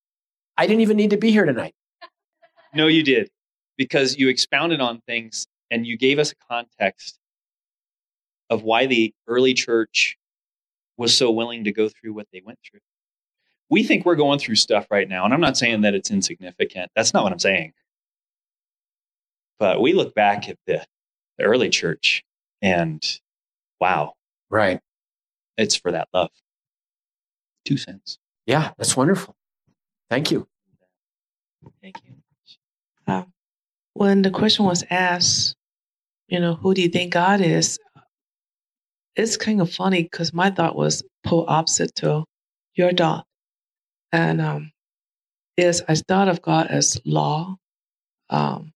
I 0.57 0.67
didn't 0.67 0.81
even 0.81 0.97
need 0.97 1.11
to 1.11 1.17
be 1.17 1.31
here 1.31 1.45
tonight. 1.45 1.73
no, 2.73 2.87
you 2.87 3.03
did 3.03 3.29
because 3.79 4.17
you 4.17 4.27
expounded 4.27 4.81
on 4.81 4.99
things 5.07 5.47
and 5.71 5.87
you 5.87 5.97
gave 5.97 6.19
us 6.19 6.33
a 6.33 6.35
context 6.51 7.17
of 8.49 8.61
why 8.61 8.85
the 8.85 9.13
early 9.25 9.53
church 9.53 10.17
was 10.97 11.15
so 11.15 11.31
willing 11.31 11.63
to 11.63 11.71
go 11.71 11.87
through 11.87 12.13
what 12.13 12.27
they 12.33 12.41
went 12.45 12.59
through. 12.69 12.81
We 13.69 13.83
think 13.83 14.05
we're 14.05 14.15
going 14.15 14.37
through 14.37 14.55
stuff 14.55 14.87
right 14.91 15.07
now, 15.07 15.23
and 15.23 15.33
I'm 15.33 15.39
not 15.39 15.55
saying 15.55 15.81
that 15.81 15.93
it's 15.93 16.11
insignificant. 16.11 16.91
That's 16.93 17.13
not 17.13 17.23
what 17.23 17.31
I'm 17.31 17.39
saying. 17.39 17.71
But 19.59 19.79
we 19.79 19.93
look 19.93 20.13
back 20.13 20.49
at 20.49 20.57
the, 20.67 20.85
the 21.37 21.45
early 21.45 21.69
church 21.69 22.23
and 22.61 23.01
wow. 23.79 24.15
Right. 24.49 24.81
It's 25.57 25.75
for 25.75 25.91
that 25.93 26.09
love. 26.13 26.31
Two 27.63 27.77
cents. 27.77 28.19
Yeah, 28.45 28.71
that's 28.77 28.97
wonderful. 28.97 29.37
Thank 30.09 30.31
you. 30.31 30.47
Thank 31.81 31.97
you. 32.03 32.15
Uh, 33.07 33.23
when 33.99 34.21
the 34.21 34.31
question 34.31 34.63
was 34.63 34.85
asked, 34.89 35.57
you 36.29 36.39
know, 36.39 36.55
who 36.55 36.73
do 36.73 36.81
you 36.81 36.87
think 36.87 37.11
God 37.11 37.41
is? 37.41 37.77
It's 39.17 39.35
kind 39.35 39.59
of 39.59 39.69
funny 39.69 40.03
because 40.03 40.33
my 40.33 40.51
thought 40.51 40.77
was 40.77 41.03
pull 41.25 41.43
opposite 41.49 41.93
to 41.95 42.23
your 42.75 42.93
thought. 42.93 43.25
And 44.13 44.39
um, 44.39 44.71
is 45.57 45.83
I 45.89 45.95
thought 45.95 46.29
of 46.29 46.41
God 46.41 46.67
as 46.67 47.01
law, 47.03 47.57
um, 48.29 48.71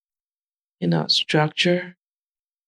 you 0.81 0.89
know, 0.89 1.07
structure. 1.07 1.95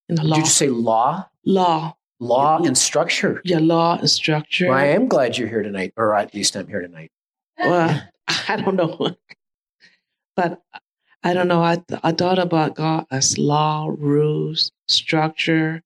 The 0.07 0.23
law. 0.23 0.37
Did 0.37 0.45
you 0.45 0.49
say 0.49 0.69
law? 0.69 1.27
Law. 1.45 1.97
Law 2.21 2.63
and 2.63 2.77
structure. 2.77 3.41
Yeah, 3.43 3.59
law 3.59 3.97
and 3.97 4.09
structure. 4.09 4.69
Well, 4.69 4.77
I 4.77 4.85
am 4.85 5.09
glad 5.09 5.37
you're 5.37 5.49
here 5.49 5.61
tonight, 5.61 5.91
or 5.97 6.15
at 6.15 6.33
least 6.33 6.55
I'm 6.55 6.67
here 6.67 6.81
tonight. 6.81 7.11
Well, 7.59 8.01
I 8.47 8.55
don't 8.55 8.77
know. 8.77 9.17
but 10.37 10.61
I 11.25 11.33
don't 11.33 11.49
know. 11.49 11.63
I, 11.63 11.77
th- 11.77 12.01
I 12.03 12.13
thought 12.13 12.39
about 12.39 12.75
God 12.75 13.07
as 13.11 13.39
law, 13.39 13.87
rules, 13.97 14.71
structure, 14.87 15.81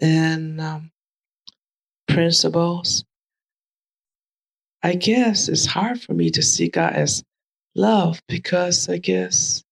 and 0.00 0.60
um, 0.60 0.92
principles. 2.08 3.04
I 4.82 4.94
guess 4.94 5.48
it's 5.48 5.66
hard 5.66 6.02
for 6.02 6.14
me 6.14 6.30
to 6.30 6.42
see 6.42 6.68
God 6.68 6.94
as 6.94 7.22
love 7.76 8.20
because 8.28 8.88
I 8.88 8.98
guess 8.98 9.62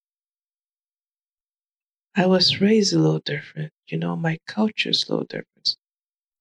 I 2.16 2.26
was 2.26 2.60
raised 2.60 2.94
a 2.94 2.98
little 2.98 3.20
different. 3.20 3.72
You 3.88 3.98
know, 3.98 4.16
my 4.16 4.38
culture 4.46 4.90
is 4.90 5.06
a 5.08 5.12
little 5.12 5.26
different, 5.26 5.76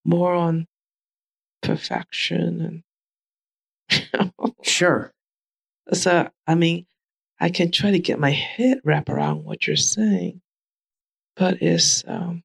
more 0.06 0.34
on 0.36 0.68
perfection 1.62 2.84
and. 3.90 4.34
sure. 4.64 5.12
So, 5.94 6.30
I 6.48 6.56
mean, 6.56 6.86
I 7.44 7.52
can 7.52 7.72
try 7.72 7.92
to 7.92 8.00
get 8.00 8.20
my 8.20 8.32
head 8.32 8.80
wrap 8.86 9.10
around 9.10 9.46
what 9.46 9.68
you're 9.68 9.78
saying. 9.78 10.42
but 11.36 11.62
it's 11.62 12.04
um, 12.08 12.44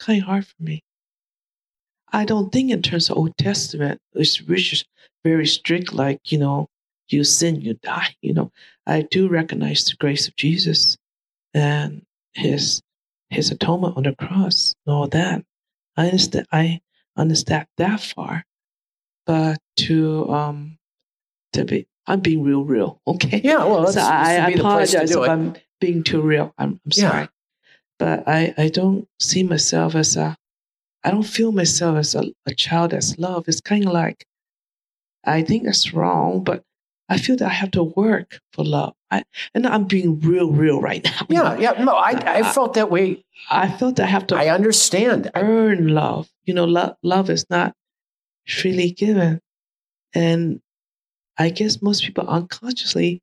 kind 0.00 0.20
of 0.22 0.26
hard 0.26 0.46
for 0.46 0.62
me. 0.62 0.82
I 2.12 2.24
don't 2.26 2.52
think 2.52 2.70
in 2.70 2.82
terms 2.82 3.10
of 3.10 3.18
Old 3.18 3.36
Testament, 3.38 4.00
it's 4.14 4.42
which 4.42 4.84
very 5.24 5.46
strict, 5.46 5.94
like, 5.94 6.32
you 6.32 6.38
know, 6.38 6.68
you 7.08 7.24
sin, 7.24 7.60
you 7.60 7.74
die. 7.82 8.16
You 8.22 8.34
know, 8.34 8.52
I 8.86 9.02
do 9.02 9.28
recognize 9.28 9.84
the 9.86 9.96
grace 9.98 10.28
of 10.28 10.36
Jesus 10.36 10.96
and 11.54 12.02
his 12.34 12.82
his 13.30 13.50
atonement 13.52 13.96
on 13.96 14.04
the 14.04 14.14
cross 14.16 14.74
and 14.86 14.94
all 14.94 15.08
that. 15.08 15.44
I 15.96 16.06
understand 16.06 16.46
I 16.52 16.80
understand 17.16 17.66
that 17.78 18.00
far. 18.00 18.44
But 19.26 19.58
to 19.78 20.30
um 20.30 20.78
to 21.54 21.64
be 21.66 21.86
I'm 22.06 22.20
being 22.20 22.42
real 22.42 22.64
real, 22.64 23.00
okay? 23.06 23.40
Yeah, 23.42 23.64
well, 23.64 23.86
so 23.92 24.00
I, 24.00 24.36
I 24.36 24.48
apologize 24.50 25.10
if 25.10 25.18
I'm 25.18 25.54
being 25.80 26.02
too 26.02 26.20
real. 26.20 26.54
I'm, 26.58 26.80
I'm 26.84 26.92
sorry. 26.92 27.22
Yeah. 27.22 27.26
But 27.98 28.28
I, 28.28 28.54
I 28.58 28.68
don't 28.68 29.06
see 29.20 29.42
myself 29.44 29.94
as 29.94 30.16
a 30.16 30.36
I 31.04 31.10
don't 31.10 31.24
feel 31.24 31.50
myself 31.52 31.96
as 31.98 32.14
a, 32.14 32.24
a 32.46 32.54
child 32.54 32.92
that's 32.92 33.18
loved. 33.18 33.48
It's 33.48 33.60
kind 33.60 33.86
of 33.86 33.92
like 33.92 34.24
I 35.24 35.42
think 35.42 35.64
that's 35.64 35.92
wrong, 35.92 36.42
but 36.42 36.64
I 37.08 37.18
feel 37.18 37.36
that 37.36 37.50
I 37.50 37.52
have 37.52 37.70
to 37.72 37.82
work 37.82 38.40
for 38.52 38.64
love. 38.64 38.94
I, 39.10 39.22
and 39.54 39.66
I'm 39.66 39.84
being 39.84 40.18
real, 40.20 40.50
real 40.50 40.80
right 40.80 41.04
now. 41.20 41.26
Yeah, 41.28 41.58
yeah. 41.58 41.84
No, 41.84 41.92
I, 41.92 42.12
I, 42.12 42.38
I 42.38 42.42
felt 42.42 42.72
that 42.74 42.90
way. 42.90 43.22
I 43.50 43.68
felt 43.68 44.00
I 44.00 44.06
have 44.06 44.26
to. 44.28 44.36
I 44.36 44.48
understand. 44.48 45.30
Earn 45.34 45.88
love. 45.88 46.30
You 46.44 46.54
know, 46.54 46.64
love, 46.64 46.96
love 47.02 47.28
is 47.28 47.44
not 47.50 47.74
freely 48.48 48.92
given, 48.92 49.40
and 50.14 50.61
I 51.42 51.50
guess 51.50 51.82
most 51.82 52.04
people 52.04 52.28
unconsciously 52.28 53.20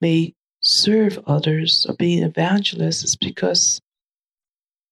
may 0.00 0.32
serve 0.60 1.18
others 1.26 1.86
or 1.88 1.96
be 1.96 2.22
evangelists 2.22 3.16
because 3.16 3.80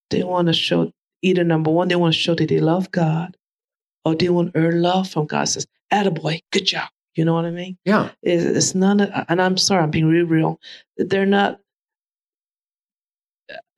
they 0.09 0.23
want 0.23 0.47
to 0.47 0.53
show 0.53 0.91
either 1.21 1.45
number 1.45 1.71
one, 1.71 1.87
they 1.87 1.95
want 1.95 2.13
to 2.13 2.19
show 2.19 2.35
that 2.35 2.49
they 2.49 2.59
love 2.59 2.91
God, 2.91 3.37
or 4.03 4.15
they 4.15 4.27
want 4.27 4.53
to 4.53 4.59
earn 4.59 4.81
love 4.81 5.09
from 5.09 5.27
God. 5.27 5.45
Says, 5.45 5.65
"Attaboy, 5.93 6.41
good 6.51 6.65
job." 6.65 6.89
You 7.15 7.23
know 7.23 7.33
what 7.33 7.45
I 7.45 7.51
mean? 7.51 7.77
Yeah. 7.85 8.11
It's, 8.21 8.43
it's 8.43 8.75
none 8.75 8.99
of, 8.99 9.09
and 9.29 9.41
I'm 9.41 9.57
sorry, 9.57 9.83
I'm 9.83 9.89
being 9.89 10.05
real, 10.05 10.25
real. 10.25 10.59
They're 10.97 11.25
not, 11.25 11.59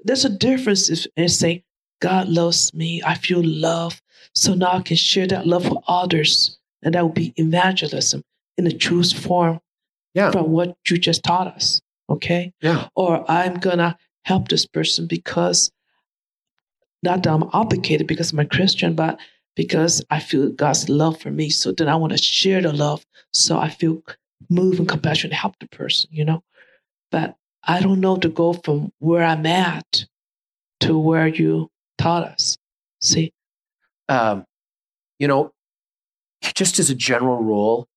there's 0.03 0.25
a 0.25 0.29
difference 0.29 0.89
if 0.89 1.05
and 1.15 1.31
say, 1.31 1.63
God 2.01 2.27
loves 2.27 2.73
me, 2.73 3.01
I 3.05 3.15
feel 3.15 3.41
love, 3.43 4.01
so 4.35 4.55
now 4.55 4.73
I 4.73 4.81
can 4.81 4.97
share 4.97 5.27
that 5.27 5.47
love 5.47 5.69
with 5.69 5.77
others. 5.87 6.59
And 6.81 6.95
that 6.95 7.05
would 7.05 7.13
be 7.13 7.33
evangelism 7.37 8.23
in 8.59 8.65
the 8.65 8.73
truest 8.73 9.15
form 9.17 9.59
yeah. 10.13 10.31
from 10.31 10.51
what 10.51 10.75
you 10.89 10.97
just 10.97 11.23
taught 11.23 11.47
us. 11.47 11.81
Okay? 12.09 12.53
Yeah. 12.61 12.89
Or 12.93 13.23
I'm 13.31 13.55
gonna 13.55 13.97
help 14.25 14.49
this 14.49 14.65
person 14.65 15.07
because 15.07 15.71
not 17.01 17.23
that 17.23 17.31
I'm 17.31 17.43
obligated 17.53 18.05
because 18.05 18.33
I'm 18.33 18.39
a 18.39 18.45
Christian, 18.45 18.93
but 18.93 19.17
because 19.55 20.03
I 20.09 20.19
feel 20.19 20.51
God's 20.51 20.89
love 20.89 21.21
for 21.21 21.31
me. 21.31 21.49
So 21.49 21.71
then 21.71 21.87
I 21.87 21.95
want 21.95 22.11
to 22.11 22.17
share 22.17 22.61
the 22.61 22.73
love. 22.73 23.05
So 23.31 23.57
I 23.57 23.69
feel 23.69 24.03
moved 24.49 24.79
and 24.79 24.89
compassion 24.89 25.29
to 25.29 25.35
help 25.35 25.57
the 25.59 25.67
person, 25.69 26.09
you 26.11 26.25
know. 26.25 26.43
But 27.11 27.35
I 27.63 27.79
don't 27.79 28.01
know 28.01 28.17
to 28.17 28.29
go 28.29 28.53
from 28.53 28.91
where 28.99 29.23
I'm 29.23 29.45
at 29.45 30.05
to 30.81 30.97
where 30.97 31.27
you 31.27 31.69
taught 31.97 32.23
us. 32.23 32.57
See? 33.01 33.33
Um, 34.09 34.45
you 35.17 35.27
know, 35.27 35.53
just 36.55 36.79
as 36.79 36.89
a 36.89 36.95
general 36.95 37.41
rule, 37.41 37.87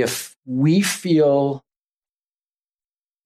if 0.00 0.36
we 0.44 0.80
feel, 0.80 1.64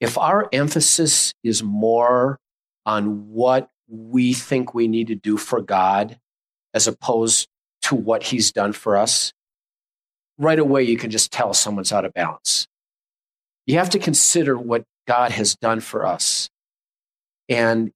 if 0.00 0.16
our 0.16 0.48
emphasis 0.52 1.34
is 1.42 1.62
more 1.62 2.38
on 2.86 3.28
what 3.30 3.70
we 3.88 4.32
think 4.32 4.72
we 4.74 4.88
need 4.88 5.08
to 5.08 5.14
do 5.14 5.36
for 5.36 5.60
God 5.60 6.18
as 6.72 6.86
opposed 6.86 7.48
to 7.82 7.94
what 7.94 8.22
he's 8.22 8.52
done 8.52 8.72
for 8.72 8.96
us, 8.96 9.32
right 10.38 10.58
away 10.58 10.82
you 10.82 10.96
can 10.96 11.10
just 11.10 11.32
tell 11.32 11.52
someone's 11.52 11.92
out 11.92 12.04
of 12.04 12.14
balance. 12.14 12.66
You 13.66 13.78
have 13.78 13.90
to 13.90 13.98
consider 13.98 14.56
what 14.56 14.84
God 15.06 15.32
has 15.32 15.56
done 15.56 15.80
for 15.80 16.06
us 16.06 16.48
and 17.48 17.92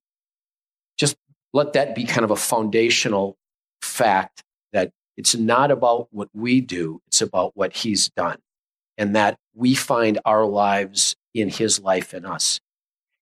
just 0.98 1.16
let 1.52 1.74
that 1.74 1.94
be 1.94 2.04
kind 2.04 2.24
of 2.24 2.30
a 2.30 2.36
foundational 2.36 3.36
fact 3.82 4.42
that 4.72 4.90
it's 5.16 5.36
not 5.36 5.70
about 5.70 6.08
what 6.10 6.28
we 6.34 6.60
do, 6.60 7.00
it's 7.06 7.22
about 7.22 7.52
what 7.54 7.72
he's 7.72 8.08
done 8.10 8.38
and 8.96 9.16
that 9.16 9.38
we 9.54 9.74
find 9.74 10.18
our 10.24 10.44
lives 10.44 11.16
in 11.34 11.48
his 11.48 11.80
life 11.80 12.14
in 12.14 12.24
us. 12.24 12.60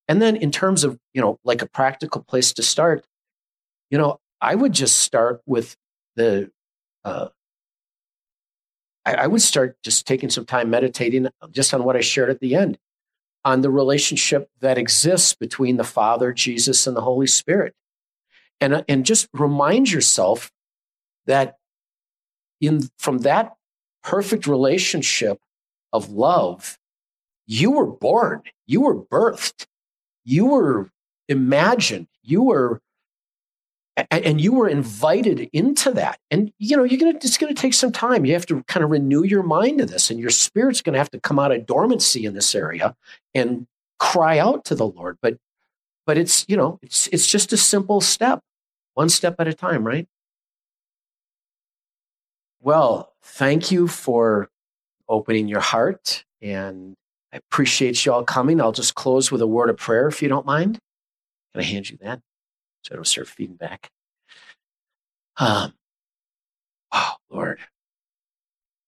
And 0.08 0.20
then 0.20 0.36
in 0.36 0.50
terms 0.50 0.84
of, 0.84 0.98
you 1.14 1.20
know, 1.20 1.38
like 1.44 1.62
a 1.62 1.68
practical 1.68 2.22
place 2.22 2.52
to 2.54 2.62
start, 2.62 3.04
you 3.90 3.98
know, 3.98 4.20
I 4.40 4.54
would 4.54 4.72
just 4.72 4.98
start 4.98 5.40
with 5.46 5.76
the, 6.16 6.50
uh, 7.04 7.28
I, 9.06 9.14
I 9.14 9.26
would 9.26 9.42
start 9.42 9.76
just 9.82 10.06
taking 10.06 10.30
some 10.30 10.44
time 10.44 10.70
meditating 10.70 11.28
just 11.50 11.72
on 11.72 11.84
what 11.84 11.96
I 11.96 12.00
shared 12.00 12.30
at 12.30 12.40
the 12.40 12.54
end, 12.54 12.78
on 13.44 13.60
the 13.60 13.70
relationship 13.70 14.50
that 14.60 14.78
exists 14.78 15.34
between 15.34 15.76
the 15.76 15.84
Father, 15.84 16.32
Jesus, 16.32 16.86
and 16.86 16.96
the 16.96 17.00
Holy 17.00 17.26
Spirit. 17.26 17.74
And, 18.60 18.74
uh, 18.74 18.82
and 18.88 19.06
just 19.06 19.28
remind 19.32 19.90
yourself 19.90 20.52
that 21.26 21.56
in, 22.60 22.88
from 22.98 23.18
that 23.18 23.54
perfect 24.02 24.46
relationship 24.46 25.38
of 25.92 26.10
love, 26.10 26.78
you 27.46 27.70
were 27.72 27.86
born, 27.86 28.42
you 28.66 28.82
were 28.82 28.96
birthed, 28.96 29.66
you 30.24 30.46
were 30.46 30.90
imagined, 31.28 32.08
you 32.22 32.42
were 32.42 32.80
and 34.10 34.40
you 34.40 34.52
were 34.52 34.68
invited 34.68 35.50
into 35.52 35.90
that. 35.92 36.18
And 36.30 36.52
you 36.58 36.76
know 36.76 36.84
you're 36.84 36.98
gonna 36.98 37.16
it's 37.16 37.36
gonna 37.38 37.54
take 37.54 37.74
some 37.74 37.92
time. 37.92 38.24
You 38.24 38.32
have 38.32 38.46
to 38.46 38.62
kind 38.64 38.84
of 38.84 38.90
renew 38.90 39.22
your 39.22 39.42
mind 39.42 39.78
to 39.78 39.86
this 39.86 40.10
and 40.10 40.18
your 40.18 40.30
spirit's 40.30 40.80
gonna 40.80 40.98
have 40.98 41.10
to 41.10 41.20
come 41.20 41.38
out 41.38 41.52
of 41.52 41.66
dormancy 41.66 42.24
in 42.24 42.34
this 42.34 42.54
area 42.54 42.94
and 43.34 43.66
cry 43.98 44.38
out 44.38 44.64
to 44.66 44.74
the 44.74 44.86
lord. 44.86 45.18
But 45.20 45.36
but 46.06 46.18
it's 46.18 46.44
you 46.48 46.56
know 46.56 46.78
it's 46.82 47.06
it's 47.08 47.26
just 47.26 47.52
a 47.52 47.56
simple 47.56 48.00
step 48.00 48.40
one 48.94 49.08
step 49.08 49.36
at 49.38 49.48
a 49.48 49.54
time 49.54 49.84
right? 49.86 50.08
Well 52.60 53.12
thank 53.22 53.70
you 53.70 53.88
for 53.88 54.48
opening 55.12 55.46
your 55.46 55.60
heart 55.60 56.24
and 56.40 56.94
i 57.32 57.36
appreciate 57.36 58.04
you 58.04 58.12
all 58.12 58.24
coming 58.24 58.60
i'll 58.60 58.72
just 58.72 58.94
close 58.94 59.30
with 59.30 59.40
a 59.40 59.46
word 59.46 59.70
of 59.70 59.76
prayer 59.76 60.08
if 60.08 60.22
you 60.22 60.28
don't 60.28 60.46
mind 60.46 60.78
can 61.52 61.62
i 61.62 61.64
hand 61.64 61.88
you 61.88 61.96
that 62.00 62.20
so 62.82 62.94
it'll 62.94 63.04
start 63.04 63.28
feeding 63.28 63.56
back. 63.56 63.90
Um, 65.36 65.74
oh, 66.92 67.14
Lord. 67.30 67.58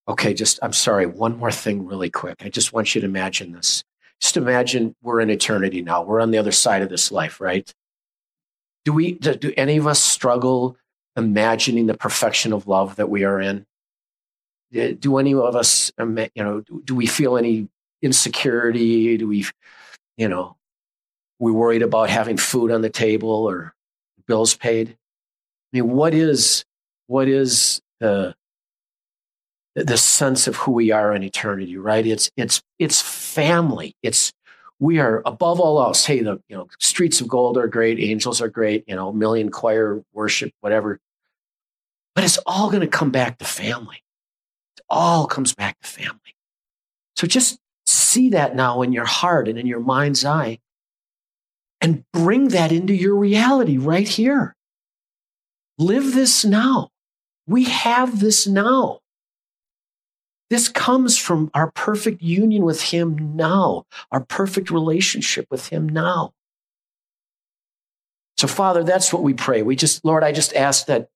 Okay, 0.09 0.35
just, 0.35 0.59
I'm 0.63 0.73
sorry, 0.73 1.07
one 1.07 1.39
more 1.39 1.53
thing 1.53 1.87
really 1.87 2.11
quick. 2.11 2.37
I 2.45 2.49
just 2.49 2.73
want 2.73 2.95
you 2.95 3.01
to 3.01 3.07
imagine 3.07 3.53
this. 3.53 3.83
Just 4.21 4.37
imagine 4.37 4.95
we're 5.03 5.21
in 5.21 5.31
eternity 5.31 5.81
now. 5.81 6.03
We're 6.03 6.21
on 6.21 6.31
the 6.31 6.39
other 6.39 6.53
side 6.53 6.83
of 6.83 6.89
this 6.89 7.11
life, 7.11 7.41
right? 7.41 7.73
Do 8.85 8.93
we, 8.93 9.13
do, 9.13 9.35
do 9.35 9.53
any 9.57 9.79
of 9.79 9.87
us 9.87 10.03
struggle 10.03 10.77
imagining 11.17 11.87
the 11.87 11.97
perfection 11.97 12.53
of 12.53 12.67
love 12.67 12.97
that 12.97 13.09
we 13.09 13.25
are 13.25 13.41
in? 13.41 13.65
Uh, 14.77 14.93
do 14.99 15.19
any 15.19 15.35
of 15.35 15.55
us, 15.55 15.93
um, 15.99 16.19
you 16.19 16.43
know, 16.43 16.61
do 16.85 16.95
we 16.95 17.07
feel 17.07 17.37
any 17.37 17.69
insecurity? 18.03 19.17
Do 19.17 19.29
we, 19.29 19.47
you 20.17 20.29
know, 20.29 20.57
we 21.39 21.53
worried 21.53 21.83
about 21.83 22.11
having 22.11 22.37
food 22.37 22.71
on 22.71 22.83
the 22.83 22.91
table 22.91 23.31
or 23.31 23.75
bills 24.27 24.55
paid? 24.55 24.91
I 24.91 25.77
mean, 25.81 25.91
what 25.91 26.15
is 26.15 26.65
what 27.07 27.29
is 27.29 27.81
the 28.01 28.35
the 29.75 29.97
sense 29.97 30.47
of 30.47 30.57
who 30.57 30.73
we 30.73 30.93
are 30.93 31.15
in 31.15 31.23
eternity, 31.23 31.77
right? 31.77 32.07
It's 32.07 32.31
it's 32.37 32.63
it's 32.79 33.01
family. 33.01 33.97
It's 34.03 34.33
we 34.79 34.99
are 34.99 35.23
above 35.27 35.61
all 35.61 35.81
else. 35.81 36.05
Hey, 36.05 36.21
the 36.21 36.41
you 36.49 36.57
know 36.57 36.69
streets 36.79 37.21
of 37.21 37.29
gold 37.29 37.59
are 37.59 37.67
great, 37.67 37.99
angels 37.99 38.41
are 38.41 38.49
great, 38.49 38.85
you 38.87 38.95
know, 38.95 39.13
million 39.13 39.51
choir 39.51 40.03
worship, 40.13 40.53
whatever. 40.61 41.01
But 42.15 42.25
it's 42.25 42.39
all 42.47 42.71
going 42.71 42.83
to 42.83 42.87
come 42.87 43.11
back 43.11 43.39
to 43.39 43.45
family. 43.45 44.04
All 44.89 45.27
comes 45.27 45.55
back 45.55 45.81
to 45.81 45.89
family. 45.89 46.37
So 47.17 47.27
just 47.27 47.59
see 47.87 48.31
that 48.31 48.55
now 48.55 48.83
in 48.83 48.93
your 48.93 49.05
heart 49.05 49.49
and 49.49 49.59
in 49.59 49.67
your 49.67 49.81
mind's 49.81 50.25
eye 50.25 50.59
and 51.81 52.05
bring 52.13 52.49
that 52.49 52.73
into 52.73 52.95
your 52.95 53.15
reality 53.15 53.77
right 53.77 54.09
here. 54.09 54.57
Live 55.79 56.15
this 56.15 56.45
now. 56.45 56.91
We 57.47 57.65
have 57.65 58.21
this 58.21 58.47
now. 58.47 59.01
This 60.51 60.69
comes 60.69 61.19
from 61.19 61.51
our 61.55 61.71
perfect 61.73 62.23
union 62.23 62.65
with 62.65 62.81
Him 62.81 63.37
now, 63.37 63.87
our 64.13 64.21
perfect 64.21 64.71
relationship 64.71 65.47
with 65.51 65.69
Him 65.69 65.89
now. 65.89 66.33
So, 68.37 68.47
Father, 68.47 68.85
that's 68.85 69.13
what 69.13 69.23
we 69.23 69.35
pray. 69.35 69.63
We 69.63 69.77
just, 69.77 70.05
Lord, 70.05 70.23
I 70.23 70.33
just 70.33 70.55
ask 70.55 70.87
that, 70.87 71.09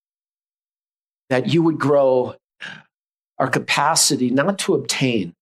that 1.31 1.49
you 1.49 1.62
would 1.62 1.79
grow 1.79 2.35
our 3.39 3.49
capacity 3.49 4.30
not 4.30 4.59
to 4.61 4.74
obtain, 4.74 5.34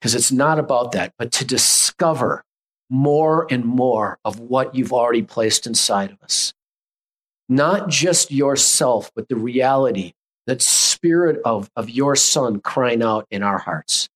because 0.00 0.14
it's 0.14 0.32
not 0.32 0.58
about 0.58 0.92
that, 0.92 1.12
but 1.18 1.32
to 1.32 1.44
discover 1.44 2.44
more 2.88 3.46
and 3.50 3.64
more 3.64 4.18
of 4.24 4.38
what 4.38 4.74
you've 4.74 4.92
already 4.92 5.22
placed 5.22 5.66
inside 5.66 6.10
of 6.10 6.22
us. 6.22 6.52
Not 7.48 7.88
just 7.88 8.30
yourself, 8.30 9.10
but 9.14 9.28
the 9.28 9.36
reality, 9.36 10.12
that 10.46 10.62
spirit 10.62 11.40
of, 11.44 11.70
of 11.76 11.90
your 11.90 12.16
son 12.16 12.60
crying 12.60 13.02
out 13.02 13.26
in 13.30 13.42
our 13.42 13.58
hearts. 13.58 14.08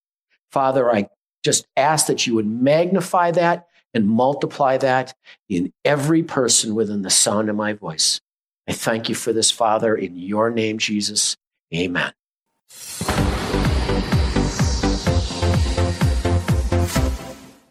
Father, 0.52 0.90
I 0.92 1.08
just 1.42 1.66
ask 1.76 2.06
that 2.06 2.26
you 2.26 2.34
would 2.34 2.46
magnify 2.46 3.30
that 3.32 3.66
and 3.94 4.06
multiply 4.06 4.76
that 4.78 5.14
in 5.48 5.72
every 5.84 6.22
person 6.22 6.74
within 6.74 7.02
the 7.02 7.10
sound 7.10 7.48
of 7.48 7.56
my 7.56 7.72
voice. 7.72 8.20
I 8.68 8.72
thank 8.72 9.08
you 9.08 9.14
for 9.14 9.32
this, 9.32 9.50
Father, 9.50 9.96
in 9.96 10.16
your 10.16 10.50
name, 10.50 10.78
Jesus. 10.78 11.36
Amen 11.74 12.12
you 12.72 13.29